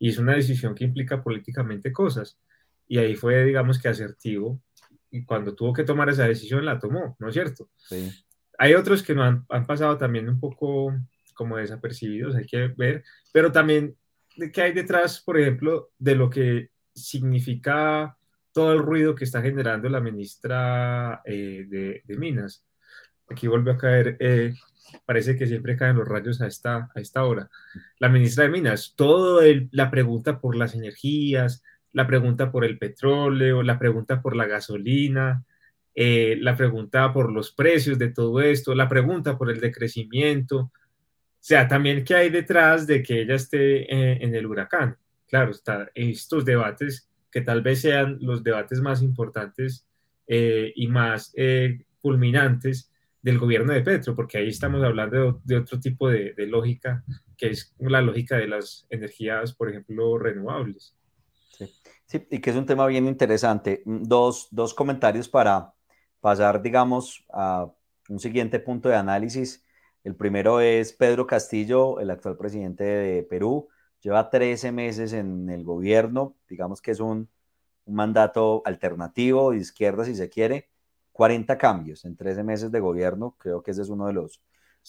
Y 0.01 0.09
es 0.09 0.18
una 0.18 0.34
decisión 0.34 0.74
que 0.74 0.82
implica 0.82 1.22
políticamente 1.22 1.92
cosas. 1.92 2.40
Y 2.88 2.99
ahí 2.99 3.14
fue, 3.14 3.44
digamos 3.44 3.78
que 3.78 3.86
asertivo. 3.86 4.61
Y 5.12 5.24
cuando 5.24 5.55
tuvo 5.55 5.72
que 5.72 5.84
tomar 5.84 6.09
esa 6.09 6.26
decisión, 6.26 6.64
la 6.64 6.80
tomó, 6.80 7.14
¿no 7.20 7.28
es 7.28 7.34
cierto? 7.34 7.70
Sí. 7.76 8.11
Hay 8.59 8.74
otros 8.74 9.05
que 9.05 9.14
no 9.14 9.22
han, 9.22 9.47
han 9.49 9.64
pasado 9.64 9.97
también 9.97 10.28
un 10.28 10.40
poco 10.40 10.92
como 11.34 11.57
desapercibidos, 11.57 12.34
hay 12.34 12.47
que 12.47 12.66
ver, 12.76 13.05
pero 13.32 13.53
también 13.53 13.97
qué 14.53 14.62
hay 14.62 14.72
detrás, 14.72 15.20
por 15.20 15.38
ejemplo, 15.38 15.92
de 16.01 16.16
lo 16.16 16.30
que 16.30 16.70
significa 16.92 18.18
todo 18.57 18.72
el 18.72 18.78
ruido 18.78 19.14
que 19.14 19.24
está 19.24 19.42
generando 19.42 19.86
la 19.90 20.00
ministra 20.00 21.20
eh, 21.26 21.66
de, 21.68 22.16
Minas. 22.16 22.64
Aquí 23.28 23.48
vuelve 23.48 23.72
a 23.72 23.76
caer, 23.76 24.16
eh, 24.18 24.54
parece 25.04 25.36
que 25.36 25.46
siempre 25.46 25.76
caen 25.76 25.98
los 25.98 26.09
rayos 26.09 26.40
a 26.40 26.46
esta, 26.46 26.88
a 26.94 27.00
esta 27.00 27.24
hora. 27.24 27.50
La 27.98 28.09
ministra 28.09 28.44
de 28.44 28.50
Minas, 28.50 28.94
todo 28.96 29.42
la 29.72 29.90
pregunta 29.90 30.40
por 30.40 30.57
las 30.57 30.74
energías, 30.74 31.62
la 31.92 32.07
pregunta 32.07 32.50
por 32.50 32.64
el 32.64 32.78
petróleo, 32.78 33.62
la 33.62 33.78
pregunta 33.78 34.22
por 34.22 34.34
la 34.34 34.46
gasolina, 34.46 35.44
eh, 35.94 36.38
la 36.40 36.57
pregunta 36.57 37.12
por 37.12 37.30
los 37.30 37.52
precios 37.52 37.98
de 37.98 38.09
todo 38.09 38.40
esto, 38.40 38.74
la 38.74 38.88
pregunta 38.88 39.36
por 39.36 39.50
el 39.50 39.61
decrecimiento. 39.61 40.59
O 40.61 40.72
sea, 41.40 41.68
también 41.68 42.04
qué 42.04 42.14
hay 42.14 42.30
detrás 42.30 42.86
de 42.86 43.02
que 43.02 43.20
ella 43.20 43.34
esté 43.34 44.24
en 44.24 44.34
el 44.34 44.46
huracán. 44.46 44.96
Claro, 45.28 45.50
está, 45.50 45.90
estos 45.94 46.46
debates 46.46 47.11
que 47.31 47.41
tal 47.41 47.62
vez 47.62 47.81
sean 47.81 48.18
los 48.20 48.43
debates 48.43 48.81
más 48.81 49.03
importantes 49.03 49.87
eh, 50.27 50.72
y 50.74 50.89
más 50.89 51.33
eh, 51.37 51.85
culminantes 52.01 52.91
del 53.22 53.39
gobierno 53.39 53.72
de 53.72 53.83
Petro, 53.83 54.14
porque 54.14 54.39
ahí 54.39 54.49
estamos 54.49 54.83
hablando 54.85 55.41
de, 55.45 55.57
otro 55.57 55.81
tipo 55.81 56.09
de, 56.09 56.35
lógica, 56.47 57.05
que 57.37 57.51
es 57.51 57.74
la 57.79 58.01
lógica 58.01 58.37
de 58.37 58.47
las 58.47 58.87
energías, 58.89 59.53
por 59.53 59.68
ejemplo, 59.68 60.16
renovables. 60.16 60.97
Sí. 61.51 61.66
sí, 62.07 62.27
y 62.31 62.41
que 62.41 62.51
es 62.51 62.57
un 62.57 62.66
tema 62.66 62.87
bien 62.87 63.07
interesante. 63.07 63.83
Dos, 63.85 64.49
dos 64.51 64.74
comentarios 64.74 65.29
para 65.29 65.72
pasar, 66.20 66.62
digamos, 66.62 67.24
a 67.33 67.70
un 68.09 68.20
siguiente 68.20 68.61
punto 68.61 68.89
de 68.89 68.97
análisis. 68.97 69.64
El 70.05 70.14
primero 70.14 70.61
es 70.61 70.93
Pedro 70.93 71.27
Castillo, 71.27 71.99
el 71.99 72.11
actual 72.11 72.37
presidente 72.37 72.85
de 72.85 73.22
Perú, 73.24 73.68
lleva 74.07 74.30
13 74.30 74.70
meses 74.70 75.12
en 75.12 75.50
el 75.50 75.64
gobierno, 75.64 76.36
digamos 76.48 76.80
que 76.80 76.92
es 76.92 77.00
un, 77.00 77.28
mandato 77.88 78.62
alternativo, 78.64 79.52
de 79.52 79.59
izquierda 79.59 80.04
si 80.04 80.14
se 80.14 80.28
quiere, 80.28 80.68
40 81.12 81.57
cambios 81.57 82.04
en 82.04 82.16
13 82.16 82.42
meses 82.42 82.72
de 82.72 82.80
gobierno, 82.80 83.36
creo 83.38 83.62
que 83.62 83.70
ese 83.70 83.82
es 83.82 83.88
uno 83.88 84.07
de 84.07 84.12
los, 84.12 84.42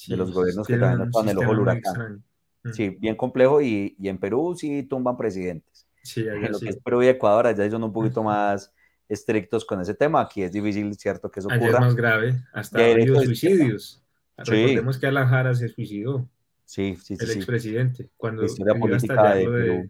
de 0.08 0.18
los 0.18 0.32
gobiernos 0.34 0.68
que 0.68 0.78
también 0.78 1.08
están 1.08 1.26
en 1.26 1.30
el 1.30 1.38
ojo 1.38 1.52
del 1.52 1.60
huracán. 1.60 2.24
Mm. 2.64 2.72
Sí, 2.74 2.90
bien 2.90 3.16
complejo 3.16 3.62
y, 3.62 3.96
y, 4.00 4.10
en 4.10 4.18
Perú 4.18 4.56
sí 4.58 4.84
tumban 4.84 5.16
presidentes. 5.16 5.88
Sí, 6.04 6.22
en 6.28 6.52
lo 6.52 6.60
que 6.60 6.70
es 6.70 6.78
Perú 6.78 7.04
y 7.04 7.08
Ecuador, 7.08 7.48
allá 7.48 7.70
son 7.70 7.84
un 7.84 7.94
poquito 7.94 8.24
más 8.24 8.74
estrictos 9.08 9.64
con 9.64 9.80
ese 9.80 9.94
tema, 9.94 10.22
aquí 10.22 10.44
es 10.44 10.52
difícil, 10.52 10.94
cierto, 10.96 11.30
que 11.32 11.40
eso 11.40 11.50
ocurra. 11.50 11.68
Allá 11.68 11.78
es 11.78 11.80
más 11.80 11.96
grave, 11.96 12.44
hasta 12.52 12.80
ha 12.80 12.92
habido 12.92 13.22
suicidios. 13.22 14.04
Recordemos 14.38 14.98
que 14.98 15.08
Alan 15.08 15.28
Jara 15.28 15.56
se 15.56 15.70
suicidó. 15.70 16.28
Sí, 16.68 16.98
sí, 17.02 17.16
sí. 17.16 17.24
El 17.24 17.32
expresidente, 17.32 18.10
cuando 18.18 18.42
la 18.42 18.48
historia 18.48 18.78
política 18.78 19.36
de, 19.36 19.90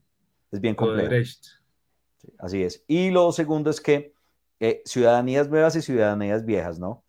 es 0.51 0.61
bien 0.61 0.75
compleja. 0.75 1.27
así 2.37 2.61
es. 2.61 2.83
Y 2.87 3.09
lo 3.09 3.31
segundo 3.31 3.71
es 3.71 3.81
que 3.81 4.13
eh, 4.59 4.83
ciudadanías 4.85 5.49
nuevas 5.49 5.75
y 5.75 5.81
ciudadanías 5.81 6.45
viejas, 6.45 6.77
¿no? 6.77 7.03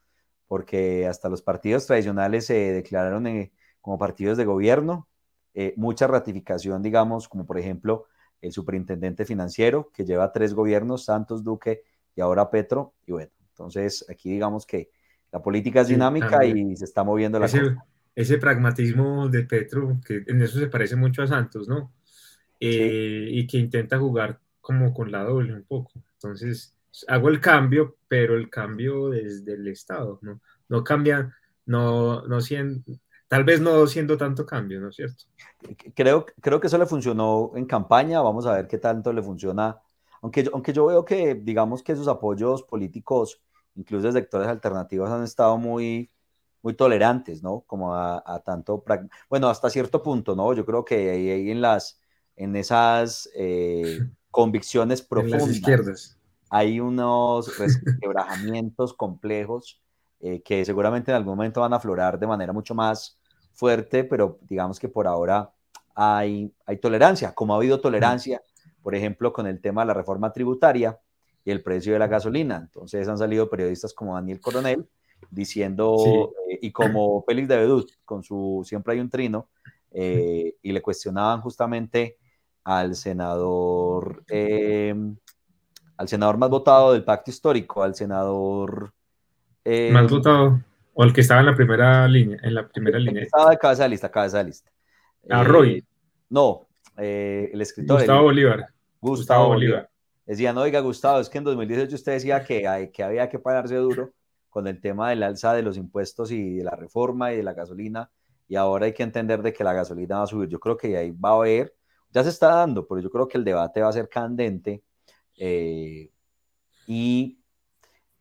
Porque 0.46 1.06
hasta 1.06 1.28
los 1.28 1.42
partidos 1.42 1.86
tradicionales 1.86 2.46
se 2.46 2.54
declararon 2.54 3.26
eh, 3.26 3.52
como 3.82 3.98
partidos 3.98 4.38
de 4.38 4.46
gobierno, 4.46 5.06
eh, 5.52 5.74
mucha 5.76 6.06
ratificación, 6.06 6.82
digamos, 6.82 7.28
como 7.28 7.44
por 7.44 7.58
ejemplo 7.58 8.06
el 8.40 8.52
superintendente 8.52 9.26
financiero, 9.26 9.90
que 9.92 10.06
lleva 10.06 10.32
tres 10.32 10.54
gobiernos, 10.54 11.04
Santos, 11.04 11.44
Duque 11.44 11.82
y 12.16 12.22
ahora 12.22 12.50
Petro, 12.50 12.94
y 13.06 13.12
bueno, 13.12 13.32
entonces 13.50 14.06
aquí 14.08 14.30
digamos 14.30 14.64
que 14.64 14.88
la 15.30 15.42
política 15.42 15.82
es 15.82 15.88
dinámica 15.88 16.46
y 16.46 16.74
se 16.74 16.86
está 16.86 17.04
moviendo 17.04 17.38
la 17.38 17.48
cosa 17.48 17.84
ese 18.18 18.38
pragmatismo 18.38 19.28
de 19.28 19.44
Petro, 19.44 20.00
que 20.04 20.24
en 20.26 20.42
eso 20.42 20.58
se 20.58 20.66
parece 20.66 20.96
mucho 20.96 21.22
a 21.22 21.28
Santos, 21.28 21.68
¿no? 21.68 21.92
Eh, 22.58 23.28
y 23.30 23.46
que 23.46 23.58
intenta 23.58 23.96
jugar 23.96 24.40
como 24.60 24.92
con 24.92 25.12
la 25.12 25.22
doble 25.22 25.54
un 25.54 25.62
poco. 25.62 25.92
Entonces, 26.14 26.74
hago 27.06 27.28
el 27.28 27.40
cambio, 27.40 27.96
pero 28.08 28.34
el 28.34 28.50
cambio 28.50 29.10
desde 29.10 29.52
el 29.54 29.68
Estado, 29.68 30.18
¿no? 30.22 30.40
No 30.68 30.82
cambia, 30.82 31.32
no, 31.66 32.26
no, 32.26 32.38
tal 33.28 33.44
vez 33.44 33.60
no 33.60 33.86
siendo 33.86 34.16
tanto 34.16 34.44
cambio, 34.44 34.80
¿no 34.80 34.88
es 34.88 34.96
cierto? 34.96 35.22
Creo, 35.94 36.26
creo 36.40 36.58
que 36.58 36.66
eso 36.66 36.76
le 36.76 36.86
funcionó 36.86 37.52
en 37.54 37.66
campaña, 37.66 38.20
vamos 38.20 38.46
a 38.46 38.56
ver 38.56 38.66
qué 38.66 38.78
tanto 38.78 39.12
le 39.12 39.22
funciona, 39.22 39.78
aunque 40.22 40.42
yo, 40.42 40.50
aunque 40.54 40.72
yo 40.72 40.86
veo 40.86 41.04
que, 41.04 41.36
digamos 41.36 41.84
que 41.84 41.94
sus 41.94 42.08
apoyos 42.08 42.64
políticos, 42.64 43.40
incluso 43.76 44.08
de 44.08 44.12
sectores 44.14 44.48
alternativos, 44.48 45.08
han 45.08 45.22
estado 45.22 45.56
muy, 45.56 46.10
muy 46.62 46.74
tolerantes, 46.74 47.42
¿no? 47.42 47.60
Como 47.66 47.94
a, 47.94 48.42
tanto, 48.44 48.84
bueno, 49.28 49.48
hasta 49.48 49.70
cierto 49.70 50.02
punto, 50.02 50.34
¿no? 50.34 50.52
Yo 50.52 50.64
creo 50.64 50.84
que 50.84 51.10
ahí, 51.10 51.50
en 51.50 51.60
las, 51.60 52.00
en 52.36 52.56
esas 52.56 53.28
eh, 53.34 54.00
convicciones 54.30 55.02
profundas. 55.02 55.48
izquierdas. 55.48 56.18
Hay 56.50 56.80
unos 56.80 57.50
quebrajamientos 58.00 58.94
complejos 58.94 59.80
eh, 60.20 60.42
que 60.42 60.64
seguramente 60.64 61.10
en 61.10 61.16
algún 61.16 61.36
momento 61.36 61.60
van 61.60 61.72
a 61.72 61.76
aflorar 61.76 62.18
de 62.18 62.26
manera 62.26 62.52
mucho 62.52 62.74
más 62.74 63.18
fuerte, 63.52 64.04
pero 64.04 64.38
digamos 64.48 64.80
que 64.80 64.88
por 64.88 65.06
ahora 65.06 65.52
hay, 65.94 66.52
hay 66.66 66.78
tolerancia, 66.78 67.34
como 67.34 67.54
ha 67.54 67.56
habido 67.56 67.80
tolerancia, 67.80 68.42
por 68.82 68.94
ejemplo, 68.94 69.32
con 69.32 69.46
el 69.46 69.60
tema 69.60 69.82
de 69.82 69.88
la 69.88 69.94
reforma 69.94 70.32
tributaria 70.32 70.98
y 71.44 71.50
el 71.50 71.62
precio 71.62 71.92
de 71.92 71.98
la 71.98 72.06
gasolina. 72.06 72.56
Entonces 72.56 73.06
han 73.08 73.18
salido 73.18 73.48
periodistas 73.48 73.94
como 73.94 74.14
Daniel 74.14 74.40
Coronel 74.40 74.88
diciendo, 75.30 76.32
eh, 76.50 76.58
y 76.62 76.72
como 76.72 77.22
Félix 77.24 77.48
de 77.48 77.56
Bedut, 77.56 77.90
con 78.04 78.22
su 78.22 78.62
Siempre 78.64 78.94
hay 78.94 79.00
un 79.00 79.10
trino, 79.10 79.48
eh, 79.90 80.54
y 80.62 80.72
le 80.72 80.82
cuestionaban 80.82 81.40
justamente 81.40 82.18
al 82.64 82.94
senador, 82.94 84.24
al 85.96 86.08
senador 86.08 86.36
más 86.36 86.50
votado 86.50 86.92
del 86.92 87.04
pacto 87.04 87.30
histórico, 87.30 87.82
al 87.82 87.94
senador 87.94 88.92
eh, 89.70 89.90
Más 89.92 90.10
votado. 90.10 90.62
O 90.94 91.04
el 91.04 91.12
que 91.12 91.20
estaba 91.20 91.40
en 91.40 91.46
la 91.46 91.54
primera 91.54 92.08
línea. 92.08 92.38
En 92.42 92.54
la 92.54 92.66
primera 92.66 92.98
línea. 92.98 93.22
Estaba 93.22 93.50
de 93.50 93.58
cabeza 93.58 93.82
de 93.82 93.88
lista, 93.90 94.10
cabeza 94.10 94.38
de 94.38 94.44
lista. 94.44 94.70
Ah, 95.28 95.44
Roy. 95.44 95.74
Eh, 95.76 95.84
no, 96.30 96.66
el 96.96 97.60
escritor. 97.60 97.98
Gustavo 97.98 98.22
Bolívar. 98.22 98.66
Gustavo, 99.00 99.48
Bolívar. 99.48 99.90
Decía, 100.24 100.54
no, 100.54 100.62
oiga, 100.62 100.80
Gustavo, 100.80 101.20
es 101.20 101.28
que 101.28 101.38
en 101.38 101.44
2018 101.44 101.94
usted 101.94 102.12
decía 102.12 102.42
que, 102.42 102.66
hay, 102.66 102.90
que 102.90 103.02
había 103.02 103.28
que 103.28 103.38
pararse 103.38 103.76
duro 103.76 104.12
con 104.48 104.66
el 104.66 104.80
tema 104.80 105.10
del 105.10 105.22
alza 105.22 105.54
de 105.54 105.62
los 105.62 105.76
impuestos 105.76 106.30
y 106.32 106.56
de 106.56 106.64
la 106.64 106.76
reforma 106.76 107.32
y 107.32 107.36
de 107.36 107.42
la 107.42 107.54
gasolina. 107.54 108.10
Y 108.48 108.56
ahora 108.56 108.86
hay 108.86 108.94
que 108.94 109.02
entender 109.02 109.42
de 109.42 109.52
que 109.52 109.64
la 109.64 109.72
gasolina 109.74 110.18
va 110.18 110.22
a 110.24 110.26
subir. 110.26 110.48
Yo 110.48 110.60
creo 110.60 110.76
que 110.76 110.96
ahí 110.96 111.10
va 111.10 111.30
a 111.30 111.34
haber, 111.34 111.74
ya 112.10 112.22
se 112.24 112.30
está 112.30 112.48
dando, 112.48 112.86
pero 112.86 113.00
yo 113.00 113.10
creo 113.10 113.28
que 113.28 113.38
el 113.38 113.44
debate 113.44 113.80
va 113.82 113.88
a 113.88 113.92
ser 113.92 114.08
candente. 114.08 114.82
y 116.86 117.38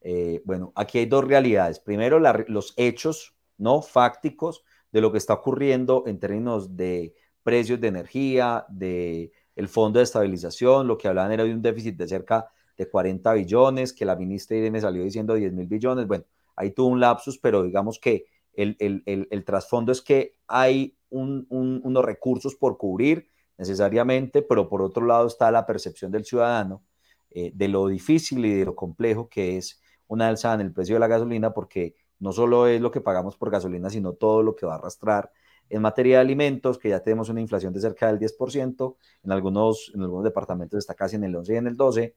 eh, 0.01 0.41
bueno, 0.45 0.71
aquí 0.75 0.99
hay 0.99 1.05
dos 1.05 1.25
realidades. 1.25 1.80
Primero, 1.80 2.19
los 2.19 2.73
hechos 2.78 3.36
no 3.57 3.82
fácticos 3.82 4.63
de 4.91 5.01
lo 5.01 5.11
que 5.11 5.17
está 5.17 5.34
ocurriendo 5.34 6.03
en 6.07 6.19
términos 6.19 6.75
de 6.78 7.13
precios 7.43 7.80
de 7.82 7.88
energía, 7.88 8.65
de 8.69 9.32
el 9.55 9.67
fondo 9.67 9.99
de 9.99 10.03
estabilización, 10.03 10.88
lo 10.88 10.97
que 10.97 11.07
hablaban 11.07 11.32
era 11.32 11.43
de 11.43 11.53
un 11.53 11.61
déficit 11.61 11.97
de 11.97 12.07
cerca 12.07 12.47
de 12.78 12.89
40 12.89 13.34
billones, 13.34 13.93
que 13.93 14.05
la 14.05 14.15
ministra 14.15 14.57
Irene 14.57 14.80
salió 14.80 15.03
diciendo 15.03 15.34
10 15.34 15.53
mil 15.53 15.67
billones. 15.67 16.07
Bueno, 16.07 16.25
ahí 16.55 16.71
tuvo 16.71 16.88
un 16.88 16.99
lapsus, 16.99 17.38
pero 17.39 17.63
digamos 17.63 17.99
que 17.99 18.25
el, 18.53 19.43
trasfondo 19.45 19.91
es 19.91 20.01
que 20.01 20.36
hay 20.47 20.97
unos 21.09 22.05
recursos 22.05 22.55
por 22.55 22.78
cubrir 22.78 23.30
necesariamente, 23.57 24.41
pero 24.41 24.69
por 24.69 24.82
otro 24.82 25.05
lado 25.05 25.28
está 25.28 25.51
la 25.51 25.65
percepción 25.65 26.11
del 26.11 26.25
ciudadano 26.25 26.84
eh, 27.32 27.51
de 27.53 27.67
lo 27.67 27.88
difícil 27.88 28.45
y 28.45 28.53
de 28.53 28.65
lo 28.65 28.75
complejo 28.75 29.30
que 29.30 29.57
es 29.57 29.82
una 30.07 30.28
alza 30.28 30.53
en 30.53 30.61
el 30.61 30.73
precio 30.73 30.95
de 30.95 30.99
la 30.99 31.07
gasolina 31.07 31.53
porque 31.53 31.95
no 32.19 32.32
solo 32.32 32.67
es 32.67 32.82
lo 32.82 32.91
que 32.91 33.01
pagamos 33.01 33.38
por 33.38 33.51
gasolina, 33.51 33.89
sino 33.89 34.13
todo 34.13 34.43
lo 34.43 34.55
que 34.55 34.65
va 34.65 34.73
a 34.73 34.78
arrastrar 34.78 35.32
en 35.69 35.82
materia 35.82 36.15
de 36.15 36.21
alimentos, 36.21 36.78
que 36.78 36.89
ya 36.89 37.01
tenemos 37.01 37.30
una 37.30 37.41
inflación 37.41 37.73
de 37.73 37.82
cerca 37.82 38.07
del 38.07 38.19
10%, 38.19 38.95
en 39.23 39.32
algunos, 39.32 39.91
en 39.93 40.01
algunos 40.01 40.23
departamentos 40.23 40.78
está 40.78 40.93
casi 40.93 41.17
en 41.17 41.25
el 41.25 41.36
11 41.36 41.53
y 41.53 41.57
en 41.57 41.67
el 41.67 41.75
12, 41.75 42.15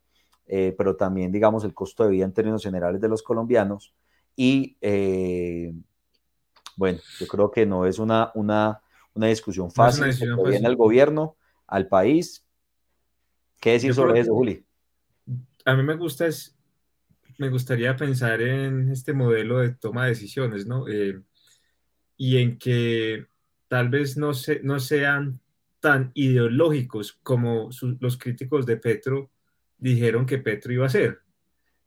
eh, 0.53 0.75
pero 0.77 0.97
también, 0.97 1.31
digamos, 1.31 1.63
el 1.63 1.73
costo 1.73 2.03
de 2.03 2.11
vida 2.11 2.25
en 2.25 2.33
términos 2.33 2.65
generales 2.65 3.01
de 3.01 3.09
los 3.09 3.23
colombianos. 3.23 3.95
Y 4.35 4.77
eh, 4.81 5.73
bueno, 6.77 6.99
yo 7.21 7.27
creo 7.29 7.53
que 7.53 7.65
no 7.65 7.87
es 7.87 8.01
una, 8.01 8.33
una, 8.35 8.81
una 9.15 9.29
discusión 9.29 9.71
fácil, 9.71 10.07
no 10.29 10.43
viene 10.43 10.67
al 10.67 10.75
gobierno, 10.75 11.37
al 11.69 11.87
país. 11.87 12.45
¿Qué 13.61 13.73
decir 13.73 13.95
sobre 13.95 14.19
eso, 14.19 14.35
Juli? 14.35 14.67
A 15.65 15.77
mí 15.77 15.85
me 15.85 15.95
gusta 15.95 16.27
es 16.27 16.59
me 17.39 17.49
gustaría 17.49 17.95
pensar 17.97 18.43
en 18.43 18.91
este 18.91 19.13
modelo 19.13 19.61
de 19.61 19.71
toma 19.71 20.05
de 20.05 20.11
decisiones, 20.11 20.67
¿no? 20.67 20.89
Eh, 20.89 21.23
y 22.17 22.39
en 22.39 22.59
que 22.59 23.29
tal 23.69 23.89
vez 23.89 24.17
no, 24.17 24.35
se, 24.35 24.61
no 24.65 24.81
sean 24.81 25.41
tan 25.79 26.11
ideológicos 26.15 27.13
como 27.23 27.71
los 28.01 28.19
críticos 28.19 28.67
de 28.67 28.79
Petro 28.79 29.31
dijeron 29.81 30.27
que 30.27 30.39
Petro 30.39 30.73
iba 30.73 30.87
a 30.87 30.91
ser. 30.91 31.21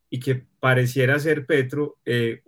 Y 0.09 0.19
que 0.19 0.45
pareciera 0.59 1.17
ser 1.19 1.45
Petro, 1.45 1.97
eh, 2.05 2.41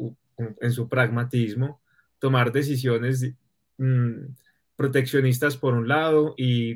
en 0.60 0.72
su 0.72 0.90
pragmatismo, 0.90 1.82
tomar 2.20 2.52
decisiones 2.52 3.34
mm, 3.78 4.26
proteccionistas 4.76 5.58
por 5.58 5.74
un 5.74 5.88
lado 5.88 6.34
y, 6.38 6.76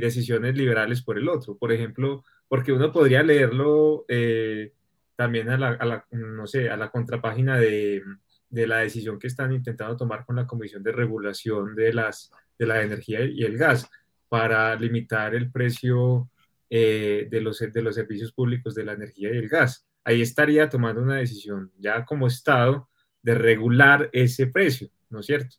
decisiones 0.00 0.56
liberales 0.56 1.02
por 1.02 1.18
el 1.18 1.28
otro. 1.28 1.56
Por 1.56 1.72
ejemplo, 1.72 2.24
porque 2.48 2.72
uno 2.72 2.90
podría 2.92 3.22
leerlo 3.22 4.04
eh, 4.08 4.72
también 5.16 5.50
a 5.50 5.58
la, 5.58 6.06
no 6.10 6.46
sé, 6.46 6.70
a 6.70 6.76
la 6.76 6.90
contrapágina 6.90 7.58
de, 7.58 8.02
de, 8.48 8.66
la 8.66 8.78
decisión 8.78 9.18
que 9.18 9.26
están 9.26 9.52
intentando 9.52 9.96
tomar 9.96 10.24
con 10.24 10.36
la 10.36 10.46
Comisión 10.46 10.82
de 10.82 10.92
Regulación 10.92 11.74
de, 11.74 11.92
las, 11.92 12.32
de 12.58 12.66
la 12.66 12.82
Energía 12.82 13.24
y 13.24 13.44
el 13.44 13.56
Gas 13.58 13.88
para 14.28 14.74
limitar 14.76 15.34
el 15.34 15.50
precio 15.50 16.29
eh, 16.72 17.26
de, 17.28 17.40
los, 17.40 17.58
de 17.58 17.82
los 17.82 17.96
servicios 17.96 18.32
públicos 18.32 18.76
de 18.76 18.84
la 18.84 18.92
energía 18.92 19.34
y 19.34 19.38
el 19.38 19.48
gas. 19.48 19.88
Ahí 20.04 20.22
estaría 20.22 20.68
tomando 20.68 21.02
una 21.02 21.16
decisión 21.16 21.72
ya 21.76 22.04
como 22.04 22.28
Estado 22.28 22.88
de 23.22 23.34
regular 23.34 24.08
ese 24.12 24.46
precio, 24.46 24.88
¿no 25.08 25.18
es 25.18 25.26
cierto? 25.26 25.56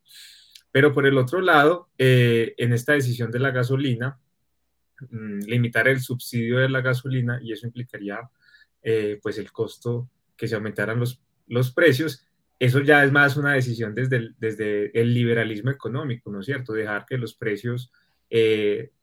Pero 0.71 0.93
por 0.93 1.05
el 1.05 1.17
otro 1.17 1.41
lado, 1.41 1.89
eh, 1.97 2.53
en 2.57 2.71
esta 2.71 2.93
decisión 2.93 3.29
de 3.29 3.39
la 3.39 3.51
gasolina, 3.51 4.19
mm, 5.09 5.39
limitar 5.47 5.89
el 5.89 5.99
subsidio 5.99 6.59
de 6.59 6.69
la 6.69 6.79
gasolina, 6.79 7.41
y 7.43 7.51
eso 7.51 7.67
implicaría 7.67 8.21
eh, 8.81 9.19
pues 9.21 9.37
el 9.37 9.51
costo, 9.51 10.09
que 10.37 10.47
se 10.47 10.55
aumentaran 10.55 10.97
los, 10.97 11.21
los 11.47 11.73
precios, 11.73 12.25
eso 12.57 12.79
ya 12.79 13.03
es 13.03 13.11
más 13.11 13.35
una 13.35 13.53
decisión 13.53 13.93
desde 13.93 14.15
el, 14.15 14.35
desde 14.39 14.97
el 14.97 15.13
liberalismo 15.13 15.71
económico, 15.71 16.31
¿no 16.31 16.39
es 16.39 16.45
cierto? 16.45 16.71
Dejar 16.71 17.05
que 17.05 17.17
los 17.17 17.35
precios 17.35 17.91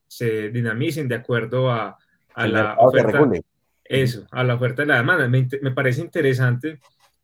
se 0.09 0.51
dinamicen 0.51 1.07
de 1.07 1.15
acuerdo 1.15 1.71
a, 1.71 1.97
a 2.35 2.47
la 2.49 2.77
oferta. 2.79 3.23
Eso, 3.85 4.27
a 4.31 4.45
la 4.45 4.55
oferta 4.57 4.83
de 4.83 4.89
la 4.89 4.97
demanda. 4.97 5.29
Me, 5.29 5.49
me, 5.63 5.71
parece 5.71 6.01
interesante 6.01 6.81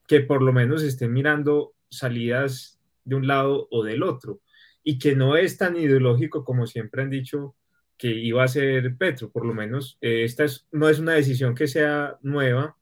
que 0.06 0.20
por 0.20 0.42
lo 0.42 0.52
menos 0.52 0.82
estén 0.82 1.12
mirando 1.12 1.74
salidas 1.90 2.80
de 3.04 3.16
un 3.16 3.26
lado 3.26 3.68
o 3.70 3.82
del 3.82 4.02
otro 4.02 4.40
y 4.82 4.98
que 4.98 5.14
no 5.14 5.36
es 5.36 5.58
tan 5.58 5.76
ideológico 5.76 6.44
como 6.44 6.66
siempre 6.66 7.02
han 7.02 7.10
dicho 7.10 7.54
que 7.96 8.08
iba 8.08 8.42
a 8.42 8.48
ser 8.48 8.96
Petro, 8.96 9.30
por 9.30 9.46
lo 9.46 9.54
menos 9.54 9.98
eh, 10.00 10.24
esta 10.24 10.46
no 10.72 10.88
es 10.88 10.98
una 10.98 11.12
decisión 11.12 11.54
que 11.54 11.66
sea 11.66 12.18
nueva 12.22 12.76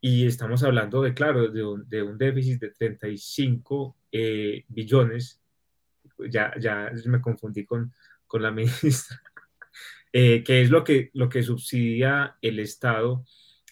y 0.00 0.26
estamos 0.26 0.62
hablando 0.62 1.02
de, 1.02 1.14
claro, 1.14 1.48
de 1.48 1.64
un, 1.64 1.88
de 1.88 2.02
un 2.02 2.16
déficit 2.16 2.60
de 2.60 2.70
35 2.70 3.96
eh, 4.12 4.64
billones, 4.68 5.40
ya, 6.30 6.54
ya 6.58 6.92
me 7.06 7.20
confundí 7.20 7.64
con, 7.64 7.92
con 8.36 8.42
la 8.42 8.50
ministra, 8.52 9.22
eh, 10.12 10.44
que 10.44 10.60
es 10.60 10.70
lo 10.70 10.84
que, 10.84 11.10
lo 11.14 11.30
que 11.30 11.42
subsidia 11.42 12.36
el 12.42 12.58
Estado 12.58 13.24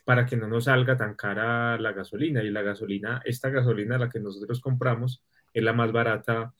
para 0.06 0.24
que 0.24 0.38
no 0.38 0.48
nos 0.48 0.64
salga 0.64 0.96
tan 0.96 1.14
cara 1.16 1.78
la 1.78 1.92
gasolina. 1.92 2.42
Y 2.42 2.50
la 2.50 2.62
gasolina, 2.62 3.20
esta 3.26 3.50
gasolina, 3.50 3.98
la 3.98 4.08
que 4.08 4.20
nosotros 4.20 4.60
compramos, 4.60 5.22
es 5.52 5.62
la 5.62 5.74
más 5.74 5.92
barata, 5.92 6.54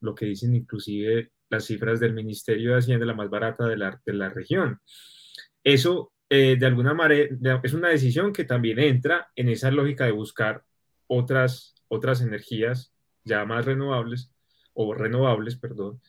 lo 0.00 0.16
que 0.16 0.26
dicen 0.26 0.54
inclusive 0.56 1.30
las 1.48 1.64
cifras 1.66 2.00
del 2.00 2.12
Ministerio 2.12 2.72
de 2.72 2.78
Hacienda, 2.78 3.06
la 3.06 3.14
más 3.14 3.30
barata 3.30 3.66
de 3.68 3.76
la, 3.76 4.00
de 4.04 4.12
la 4.14 4.30
región. 4.30 4.80
Eso, 5.62 6.12
eh, 6.28 6.56
de 6.58 6.66
alguna 6.66 6.92
manera, 6.92 7.60
es 7.62 7.72
una 7.72 7.88
decisión 7.88 8.32
que 8.32 8.44
también 8.44 8.80
entra 8.80 9.30
en 9.36 9.48
esa 9.48 9.70
lógica 9.70 10.06
de 10.06 10.10
buscar 10.10 10.64
otras, 11.06 11.76
otras 11.86 12.20
energías 12.20 12.92
ya 13.22 13.44
más 13.44 13.64
renovables, 13.64 14.32
o 14.72 14.92
renovables, 14.92 15.56
perdón. 15.56 16.00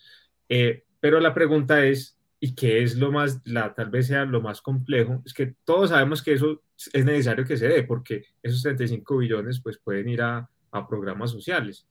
Eh, 0.50 0.86
pero 1.06 1.20
la 1.20 1.36
pregunta 1.36 1.86
es, 1.86 2.18
¿y 2.40 2.56
qué 2.56 2.82
es 2.82 2.96
lo 2.96 3.12
más, 3.12 3.40
la, 3.46 3.76
tal 3.76 3.92
vez 3.92 4.08
sea 4.08 4.26
lo 4.26 4.42
más 4.42 4.60
complejo? 4.60 5.22
Es 5.24 5.36
que 5.36 5.54
todos 5.64 5.92
sabemos 5.92 6.24
que 6.24 6.34
eso 6.34 6.64
es 6.94 7.06
necesario 7.06 7.46
que 7.46 7.58
se 7.58 7.68
dé, 7.68 7.84
porque 7.84 8.24
esos 8.42 8.64
35 8.64 9.18
billones 9.18 9.62
pues 9.62 9.78
pueden 9.78 10.10
ir 10.10 10.24
a, 10.24 10.50
a 10.72 10.88
programas 10.88 11.30
sociales 11.30 11.88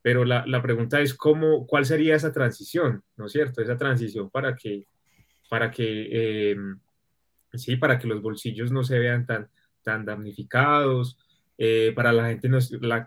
pero 0.00 0.24
la, 0.24 0.46
la, 0.46 0.62
pregunta 0.62 0.98
es 1.02 1.12
cómo, 1.12 1.66
cuál 1.66 1.84
sería 1.84 2.16
esa 2.16 2.32
transición, 2.32 3.02
¿no 3.18 3.26
es 3.26 3.32
cierto? 3.32 3.60
Esa 3.60 3.76
transición 3.76 4.30
para 4.30 4.56
que, 4.56 4.88
para 5.50 5.70
que, 5.70 6.08
eh, 6.10 6.56
sí, 7.52 7.76
para 7.76 7.98
que 7.98 8.06
los 8.06 8.22
bolsillos 8.22 8.72
no 8.72 8.82
se 8.82 8.98
vean 8.98 9.26
tan, 9.26 9.50
tan 9.82 10.06
damnificados, 10.06 11.18
eh, 11.58 11.92
para, 11.94 12.14
la 12.14 12.28
gente 12.28 12.48
no, 12.48 12.58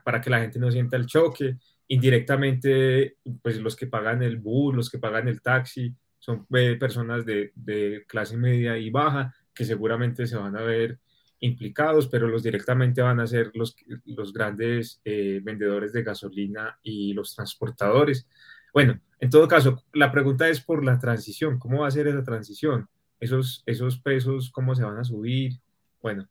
para 0.04 0.22
que 0.22 0.30
la 0.30 0.40
gente 0.42 0.60
no 0.60 0.70
sienta 0.70 0.98
el 0.98 1.08
choque 1.08 1.58
indirectamente, 1.88 3.18
pues 3.42 3.60
los 3.60 3.76
que 3.76 3.88
pagan 3.88 4.22
el 4.24 4.38
bus, 4.38 4.76
los 4.76 4.90
que 4.90 5.00
pagan 5.00 5.28
el 5.28 5.42
taxi, 5.42 5.96
son 6.20 6.46
eh, 6.54 6.76
personas 6.80 7.26
de, 7.26 7.52
de, 7.56 8.04
clase 8.08 8.36
media 8.38 8.78
y 8.78 8.90
baja 8.90 9.34
que 9.54 9.64
seguramente 9.64 10.28
se 10.28 10.36
van 10.36 10.58
a 10.58 10.62
ver 10.62 11.00
implicados, 11.40 12.08
pero 12.08 12.28
los 12.28 12.44
directamente 12.44 13.02
van 13.02 13.20
a 13.20 13.28
ser 13.28 13.52
los, 13.54 13.76
los 14.06 14.34
grandes 14.34 15.02
eh, 15.06 15.40
vendedores 15.44 15.94
de 15.94 16.04
gasolina 16.04 16.80
y 16.84 17.14
los 17.14 17.36
transportadores. 17.36 18.28
Bueno, 18.74 19.00
en 19.20 19.30
todo 19.30 19.48
caso, 19.48 19.84
la 19.94 20.12
pregunta 20.12 20.50
es 20.50 20.62
por 20.62 20.84
la 20.84 21.00
transición, 21.00 21.60
¿cómo 21.60 21.82
va 21.82 21.88
a 21.88 21.92
ser 21.92 22.08
esa 22.08 22.24
transición? 22.24 22.90
Esos, 23.20 23.64
esos 23.66 24.00
pesos, 24.00 24.52
¿cómo 24.52 24.76
se 24.76 24.84
van 24.84 24.98
a 24.98 25.04
subir? 25.04 25.60
Bueno. 26.02 26.28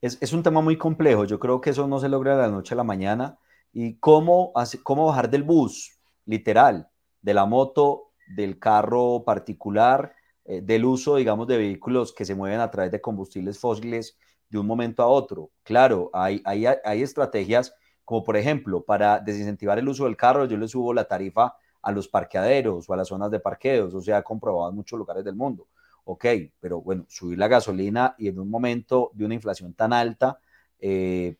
Es, 0.00 0.18
es 0.20 0.32
un 0.32 0.42
tema 0.42 0.60
muy 0.60 0.76
complejo, 0.76 1.24
yo 1.24 1.38
creo 1.38 1.60
que 1.60 1.70
eso 1.70 1.88
no 1.88 1.98
se 1.98 2.08
logra 2.08 2.36
de 2.36 2.42
la 2.42 2.50
noche 2.50 2.74
a 2.74 2.76
la 2.76 2.84
mañana. 2.84 3.38
¿Y 3.72 3.98
cómo, 3.98 4.52
cómo 4.82 5.06
bajar 5.06 5.30
del 5.30 5.42
bus, 5.42 5.98
literal, 6.26 6.88
de 7.20 7.34
la 7.34 7.46
moto, 7.46 8.12
del 8.26 8.58
carro 8.58 9.24
particular, 9.24 10.14
eh, 10.44 10.60
del 10.62 10.84
uso, 10.84 11.16
digamos, 11.16 11.46
de 11.46 11.56
vehículos 11.58 12.12
que 12.12 12.24
se 12.24 12.34
mueven 12.34 12.60
a 12.60 12.70
través 12.70 12.90
de 12.92 13.00
combustibles 13.00 13.58
fósiles 13.58 14.18
de 14.48 14.58
un 14.58 14.66
momento 14.66 15.02
a 15.02 15.06
otro? 15.06 15.50
Claro, 15.62 16.10
hay, 16.12 16.42
hay, 16.44 16.66
hay 16.66 17.02
estrategias 17.02 17.74
como, 18.04 18.24
por 18.24 18.36
ejemplo, 18.36 18.84
para 18.84 19.20
desincentivar 19.20 19.78
el 19.78 19.88
uso 19.88 20.04
del 20.04 20.16
carro, 20.16 20.44
yo 20.46 20.56
le 20.56 20.68
subo 20.68 20.92
la 20.92 21.04
tarifa 21.04 21.54
a 21.80 21.92
los 21.92 22.08
parqueaderos 22.08 22.88
o 22.88 22.92
a 22.92 22.96
las 22.96 23.08
zonas 23.08 23.30
de 23.30 23.40
parqueos, 23.40 23.94
o 23.94 24.00
sea, 24.00 24.22
comprobado 24.22 24.70
en 24.70 24.76
muchos 24.76 24.98
lugares 24.98 25.24
del 25.24 25.34
mundo. 25.36 25.68
Ok, 26.04 26.26
pero 26.60 26.80
bueno, 26.80 27.06
subir 27.08 27.38
la 27.38 27.48
gasolina 27.48 28.14
y 28.18 28.28
en 28.28 28.38
un 28.38 28.50
momento 28.50 29.10
de 29.14 29.24
una 29.24 29.34
inflación 29.34 29.74
tan 29.74 29.92
alta, 29.92 30.38
eh, 30.78 31.36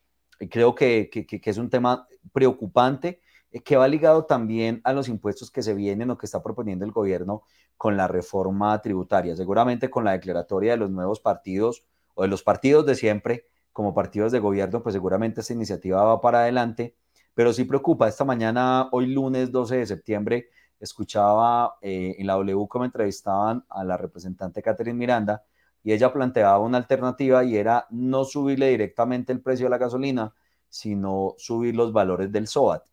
creo 0.49 0.75
que, 0.75 1.11
es 1.45 1.59
un 1.59 1.71
tema 1.71 2.07
preocupante 2.33 3.21
eh, 3.51 3.61
que 3.61 3.77
va 3.77 3.89
ligado 3.89 4.25
también 4.25 4.81
a 4.85 4.93
los 4.93 5.09
impuestos 5.09 5.51
que 5.51 5.63
se 5.63 5.75
vienen 5.75 6.11
o 6.11 6.19
que 6.19 6.27
está 6.27 6.43
proponiendo 6.43 6.85
el 6.85 6.93
gobierno 6.93 7.43
con 7.77 7.97
la 7.97 8.09
reforma 8.09 8.81
tributaria. 8.81 9.37
Seguramente 9.37 9.91
con 9.91 10.05
la 10.05 10.13
declaratoria 10.13 10.73
de 10.73 10.79
los 10.79 10.91
nuevos 10.91 11.21
partidos 11.21 11.85
o 12.15 12.23
de 12.23 12.29
los 12.29 12.43
partidos 12.43 12.87
de 12.87 12.95
siempre 12.95 13.47
como 13.73 13.95
partidos 13.95 14.33
de 14.33 14.39
gobierno, 14.39 14.83
pues 14.83 14.93
seguramente 14.93 15.41
esta 15.41 15.55
iniciativa 15.55 16.03
va 16.03 16.21
para 16.21 16.41
adelante, 16.41 16.95
pero 17.35 17.53
sí 17.53 17.65
preocupa. 17.65 18.09
Esta 18.09 18.25
mañana, 18.25 18.89
hoy 18.93 19.07
lunes 19.07 19.51
12 19.51 19.77
de 19.77 19.87
septiembre, 19.87 20.51
escuchaba 20.79 21.77
eh, 21.81 22.17
en 22.19 22.27
la 22.27 22.35
W 22.35 22.67
como 22.69 22.85
entrevistaban 22.85 23.65
a 23.69 23.85
la 23.85 23.97
representante 23.97 24.63
Catherine 24.63 24.99
Miranda 24.99 25.43
y 25.83 25.93
ella 25.93 26.13
planteaba 26.13 26.59
una 26.59 26.79
alternativa 26.79 27.45
y 27.45 27.57
era 27.57 27.87
no 27.91 28.25
subirle 28.25 28.69
directamente 28.69 29.33
el 29.33 29.41
precio 29.41 29.67
de 29.67 29.71
la 29.71 29.79
gasolina, 29.79 30.35
sino 30.69 31.35
subir 31.39 31.75
los 31.75 31.93
valores 31.93 32.31
del 32.31 32.47
SOAT. 32.47 32.85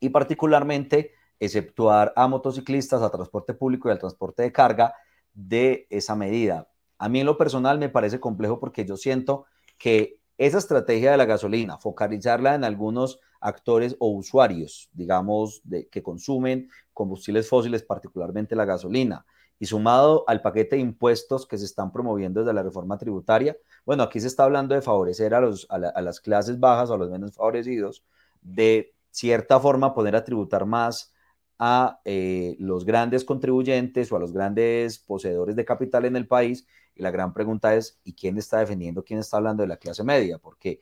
Y 0.00 0.10
particularmente 0.10 1.12
exceptuar 1.38 2.12
a 2.14 2.28
motociclistas, 2.28 3.02
a 3.02 3.10
transporte 3.10 3.54
público 3.54 3.88
y 3.88 3.92
al 3.92 3.98
transporte 3.98 4.42
de 4.42 4.52
carga 4.52 4.94
de 5.34 5.86
esa 5.90 6.14
medida. 6.14 6.68
A 6.98 7.08
mí 7.08 7.20
en 7.20 7.26
lo 7.26 7.36
personal 7.36 7.78
me 7.78 7.88
parece 7.88 8.20
complejo 8.20 8.60
porque 8.60 8.84
yo 8.84 8.96
siento 8.96 9.46
que 9.78 10.20
esa 10.38 10.58
estrategia 10.58 11.10
de 11.10 11.16
la 11.16 11.24
gasolina, 11.24 11.78
focalizarla 11.78 12.54
en 12.54 12.64
algunos 12.64 13.18
actores 13.40 13.96
o 13.98 14.08
usuarios, 14.08 14.88
digamos, 14.92 15.60
de, 15.64 15.88
que 15.88 16.02
consumen 16.02 16.68
combustibles 16.92 17.48
fósiles, 17.48 17.82
particularmente 17.82 18.54
la 18.54 18.64
gasolina, 18.64 19.26
y 19.62 19.66
sumado 19.66 20.24
al 20.26 20.42
paquete 20.42 20.74
de 20.74 20.82
impuestos 20.82 21.46
que 21.46 21.56
se 21.56 21.66
están 21.66 21.92
promoviendo 21.92 22.40
desde 22.40 22.52
la 22.52 22.64
reforma 22.64 22.98
tributaria, 22.98 23.56
bueno, 23.86 24.02
aquí 24.02 24.18
se 24.18 24.26
está 24.26 24.42
hablando 24.42 24.74
de 24.74 24.82
favorecer 24.82 25.34
a, 25.34 25.40
los, 25.40 25.68
a, 25.70 25.78
las 25.78 26.18
clases 26.18 26.58
bajas 26.58 26.90
o 26.90 26.94
a 26.94 26.98
los 26.98 27.08
menos 27.08 27.36
favorecidos, 27.36 28.04
de 28.40 28.92
cierta 29.12 29.60
forma 29.60 29.94
poner 29.94 30.16
a 30.16 30.24
tributar 30.24 30.66
más 30.66 31.14
a 31.60 32.00
eh, 32.04 32.56
los 32.58 32.84
grandes 32.84 33.24
contribuyentes 33.24 34.10
o 34.10 34.16
a 34.16 34.18
los 34.18 34.32
grandes 34.32 34.98
poseedores 34.98 35.54
de 35.54 35.64
capital 35.64 36.06
en 36.06 36.16
el 36.16 36.26
país. 36.26 36.66
Y 36.96 37.02
la 37.04 37.12
gran 37.12 37.32
pregunta 37.32 37.76
es, 37.76 38.00
¿y 38.02 38.14
quién 38.14 38.38
está 38.38 38.58
defendiendo, 38.58 39.04
quién 39.04 39.20
está 39.20 39.36
hablando 39.36 39.62
de 39.62 39.68
la 39.68 39.76
clase 39.76 40.02
media? 40.02 40.38
Porque 40.38 40.80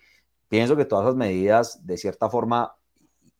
pienso 0.48 0.74
que 0.74 0.86
todas 0.86 1.04
esas 1.04 1.16
medidas, 1.16 1.86
de 1.86 1.98
cierta 1.98 2.30
forma, 2.30 2.74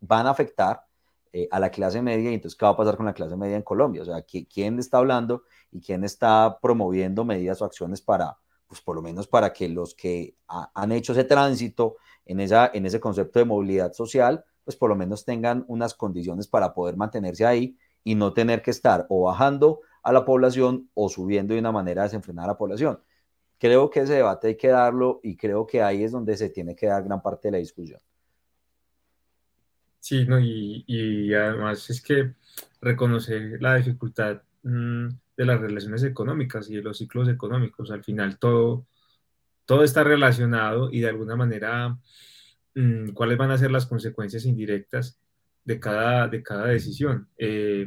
van 0.00 0.26
a 0.26 0.32
afectar 0.32 0.84
eh, 1.32 1.48
a 1.50 1.60
la 1.60 1.70
clase 1.70 2.02
media 2.02 2.30
y 2.30 2.34
entonces 2.34 2.58
qué 2.58 2.64
va 2.64 2.72
a 2.72 2.76
pasar 2.76 2.96
con 2.96 3.06
la 3.06 3.12
clase 3.14 3.36
media 3.36 3.56
en 3.56 3.62
Colombia. 3.62 4.02
O 4.02 4.04
sea, 4.04 4.22
¿quién 4.22 4.78
está 4.78 4.98
hablando 4.98 5.44
y 5.70 5.80
quién 5.80 6.04
está 6.04 6.58
promoviendo 6.60 7.24
medidas 7.24 7.62
o 7.62 7.64
acciones 7.64 8.00
para, 8.02 8.38
pues 8.66 8.80
por 8.80 8.96
lo 8.96 9.02
menos 9.02 9.28
para 9.28 9.52
que 9.52 9.68
los 9.68 9.94
que 9.94 10.36
han 10.48 10.92
hecho 10.92 11.12
ese 11.12 11.24
tránsito 11.24 11.96
en, 12.26 12.40
esa, 12.40 12.70
en 12.74 12.86
ese 12.86 13.00
concepto 13.00 13.38
de 13.38 13.44
movilidad 13.44 13.92
social, 13.92 14.44
pues 14.64 14.76
por 14.76 14.88
lo 14.88 14.96
menos 14.96 15.24
tengan 15.24 15.64
unas 15.68 15.94
condiciones 15.94 16.48
para 16.48 16.74
poder 16.74 16.96
mantenerse 16.96 17.46
ahí 17.46 17.76
y 18.02 18.14
no 18.14 18.32
tener 18.32 18.62
que 18.62 18.70
estar 18.70 19.06
o 19.08 19.22
bajando 19.22 19.80
a 20.02 20.12
la 20.12 20.24
población 20.24 20.90
o 20.94 21.08
subiendo 21.08 21.54
de 21.54 21.60
una 21.60 21.72
manera 21.72 22.02
desenfrenada 22.04 22.46
a 22.46 22.52
la 22.52 22.58
población. 22.58 23.00
Creo 23.58 23.90
que 23.90 24.00
ese 24.00 24.14
debate 24.14 24.48
hay 24.48 24.56
que 24.56 24.68
darlo 24.68 25.20
y 25.22 25.36
creo 25.36 25.66
que 25.66 25.82
ahí 25.82 26.02
es 26.02 26.12
donde 26.12 26.36
se 26.36 26.48
tiene 26.48 26.74
que 26.74 26.86
dar 26.86 27.04
gran 27.04 27.22
parte 27.22 27.48
de 27.48 27.52
la 27.52 27.58
discusión. 27.58 28.00
Sí, 30.00 30.24
no, 30.24 30.40
y, 30.40 31.34
además 31.34 31.88
es 31.90 32.02
que 32.02 32.34
reconocer 32.80 33.60
la 33.60 33.76
dificultad 33.76 34.42
mm, 34.62 35.08
de 35.36 35.44
las 35.44 35.60
relaciones 35.60 36.02
económicas 36.04 36.70
y 36.70 36.76
de 36.76 36.82
los 36.82 36.98
ciclos 36.98 37.28
económicos, 37.28 37.90
al 37.90 38.02
final 38.02 38.38
todo, 38.38 38.86
todo 39.66 39.84
está 39.84 40.02
relacionado 40.04 40.90
y 40.90 41.00
de 41.00 41.08
alguna 41.10 41.36
manera 41.36 41.98
mm, 42.74 43.10
cuáles 43.10 43.38
van 43.38 43.50
a 43.50 43.58
ser 43.58 43.70
las 43.70 43.86
consecuencias 43.86 44.46
indirectas 44.46 45.18
de 45.64 45.80
cada, 45.80 46.28
de 46.28 46.42
cada 46.42 46.66
decisión. 46.66 47.28
Eh, 47.38 47.86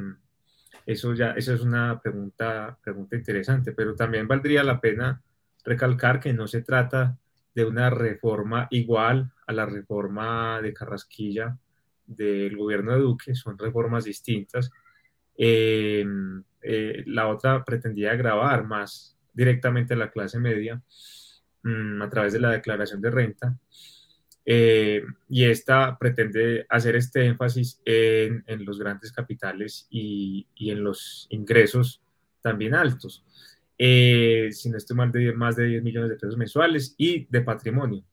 eso 0.85 1.13
ya, 1.13 1.31
eso 1.31 1.53
es 1.53 1.61
una 1.61 1.99
pregunta, 2.01 2.77
pregunta 2.83 3.15
interesante, 3.15 3.73
pero 3.73 3.95
también 3.95 4.27
valdría 4.27 4.63
la 4.63 4.79
pena 4.81 5.23
recalcar 5.65 6.19
que 6.19 6.33
no 6.33 6.47
se 6.47 6.61
trata 6.61 7.17
de 7.55 7.65
una 7.65 7.89
reforma 7.89 8.67
igual 8.71 9.31
a 9.47 9.53
la 9.53 9.65
reforma 9.65 10.61
de 10.61 10.73
Carrasquilla 10.73 11.57
del 12.05 12.55
gobierno 12.57 12.93
de 12.93 12.99
Duque, 12.99 13.35
son 13.35 13.57
reformas 13.57 14.05
distintas. 14.05 14.69
Eh, 15.37 16.05
eh, 16.61 17.03
la 17.07 17.27
otra 17.27 17.63
pretendía 17.63 18.15
grabar 18.15 18.65
más 18.65 19.17
directamente 19.33 19.93
a 19.93 19.97
la 19.97 20.11
clase 20.11 20.39
media 20.39 20.81
mm, 21.63 22.01
a 22.01 22.09
través 22.09 22.33
de 22.33 22.39
la 22.39 22.51
declaración 22.51 23.01
de 23.01 23.11
renta. 23.11 23.57
Eh, 24.45 25.03
y 25.29 25.45
esta 25.45 25.97
pretende 25.97 26.65
hacer 26.69 26.97
este 26.97 27.25
énfasis 27.25 27.81
en, 27.85 28.43
los 28.65 28.77
grandes 28.77 29.11
capitales 29.13 29.87
y, 29.89 30.47
en 30.57 30.83
los 30.83 31.27
ingresos 31.29 32.01
también 32.41 32.75
altos. 32.75 33.23
si 33.77 34.69
no 34.69 34.77
estoy 34.77 34.97
de 35.13 35.33
más 35.33 35.55
de 35.55 35.65
10 35.65 35.83
millones 35.83 36.09
de 36.09 36.15
pesos 36.15 36.37
mensuales 36.37 36.93
y 36.97 37.25
de 37.29 37.41
patrimonio. 37.41 38.03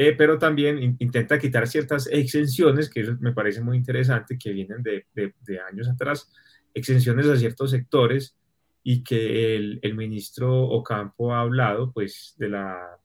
Eh, 0.00 0.14
pero 0.16 0.38
también 0.38 0.96
intenta 1.00 1.40
quitar 1.40 1.66
ciertas 1.66 2.06
exenciones, 2.06 2.88
que 2.88 3.00
eso 3.00 3.16
me 3.18 3.32
parece 3.32 3.60
muy 3.60 3.76
interesante, 3.76 4.38
que 4.38 4.52
vienen 4.52 4.80
de, 4.80 5.06
de, 5.12 5.60
años 5.60 5.88
atrás, 5.88 6.30
exenciones 6.72 7.26
a 7.26 7.36
ciertos 7.36 7.72
sectores 7.72 8.36
y 8.84 9.02
que 9.02 9.56
el, 9.56 9.80
el, 9.82 9.96
ministro 9.96 10.68
Ocampo 10.68 11.34
ha 11.34 11.40
hablado, 11.40 11.90
pues, 11.90 12.36
de 12.38 12.48
la, 12.48 12.96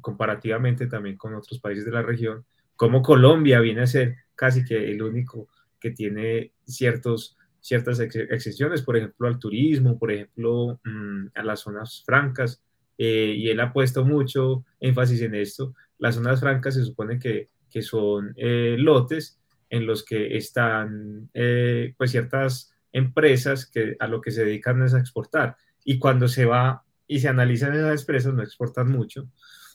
comparativamente 0.00 0.86
también 0.86 1.16
con 1.16 1.34
otros 1.34 1.58
países 1.58 1.84
de 1.84 1.90
la 1.90 2.02
región, 2.02 2.46
como 2.76 3.02
Colombia 3.02 3.58
viene 3.58 3.80
a 3.80 3.88
ser 3.88 4.14
casi 4.36 4.64
que 4.64 4.92
el 4.92 5.02
único 5.02 5.48
que 5.80 5.90
tiene 5.90 6.52
ciertos, 6.64 7.36
ciertas 7.58 7.98
exenciones, 7.98 8.82
por 8.82 8.96
ejemplo, 8.96 9.26
al 9.26 9.40
turismo, 9.40 9.98
por 9.98 10.12
ejemplo, 10.12 10.78
mm, 10.84 11.30
a 11.34 11.42
las 11.42 11.58
zonas 11.62 12.04
francas, 12.06 12.62
eh, 12.96 13.34
y 13.36 13.48
él 13.48 13.58
ha 13.58 13.72
puesto 13.72 14.04
mucho 14.04 14.64
énfasis 14.78 15.22
en 15.22 15.34
esto, 15.34 15.74
las 15.98 16.14
zonas 16.14 16.40
francas 16.40 16.74
se 16.74 16.84
supone 16.84 17.18
que, 17.18 17.50
que 17.70 17.82
son 17.82 18.32
eh, 18.36 18.76
lotes 18.78 19.40
en 19.70 19.86
los 19.86 20.04
que 20.04 20.36
están 20.36 21.30
eh, 21.34 21.94
pues 21.96 22.10
ciertas 22.10 22.72
empresas 22.92 23.66
que 23.66 23.96
a 24.00 24.06
lo 24.06 24.20
que 24.20 24.30
se 24.30 24.44
dedican 24.44 24.82
es 24.82 24.94
a 24.94 25.00
exportar. 25.00 25.56
Y 25.84 25.98
cuando 25.98 26.28
se 26.28 26.44
va 26.44 26.84
y 27.06 27.20
se 27.20 27.28
analizan 27.28 27.74
esas 27.74 28.00
empresas, 28.00 28.34
no 28.34 28.42
exportan 28.42 28.90
mucho. 28.90 29.28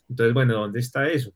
Entonces, 0.10 0.34
bueno, 0.34 0.54
¿dónde 0.56 0.80
está 0.80 1.08
eso? 1.10 1.34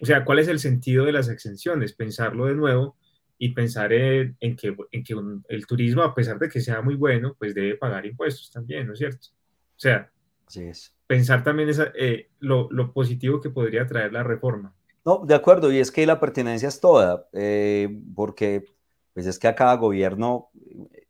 O 0.00 0.06
sea, 0.06 0.24
¿cuál 0.24 0.38
es 0.38 0.48
el 0.48 0.58
sentido 0.58 1.04
de 1.04 1.12
las 1.12 1.28
exenciones? 1.28 1.92
Pensarlo 1.92 2.46
de 2.46 2.54
nuevo 2.54 2.96
y 3.38 3.50
pensar 3.52 3.92
en, 3.92 4.36
que, 4.56 4.76
en 4.92 5.04
que 5.04 5.14
el 5.48 5.66
turismo, 5.66 6.02
a 6.02 6.14
pesar 6.14 6.38
de 6.38 6.48
que 6.48 6.60
sea 6.60 6.82
muy 6.82 6.94
bueno, 6.94 7.34
pues 7.38 7.54
debe 7.54 7.76
pagar 7.76 8.06
impuestos 8.06 8.50
también, 8.50 8.86
¿no 8.86 8.92
es 8.92 8.98
cierto? 8.98 9.28
O 9.28 9.78
sea, 9.80 10.10
Así 10.50 10.64
es 10.64 10.94
pensar 11.10 11.42
también 11.42 11.68
esa, 11.68 11.90
eh, 11.96 12.30
lo, 12.38 12.68
lo, 12.70 12.92
positivo 12.92 13.40
que 13.40 13.50
podría 13.50 13.84
traer 13.84 14.12
la 14.12 14.22
reforma. 14.22 14.72
No, 15.04 15.24
de 15.26 15.34
acuerdo, 15.34 15.72
y 15.72 15.78
es 15.78 15.90
que 15.90 16.06
la 16.06 16.20
pertinencia 16.20 16.68
es 16.68 16.78
toda, 16.78 17.26
eh, 17.32 17.88
porque 18.14 18.64
pues 19.12 19.26
es 19.26 19.36
que 19.36 19.48
a 19.48 19.56
cada 19.56 19.74
gobierno 19.74 20.50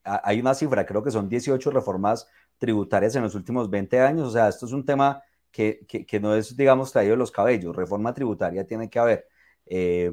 hay 0.02 0.40
una 0.40 0.54
cifra, 0.54 0.86
creo 0.86 1.02
que 1.02 1.10
son 1.10 1.28
18 1.28 1.70
reformas 1.70 2.26
tributarias 2.56 3.14
en 3.14 3.24
los 3.24 3.34
últimos 3.34 3.68
20 3.68 4.00
años, 4.00 4.28
o 4.28 4.30
sea, 4.30 4.48
esto 4.48 4.64
es 4.64 4.72
un 4.72 4.86
tema 4.86 5.22
que, 5.50 5.84
que, 5.86 6.06
que 6.06 6.18
no 6.18 6.34
es, 6.34 6.56
digamos, 6.56 6.92
traído 6.92 7.12
de 7.12 7.18
los 7.18 7.30
cabellos, 7.30 7.76
reforma 7.76 8.14
tributaria 8.14 8.66
tiene 8.66 8.88
que 8.88 8.98
haber. 8.98 9.28
Eh, 9.66 10.10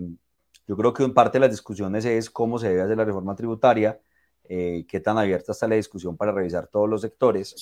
Yo 0.67 0.75
creo 0.75 0.93
que 0.93 1.03
en 1.03 1.13
parte 1.13 1.37
de 1.37 1.43
las 1.43 1.51
discusiones 1.51 2.03
es 2.03 2.29
cómo 2.29 2.59
se 2.59 2.67
debe 2.67 2.81
hacer 2.81 2.97
la 2.97 3.05
reforma 3.05 3.35
tributaria, 3.35 4.01
eh, 4.49 4.85
qué 4.87 4.99
tan 4.99 5.17
abierta 5.17 5.51
está 5.51 5.67
la 5.67 5.75
discusión 5.75 6.15
para 6.15 6.31
revisar 6.31 6.67
todos 6.67 6.89
los 6.89 7.01
sectores. 7.01 7.55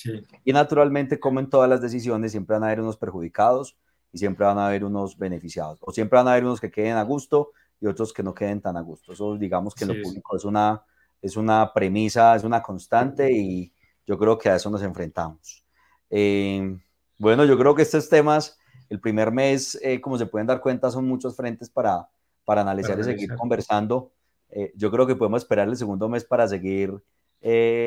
Y 0.44 0.52
naturalmente, 0.52 1.18
como 1.18 1.40
en 1.40 1.50
todas 1.50 1.68
las 1.68 1.80
decisiones, 1.80 2.32
siempre 2.32 2.54
van 2.54 2.62
a 2.62 2.66
haber 2.66 2.80
unos 2.80 2.96
perjudicados 2.96 3.76
y 4.12 4.18
siempre 4.18 4.46
van 4.46 4.58
a 4.58 4.68
haber 4.68 4.84
unos 4.84 5.18
beneficiados. 5.18 5.78
O 5.82 5.92
siempre 5.92 6.16
van 6.16 6.28
a 6.28 6.32
haber 6.32 6.44
unos 6.44 6.60
que 6.60 6.70
queden 6.70 6.96
a 6.96 7.02
gusto 7.02 7.50
y 7.80 7.86
otros 7.86 8.12
que 8.12 8.22
no 8.22 8.34
queden 8.34 8.60
tan 8.60 8.76
a 8.76 8.80
gusto. 8.80 9.12
Eso 9.12 9.36
digamos 9.36 9.74
que 9.74 9.84
lo 9.84 9.94
público 10.00 10.36
es 10.36 10.44
una, 10.44 10.84
es 11.20 11.36
una 11.36 11.72
premisa, 11.72 12.36
es 12.36 12.44
una 12.44 12.62
constante 12.62 13.32
y 13.32 13.72
yo 14.06 14.16
creo 14.18 14.38
que 14.38 14.48
a 14.48 14.56
eso 14.56 14.70
nos 14.70 14.82
enfrentamos. 14.82 15.64
Eh, 16.10 16.78
bueno, 17.18 17.44
yo 17.44 17.58
creo 17.58 17.74
que 17.74 17.82
estos 17.82 18.08
temas, 18.08 18.58
el 18.88 19.00
primer 19.00 19.32
mes, 19.32 19.78
eh, 19.82 20.00
como 20.00 20.18
se 20.18 20.26
pueden 20.26 20.46
dar 20.46 20.60
cuenta, 20.60 20.90
son 20.90 21.06
muchos 21.06 21.34
frentes 21.34 21.68
para, 21.68 22.08
para 22.44 22.60
analizar 22.60 22.98
y 23.00 23.04
seguir 23.04 23.34
conversando. 23.34 24.12
Eh, 24.56 24.72
yo 24.74 24.90
creo 24.90 25.06
que 25.06 25.14
podemos 25.14 25.42
esperar 25.42 25.68
el 25.68 25.76
segundo 25.76 26.08
mes 26.08 26.24
para 26.24 26.48
seguir 26.48 26.94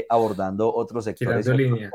abordando 0.07 0.73
otros 0.73 1.03
sectores. 1.03 1.45
Tirando 1.45 1.61
línea. 1.61 1.91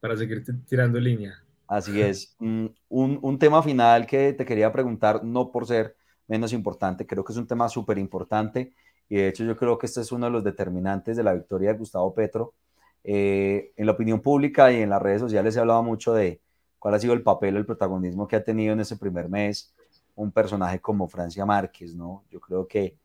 Para 0.00 0.16
seguir 0.16 0.42
tirando 0.66 0.98
línea. 0.98 1.34
Así 1.68 2.00
es. 2.00 2.34
Mm, 2.40 2.66
un, 2.88 3.18
un, 3.22 3.38
tema 3.38 3.62
final 3.62 4.04
que 4.06 4.32
te 4.32 4.44
quería 4.44 4.72
preguntar, 4.72 5.22
no 5.22 5.52
por 5.52 5.66
ser 5.66 5.94
menos 6.26 6.52
importante, 6.52 7.06
creo 7.06 7.22
que 7.22 7.32
es 7.32 7.38
un 7.38 7.46
tema 7.46 7.68
súper 7.68 7.98
importante 7.98 8.72
y 9.10 9.16
de 9.16 9.28
hecho 9.28 9.44
yo 9.44 9.56
creo 9.56 9.76
que 9.76 9.86
este 9.86 10.00
es 10.00 10.12
uno 10.12 10.26
de 10.26 10.32
los 10.32 10.44
determinantes 10.44 11.16
de 11.16 11.24
la 11.24 11.34
victoria 11.34 11.72
de 11.72 11.78
Gustavo 11.78 12.14
Petro. 12.14 12.54
Eh, 13.02 13.72
en 13.76 13.86
la 13.86 13.92
opinión 13.92 14.20
pública 14.20 14.70
y 14.72 14.82
en 14.82 14.90
las 14.90 15.02
redes 15.02 15.20
sociales 15.20 15.54
se 15.54 15.60
hablaba 15.60 15.82
mucho 15.82 16.14
de 16.14 16.40
cuál 16.78 16.94
ha 16.94 16.98
sido 16.98 17.12
el 17.12 17.22
papel, 17.22 17.56
el 17.56 17.66
protagonismo 17.66 18.28
que 18.28 18.36
ha 18.36 18.44
tenido 18.44 18.72
en 18.72 18.80
ese 18.80 18.96
primer 18.96 19.28
mes 19.28 19.74
un 20.14 20.30
personaje 20.30 20.80
como 20.80 21.08
Francia 21.08 21.44
Márquez, 21.44 21.94
¿no? 21.94 22.24
Yo 22.30 22.40
creo 22.40 22.68
que 22.68 22.96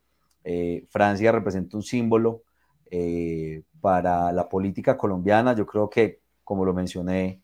eh, 0.46 0.86
Francia 0.90 1.32
representa 1.34 1.76
un 1.76 1.84
símbolo 1.84 2.44
eh, 2.90 3.64
para 3.82 4.32
la 4.32 4.48
política 4.48 4.96
colombiana. 4.98 5.54
Yo 5.54 5.66
creo 5.66 5.90
que, 5.90 6.22
como 6.44 6.64
lo 6.64 6.74
mencioné, 6.74 7.42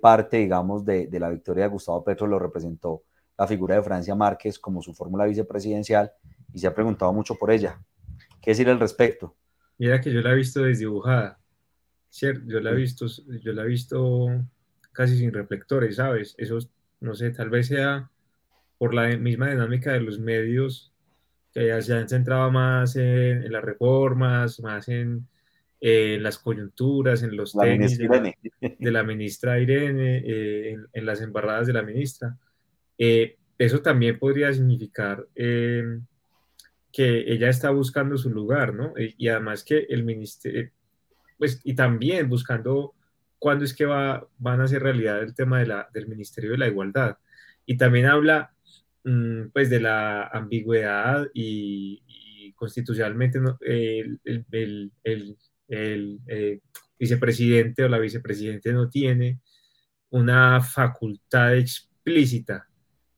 parte, 0.00 0.38
digamos, 0.38 0.84
de, 0.84 1.06
de, 1.06 1.20
la 1.20 1.30
victoria 1.30 1.64
de 1.64 1.70
Gustavo 1.70 2.04
Petro 2.04 2.26
lo 2.26 2.38
representó 2.38 3.04
la 3.38 3.46
figura 3.46 3.76
de 3.76 3.82
Francia 3.82 4.14
Márquez 4.14 4.58
como 4.58 4.82
su 4.82 4.92
fórmula 4.94 5.24
vicepresidencial 5.24 6.12
y 6.52 6.58
se 6.58 6.66
ha 6.66 6.74
preguntado 6.74 7.12
mucho 7.12 7.34
por 7.34 7.50
ella. 7.50 7.80
¿Qué 8.40 8.50
decir 8.50 8.68
al 8.68 8.80
respecto? 8.80 9.34
Mira 9.78 10.00
que 10.00 10.12
yo 10.12 10.20
la 10.20 10.32
he 10.32 10.36
visto 10.36 10.62
desdibujada, 10.62 11.40
¿cierto? 12.10 12.44
Yo 12.46 12.60
la 12.60 12.70
he 12.70 12.74
visto, 12.74 13.06
yo 13.06 13.52
la 13.52 13.62
he 13.62 13.66
visto 13.66 14.28
casi 14.92 15.18
sin 15.18 15.32
reflectores, 15.32 15.96
¿sabes? 15.96 16.34
Eso, 16.38 16.58
no 17.00 17.14
sé, 17.14 17.30
tal 17.30 17.50
vez 17.50 17.66
sea 17.66 18.10
por 18.78 18.94
la 18.94 19.08
misma 19.16 19.50
dinámica 19.50 19.92
de 19.92 20.00
los 20.00 20.18
medios 20.18 20.93
que 21.54 21.82
se 21.82 21.94
han 21.94 22.08
centrado 22.08 22.50
más 22.50 22.96
en, 22.96 23.50
las 23.50 23.62
reformas, 23.62 24.60
más 24.60 24.88
en, 24.88 25.26
las 25.80 26.38
coyunturas, 26.38 27.22
en 27.22 27.36
los 27.36 27.52
tenis 27.52 27.98
de 27.98 28.90
la, 28.90 29.02
ministra 29.02 29.60
Irene, 29.60 30.22
eh, 30.24 30.76
en, 30.92 31.06
las 31.06 31.20
embarradas 31.20 31.66
de 31.66 31.74
la 31.74 31.82
ministra. 31.82 32.36
Eh, 32.98 33.36
eso 33.58 33.82
también 33.82 34.18
podría 34.18 34.52
significar 34.52 35.26
eh, 35.34 36.00
que 36.90 37.32
ella 37.32 37.50
está 37.50 37.70
buscando 37.70 38.16
su 38.16 38.30
lugar, 38.30 38.74
¿no? 38.74 38.94
Y, 38.96 39.28
además 39.28 39.62
que 39.62 39.86
el 39.88 40.04
ministerio, 40.04 40.70
pues, 41.38 41.60
y 41.64 41.74
también 41.74 42.28
buscando 42.28 42.94
cuándo 43.38 43.64
es 43.64 43.74
que 43.74 43.84
va, 43.84 44.26
van 44.38 44.60
a 44.60 44.64
hacer 44.64 44.82
realidad 44.82 45.22
el 45.22 45.34
tema 45.34 45.60
de 45.60 45.66
la, 45.66 45.88
del 45.92 46.08
Ministerio 46.08 46.52
de 46.52 46.58
la 46.58 46.66
Igualdad. 46.66 47.18
Y 47.66 47.76
también 47.76 48.06
habla, 48.06 48.53
pues, 49.52 49.70
de 49.70 49.80
la 49.80 50.28
ambigüedad 50.28 51.28
y, 51.34 52.02
constitucionalmente 52.56 53.38
el, 53.62 54.20
el, 54.24 54.92
el, 55.02 55.36
el 55.68 56.20
eh, 56.28 56.60
vicepresidente 56.98 57.82
o 57.82 57.88
la 57.88 57.98
vicepresidente 57.98 58.72
no 58.72 58.88
tiene 58.88 59.40
una 60.10 60.60
facultad 60.62 61.56
explícita, 61.56 62.68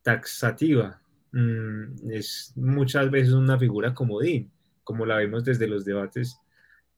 taxativa, 0.02 1.00
Mm, 1.36 2.10
es 2.12 2.54
muchas 2.56 3.10
veces 3.10 3.34
una 3.34 3.58
figura 3.58 3.92
comodín, 3.92 4.50
como 4.82 5.04
la 5.04 5.16
vemos 5.16 5.44
desde 5.44 5.66
los 5.68 5.84
debates 5.84 6.40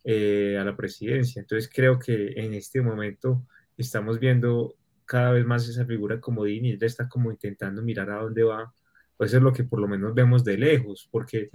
eh, 0.05 0.57
a 0.57 0.64
la 0.64 0.76
presidencia. 0.76 1.41
Entonces 1.41 1.68
creo 1.74 1.99
que 1.99 2.34
en 2.36 2.55
este 2.55 2.80
momento 2.80 3.45
estamos 3.76 4.20
viendo 4.20 4.76
cada 5.05 5.32
vez 5.32 5.45
más 5.45 5.68
esa 5.68 5.84
figura 5.86 6.20
comodín 6.20 6.66
y 6.66 6.72
ella 6.72 6.86
está 6.86 7.09
como 7.09 7.32
intentando 7.32 7.82
mirar 7.82 8.11
a 8.11 8.22
dónde 8.22 8.45
va. 8.45 8.72
Pues 9.18 9.34
es 9.34 9.42
lo 9.42 9.52
que 9.52 9.64
por 9.64 9.80
lo 9.80 9.88
menos 9.88 10.14
vemos 10.14 10.42
de 10.44 10.56
lejos, 10.56 11.06
porque 11.10 11.50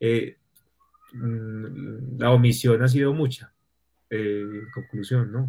eh, 0.00 0.36
mm, 1.12 2.18
la 2.18 2.32
omisión 2.32 2.82
ha 2.82 2.88
sido 2.88 3.14
mucha, 3.14 3.52
eh, 4.10 4.42
en 4.42 4.70
conclusión, 4.74 5.30
¿no? 5.30 5.48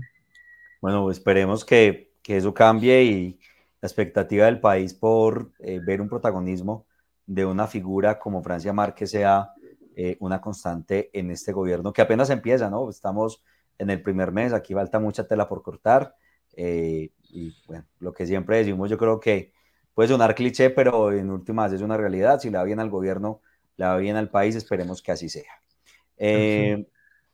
Bueno, 0.81 1.09
esperemos 1.09 1.65
que, 1.65 2.11
que 2.21 2.37
eso 2.37 2.53
cambie 2.53 3.03
y, 3.03 3.39
la 3.85 3.87
expectativa 3.87 4.45
del 4.45 4.59
país 4.59 4.95
por 4.95 5.51
eh, 5.59 5.79
ver 5.79 6.01
un 6.01 6.09
protagonismo 6.09 6.87
de 7.27 7.45
una 7.45 7.67
figura 7.67 8.17
como 8.17 8.41
Francia 8.41 8.73
Márquez 8.73 9.11
sea 9.11 9.51
eh, 9.95 10.17
una 10.19 10.41
constante 10.41 11.11
en 11.13 11.29
este 11.29 11.51
gobierno 11.51 11.93
que 11.93 12.01
apenas 12.01 12.31
empieza, 12.31 12.67
¿no? 12.69 12.89
Estamos 12.89 13.43
en 13.77 13.91
el 13.91 14.01
primer 14.01 14.31
mes, 14.31 14.53
aquí 14.53 14.73
falta 14.73 14.99
mucha 14.99 15.27
tela 15.27 15.47
por 15.47 15.61
cortar 15.61 16.15
eh, 16.55 17.11
y 17.29 17.55
bueno, 17.67 17.85
lo 17.99 18.11
que 18.11 18.25
siempre 18.25 18.57
decimos, 18.57 18.89
yo 18.89 18.97
creo 18.97 19.19
que 19.19 19.53
puede 19.95 20.09
sonar 20.09 20.35
cliché, 20.35 20.69
pero 20.69 21.11
en 21.11 21.31
últimas 21.31 21.73
es 21.73 21.81
una 21.81 21.97
realidad, 21.97 22.39
si 22.39 22.51
le 22.51 22.59
va 22.59 22.63
bien 22.63 22.79
al 22.79 22.91
gobierno, 22.91 23.41
le 23.77 23.85
va 23.85 23.97
bien 23.97 24.15
al 24.15 24.29
país, 24.29 24.55
esperemos 24.55 25.01
que 25.01 25.11
así 25.11 25.29
sea. 25.29 25.51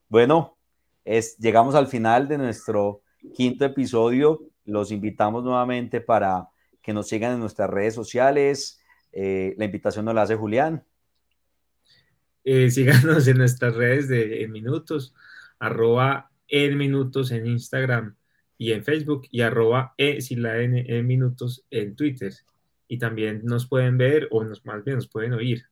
Bueno, 0.07 0.57
es, 1.03 1.37
llegamos 1.37 1.75
al 1.75 1.87
final 1.87 2.29
de 2.29 2.37
nuestro 2.37 3.01
quinto 3.33 3.65
episodio 3.65 4.51
los 4.65 4.91
invitamos 4.91 5.43
nuevamente 5.43 6.01
para 6.01 6.49
que 6.81 6.93
nos 6.93 7.07
sigan 7.07 7.33
en 7.33 7.39
nuestras 7.39 7.69
redes 7.69 7.93
sociales. 7.93 8.81
Eh, 9.11 9.53
la 9.57 9.65
invitación 9.65 10.05
nos 10.05 10.15
la 10.15 10.23
hace 10.23 10.35
Julián. 10.35 10.83
Eh, 12.43 12.71
síganos 12.71 13.27
en 13.27 13.37
nuestras 13.37 13.75
redes 13.75 14.07
de 14.07 14.43
en 14.43 14.51
minutos, 14.51 15.13
arroba 15.59 16.31
en 16.47 16.77
minutos 16.77 17.31
en 17.31 17.45
Instagram 17.45 18.15
y 18.57 18.73
en 18.73 18.83
Facebook 18.83 19.27
y 19.31 19.41
arroba 19.41 19.93
e 19.97 20.21
sin 20.21 20.43
la 20.43 20.59
n 20.59 20.85
en 20.87 21.07
minutos 21.07 21.65
en 21.69 21.95
Twitter. 21.95 22.33
Y 22.91 22.97
también 22.97 23.39
nos 23.45 23.67
pueden 23.67 23.97
ver 23.97 24.27
o 24.31 24.43
nos, 24.43 24.65
más 24.65 24.83
bien 24.83 24.97
nos 24.97 25.07
pueden 25.07 25.31
oír 25.31 25.65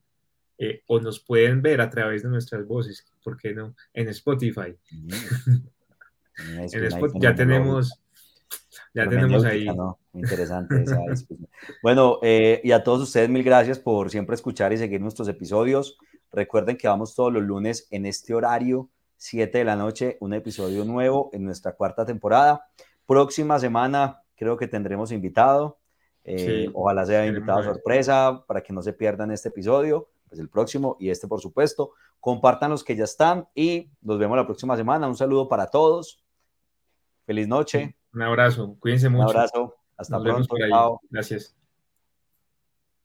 eh, 0.58 0.84
o 0.88 1.02
nos 1.02 1.20
pueden 1.20 1.62
ver 1.62 1.82
a 1.82 1.90
través 1.90 2.24
de 2.24 2.30
nuestras 2.30 2.66
voces, 2.66 3.06
¿por 3.22 3.36
qué 3.36 3.54
no? 3.54 3.76
En 3.94 4.08
Spotify. 4.08 4.74
Mm. 4.90 5.10
en 6.56 6.86
Spotify 6.86 7.20
ya 7.20 7.36
tenemos 7.36 8.02
ya 8.94 9.10
tenemos 9.10 9.44
ahí. 9.44 9.68
Interesante 10.14 10.86
Bueno, 11.84 12.20
eh, 12.22 12.62
y 12.64 12.72
a 12.72 12.86
todos 12.86 13.02
ustedes 13.02 13.28
mil 13.28 13.44
gracias 13.44 13.80
por 13.80 14.10
siempre 14.10 14.36
escuchar 14.36 14.72
y 14.72 14.78
seguir 14.78 15.02
nuestros 15.02 15.28
episodios. 15.28 15.98
Recuerden 16.32 16.78
que 16.78 16.88
vamos 16.88 17.16
todos 17.16 17.34
los 17.34 17.44
lunes 17.44 17.86
en 17.92 18.06
este 18.06 18.34
horario, 18.34 18.90
7 19.18 19.58
de 19.58 19.66
la 19.66 19.76
noche, 19.76 20.16
un 20.22 20.34
episodio 20.34 20.86
nuevo 20.86 21.32
en 21.34 21.44
nuestra 21.44 21.74
cuarta 21.74 22.06
temporada. 22.06 22.66
Próxima 23.06 23.60
semana 23.60 24.22
creo 24.38 24.56
que 24.56 24.70
tendremos 24.70 25.12
invitado. 25.12 25.79
Eh, 26.32 26.70
ojalá 26.74 27.06
sea 27.08 27.26
invitado 27.26 27.64
sorpresa 27.64 28.44
para 28.48 28.62
que 28.62 28.72
no 28.72 28.84
se 28.84 28.94
pierdan 28.94 29.32
este 29.32 29.50
episodio, 29.50 30.10
pues 30.28 30.40
el 30.40 30.48
próximo 30.48 30.96
y 31.00 31.10
este 31.10 31.28
por 31.28 31.42
supuesto. 31.42 31.94
Compartan 32.20 32.70
los 32.70 32.84
que 32.84 32.96
ya 32.96 33.06
están 33.06 33.48
y 33.56 33.90
nos 34.02 34.20
vemos 34.20 34.38
la 34.38 34.46
próxima 34.46 34.78
semana. 34.78 35.08
Un 35.08 35.16
saludo 35.16 35.48
para 35.48 35.68
todos. 35.68 36.24
Feliz 37.26 37.48
noche. 37.48 37.96
Un 38.14 38.22
abrazo, 38.22 38.76
cuídense 38.80 39.10
mucho. 39.10 39.24
Un 39.24 39.30
abrazo, 39.30 39.76
hasta 39.98 40.22
pronto. 40.22 40.56
Chao. 40.70 41.02
Gracias. 41.10 41.56